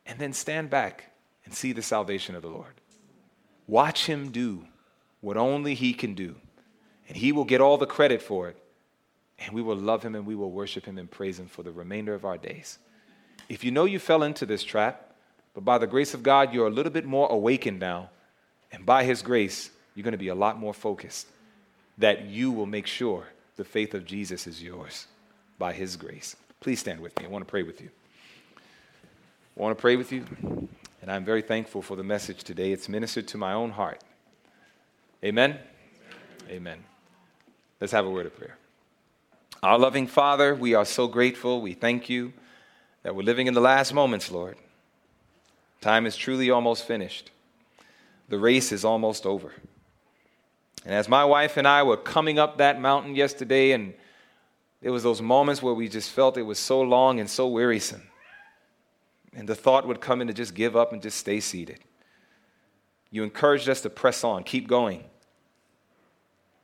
And 0.05 0.19
then 0.19 0.33
stand 0.33 0.69
back 0.69 1.11
and 1.45 1.53
see 1.53 1.73
the 1.73 1.81
salvation 1.81 2.35
of 2.35 2.41
the 2.41 2.49
Lord. 2.49 2.73
Watch 3.67 4.05
him 4.05 4.31
do 4.31 4.65
what 5.21 5.37
only 5.37 5.73
he 5.73 5.93
can 5.93 6.13
do. 6.13 6.35
And 7.07 7.17
he 7.17 7.31
will 7.31 7.45
get 7.45 7.61
all 7.61 7.77
the 7.77 7.85
credit 7.85 8.21
for 8.21 8.49
it. 8.49 8.57
And 9.39 9.53
we 9.53 9.61
will 9.61 9.75
love 9.75 10.03
him 10.03 10.15
and 10.15 10.25
we 10.25 10.35
will 10.35 10.51
worship 10.51 10.85
him 10.85 10.97
and 10.97 11.09
praise 11.09 11.39
him 11.39 11.47
for 11.47 11.63
the 11.63 11.71
remainder 11.71 12.13
of 12.13 12.25
our 12.25 12.37
days. 12.37 12.79
If 13.49 13.63
you 13.63 13.71
know 13.71 13.85
you 13.85 13.99
fell 13.99 14.23
into 14.23 14.45
this 14.45 14.63
trap, 14.63 15.13
but 15.53 15.63
by 15.63 15.77
the 15.77 15.87
grace 15.87 16.13
of 16.13 16.23
God, 16.23 16.53
you're 16.53 16.67
a 16.67 16.71
little 16.71 16.91
bit 16.91 17.05
more 17.05 17.27
awakened 17.31 17.79
now, 17.79 18.09
and 18.71 18.85
by 18.85 19.03
his 19.03 19.21
grace, 19.21 19.71
you're 19.95 20.03
going 20.03 20.11
to 20.11 20.17
be 20.17 20.27
a 20.27 20.35
lot 20.35 20.59
more 20.59 20.73
focused, 20.73 21.27
that 21.97 22.25
you 22.25 22.51
will 22.51 22.65
make 22.65 22.85
sure 22.85 23.25
the 23.55 23.63
faith 23.63 23.93
of 23.93 24.05
Jesus 24.05 24.45
is 24.45 24.61
yours 24.61 25.07
by 25.57 25.73
his 25.73 25.95
grace. 25.95 26.35
Please 26.59 26.79
stand 26.79 26.99
with 26.99 27.17
me. 27.19 27.25
I 27.25 27.29
want 27.29 27.45
to 27.45 27.49
pray 27.49 27.63
with 27.63 27.81
you. 27.81 27.89
I 29.57 29.61
want 29.61 29.75
to 29.75 29.81
pray 29.81 29.95
with 29.95 30.11
you, 30.11 30.25
and 31.01 31.11
I'm 31.11 31.25
very 31.25 31.41
thankful 31.41 31.81
for 31.81 31.95
the 31.95 32.03
message 32.03 32.43
today. 32.43 32.71
It's 32.71 32.87
ministered 32.87 33.27
to 33.29 33.37
my 33.37 33.53
own 33.53 33.71
heart. 33.71 34.03
Amen. 35.23 35.57
Amen. 36.49 36.83
Let's 37.81 37.93
have 37.93 38.05
a 38.05 38.09
word 38.09 38.27
of 38.27 38.35
prayer. 38.35 38.57
Our 39.63 39.79
loving 39.79 40.05
Father, 40.05 40.53
we 40.53 40.75
are 40.75 40.85
so 40.85 41.07
grateful. 41.07 41.61
We 41.61 41.73
thank 41.73 42.09
you 42.09 42.31
that 43.01 43.15
we're 43.15 43.23
living 43.23 43.47
in 43.47 43.55
the 43.55 43.61
last 43.61 43.91
moments, 43.91 44.29
Lord. 44.29 44.55
Time 45.81 46.05
is 46.05 46.15
truly 46.15 46.51
almost 46.51 46.85
finished. 46.85 47.31
The 48.29 48.37
race 48.37 48.71
is 48.71 48.85
almost 48.85 49.25
over. 49.25 49.53
And 50.85 50.93
as 50.93 51.09
my 51.09 51.25
wife 51.25 51.57
and 51.57 51.67
I 51.67 51.81
were 51.81 51.97
coming 51.97 52.37
up 52.37 52.59
that 52.59 52.79
mountain 52.79 53.15
yesterday, 53.15 53.71
and 53.71 53.95
there 54.81 54.91
was 54.91 55.01
those 55.01 55.23
moments 55.23 55.63
where 55.63 55.73
we 55.73 55.89
just 55.89 56.11
felt 56.11 56.37
it 56.37 56.43
was 56.43 56.59
so 56.59 56.81
long 56.81 57.19
and 57.19 57.29
so 57.29 57.47
wearisome. 57.47 58.03
And 59.33 59.49
the 59.49 59.55
thought 59.55 59.87
would 59.87 60.01
come 60.01 60.21
in 60.21 60.27
to 60.27 60.33
just 60.33 60.53
give 60.53 60.75
up 60.75 60.93
and 60.93 61.01
just 61.01 61.17
stay 61.17 61.39
seated. 61.39 61.79
You 63.09 63.23
encouraged 63.23 63.69
us 63.69 63.81
to 63.81 63.89
press 63.89 64.23
on, 64.23 64.43
keep 64.43 64.67
going. 64.67 65.03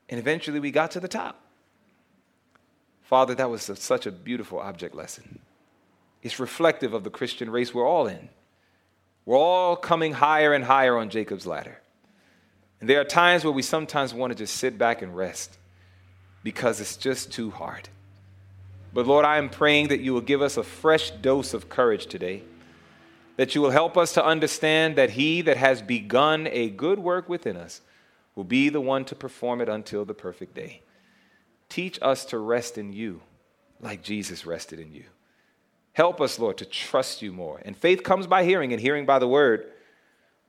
And 0.10 0.20
eventually 0.20 0.60
we 0.60 0.70
got 0.70 0.92
to 0.92 1.00
the 1.00 1.08
top. 1.08 1.43
Father, 3.04 3.36
that 3.36 3.50
was 3.50 3.70
a, 3.70 3.76
such 3.76 4.06
a 4.06 4.12
beautiful 4.12 4.60
object 4.60 4.96
lesson. 4.96 5.40
It's 6.22 6.40
reflective 6.40 6.94
of 6.94 7.04
the 7.04 7.10
Christian 7.10 7.50
race 7.50 7.74
we're 7.74 7.88
all 7.88 8.08
in. 8.08 8.30
We're 9.26 9.38
all 9.38 9.76
coming 9.76 10.14
higher 10.14 10.54
and 10.54 10.64
higher 10.64 10.98
on 10.98 11.10
Jacob's 11.10 11.46
ladder. 11.46 11.80
And 12.80 12.90
there 12.90 13.00
are 13.00 13.06
times 13.06 13.44
where 13.44 13.54
we 13.54 13.62
sometimes 13.62 14.14
want 14.14 14.32
to 14.32 14.38
just 14.38 14.58
sit 14.58 14.78
back 14.78 15.02
and 15.02 15.16
rest 15.16 15.58
because 16.44 16.82
it's 16.82 16.98
just 16.98 17.32
too 17.32 17.50
hard. 17.52 17.88
But 18.94 19.08
Lord, 19.08 19.26
I 19.26 19.38
am 19.38 19.50
praying 19.50 19.88
that 19.88 20.02
you 20.02 20.14
will 20.14 20.22
give 20.22 20.42
us 20.42 20.58
a 20.58 20.64
fresh 20.64 21.10
dose 21.10 21.54
of 21.54 21.68
courage 21.68 22.06
today, 22.06 22.44
that 23.38 23.56
you 23.56 23.62
will 23.62 23.72
help 23.72 23.98
us 23.98 24.14
to 24.14 24.24
understand 24.26 24.98
that 24.98 25.12
he 25.12 25.42
that 25.42 25.58
has 25.58 25.82
begun 25.82 26.48
a 26.52 26.70
good 26.70 27.00
work 27.00 27.28
within 27.28 27.58
us 27.58 27.82
will 28.36 28.44
be 28.44 28.70
the 28.70 28.82
one 28.82 29.04
to 29.06 29.16
perform 29.16 29.62
it 29.62 29.70
until 29.70 30.06
the 30.06 30.14
perfect 30.14 30.54
day. 30.54 30.83
Teach 31.70 32.00
us 32.02 32.26
to 32.26 32.38
rest 32.38 32.78
in 32.78 32.94
you 32.94 33.22
like 33.80 34.02
Jesus 34.02 34.46
rested 34.46 34.80
in 34.80 34.94
you. 34.94 35.04
Help 35.94 36.22
us, 36.22 36.40
Lord, 36.40 36.58
to 36.58 36.66
trust 36.66 37.22
you 37.22 37.32
more. 37.32 37.62
And 37.64 37.78
faith 37.78 38.04
comes 38.04 38.26
by 38.26 38.44
hearing, 38.44 38.74
and 38.74 38.82
hearing 38.82 39.06
by 39.06 39.20
the 39.20 39.28
word. 39.28 39.72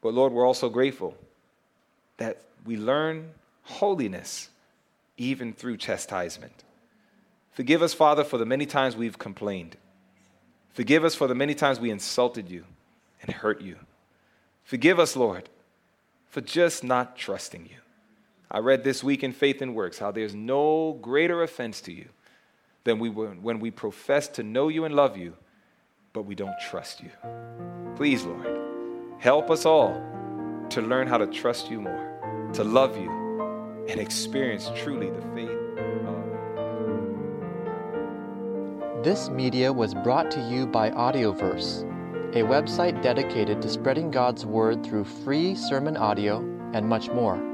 But 0.00 0.14
Lord, 0.14 0.32
we're 0.32 0.46
also 0.46 0.68
grateful 0.68 1.16
that 2.16 2.42
we 2.64 2.76
learn 2.76 3.30
holiness 3.62 4.48
even 5.16 5.52
through 5.52 5.76
chastisement. 5.76 6.64
Forgive 7.52 7.82
us, 7.82 7.94
Father, 7.94 8.24
for 8.24 8.38
the 8.38 8.46
many 8.46 8.66
times 8.66 8.96
we've 8.96 9.18
complained. 9.18 9.76
Forgive 10.72 11.04
us 11.04 11.14
for 11.14 11.28
the 11.28 11.34
many 11.34 11.54
times 11.54 11.78
we 11.78 11.90
insulted 11.90 12.50
you 12.50 12.64
and 13.22 13.30
hurt 13.30 13.60
you. 13.60 13.76
Forgive 14.64 14.98
us, 14.98 15.14
Lord, 15.14 15.48
for 16.28 16.40
just 16.40 16.82
not 16.82 17.16
trusting 17.16 17.66
you. 17.66 17.83
I 18.54 18.58
read 18.58 18.84
this 18.84 19.02
week 19.02 19.24
in 19.24 19.32
Faith 19.32 19.62
and 19.62 19.74
Works 19.74 19.98
how 19.98 20.12
there's 20.12 20.32
no 20.32 20.96
greater 21.02 21.42
offense 21.42 21.80
to 21.80 21.92
you 21.92 22.08
than 22.84 23.00
we 23.00 23.10
when 23.10 23.58
we 23.58 23.72
profess 23.72 24.28
to 24.28 24.44
know 24.44 24.68
you 24.68 24.84
and 24.84 24.94
love 24.94 25.16
you, 25.16 25.34
but 26.12 26.22
we 26.22 26.36
don't 26.36 26.54
trust 26.70 27.02
you. 27.02 27.10
Please, 27.96 28.22
Lord, 28.22 28.46
help 29.18 29.50
us 29.50 29.66
all 29.66 30.00
to 30.70 30.80
learn 30.80 31.08
how 31.08 31.18
to 31.18 31.26
trust 31.26 31.68
you 31.68 31.80
more, 31.80 32.50
to 32.52 32.62
love 32.62 32.96
you, 32.96 33.10
and 33.88 33.98
experience 33.98 34.70
truly 34.76 35.10
the 35.10 35.22
faith 35.34 35.50
of. 36.06 36.22
This 39.02 39.30
media 39.30 39.72
was 39.72 39.94
brought 39.94 40.30
to 40.30 40.40
you 40.48 40.68
by 40.68 40.90
Audioverse, 40.90 41.82
a 42.36 42.42
website 42.42 43.02
dedicated 43.02 43.60
to 43.62 43.68
spreading 43.68 44.12
God's 44.12 44.46
Word 44.46 44.86
through 44.86 45.02
free 45.02 45.56
sermon 45.56 45.96
audio 45.96 46.38
and 46.72 46.88
much 46.88 47.10
more. 47.10 47.53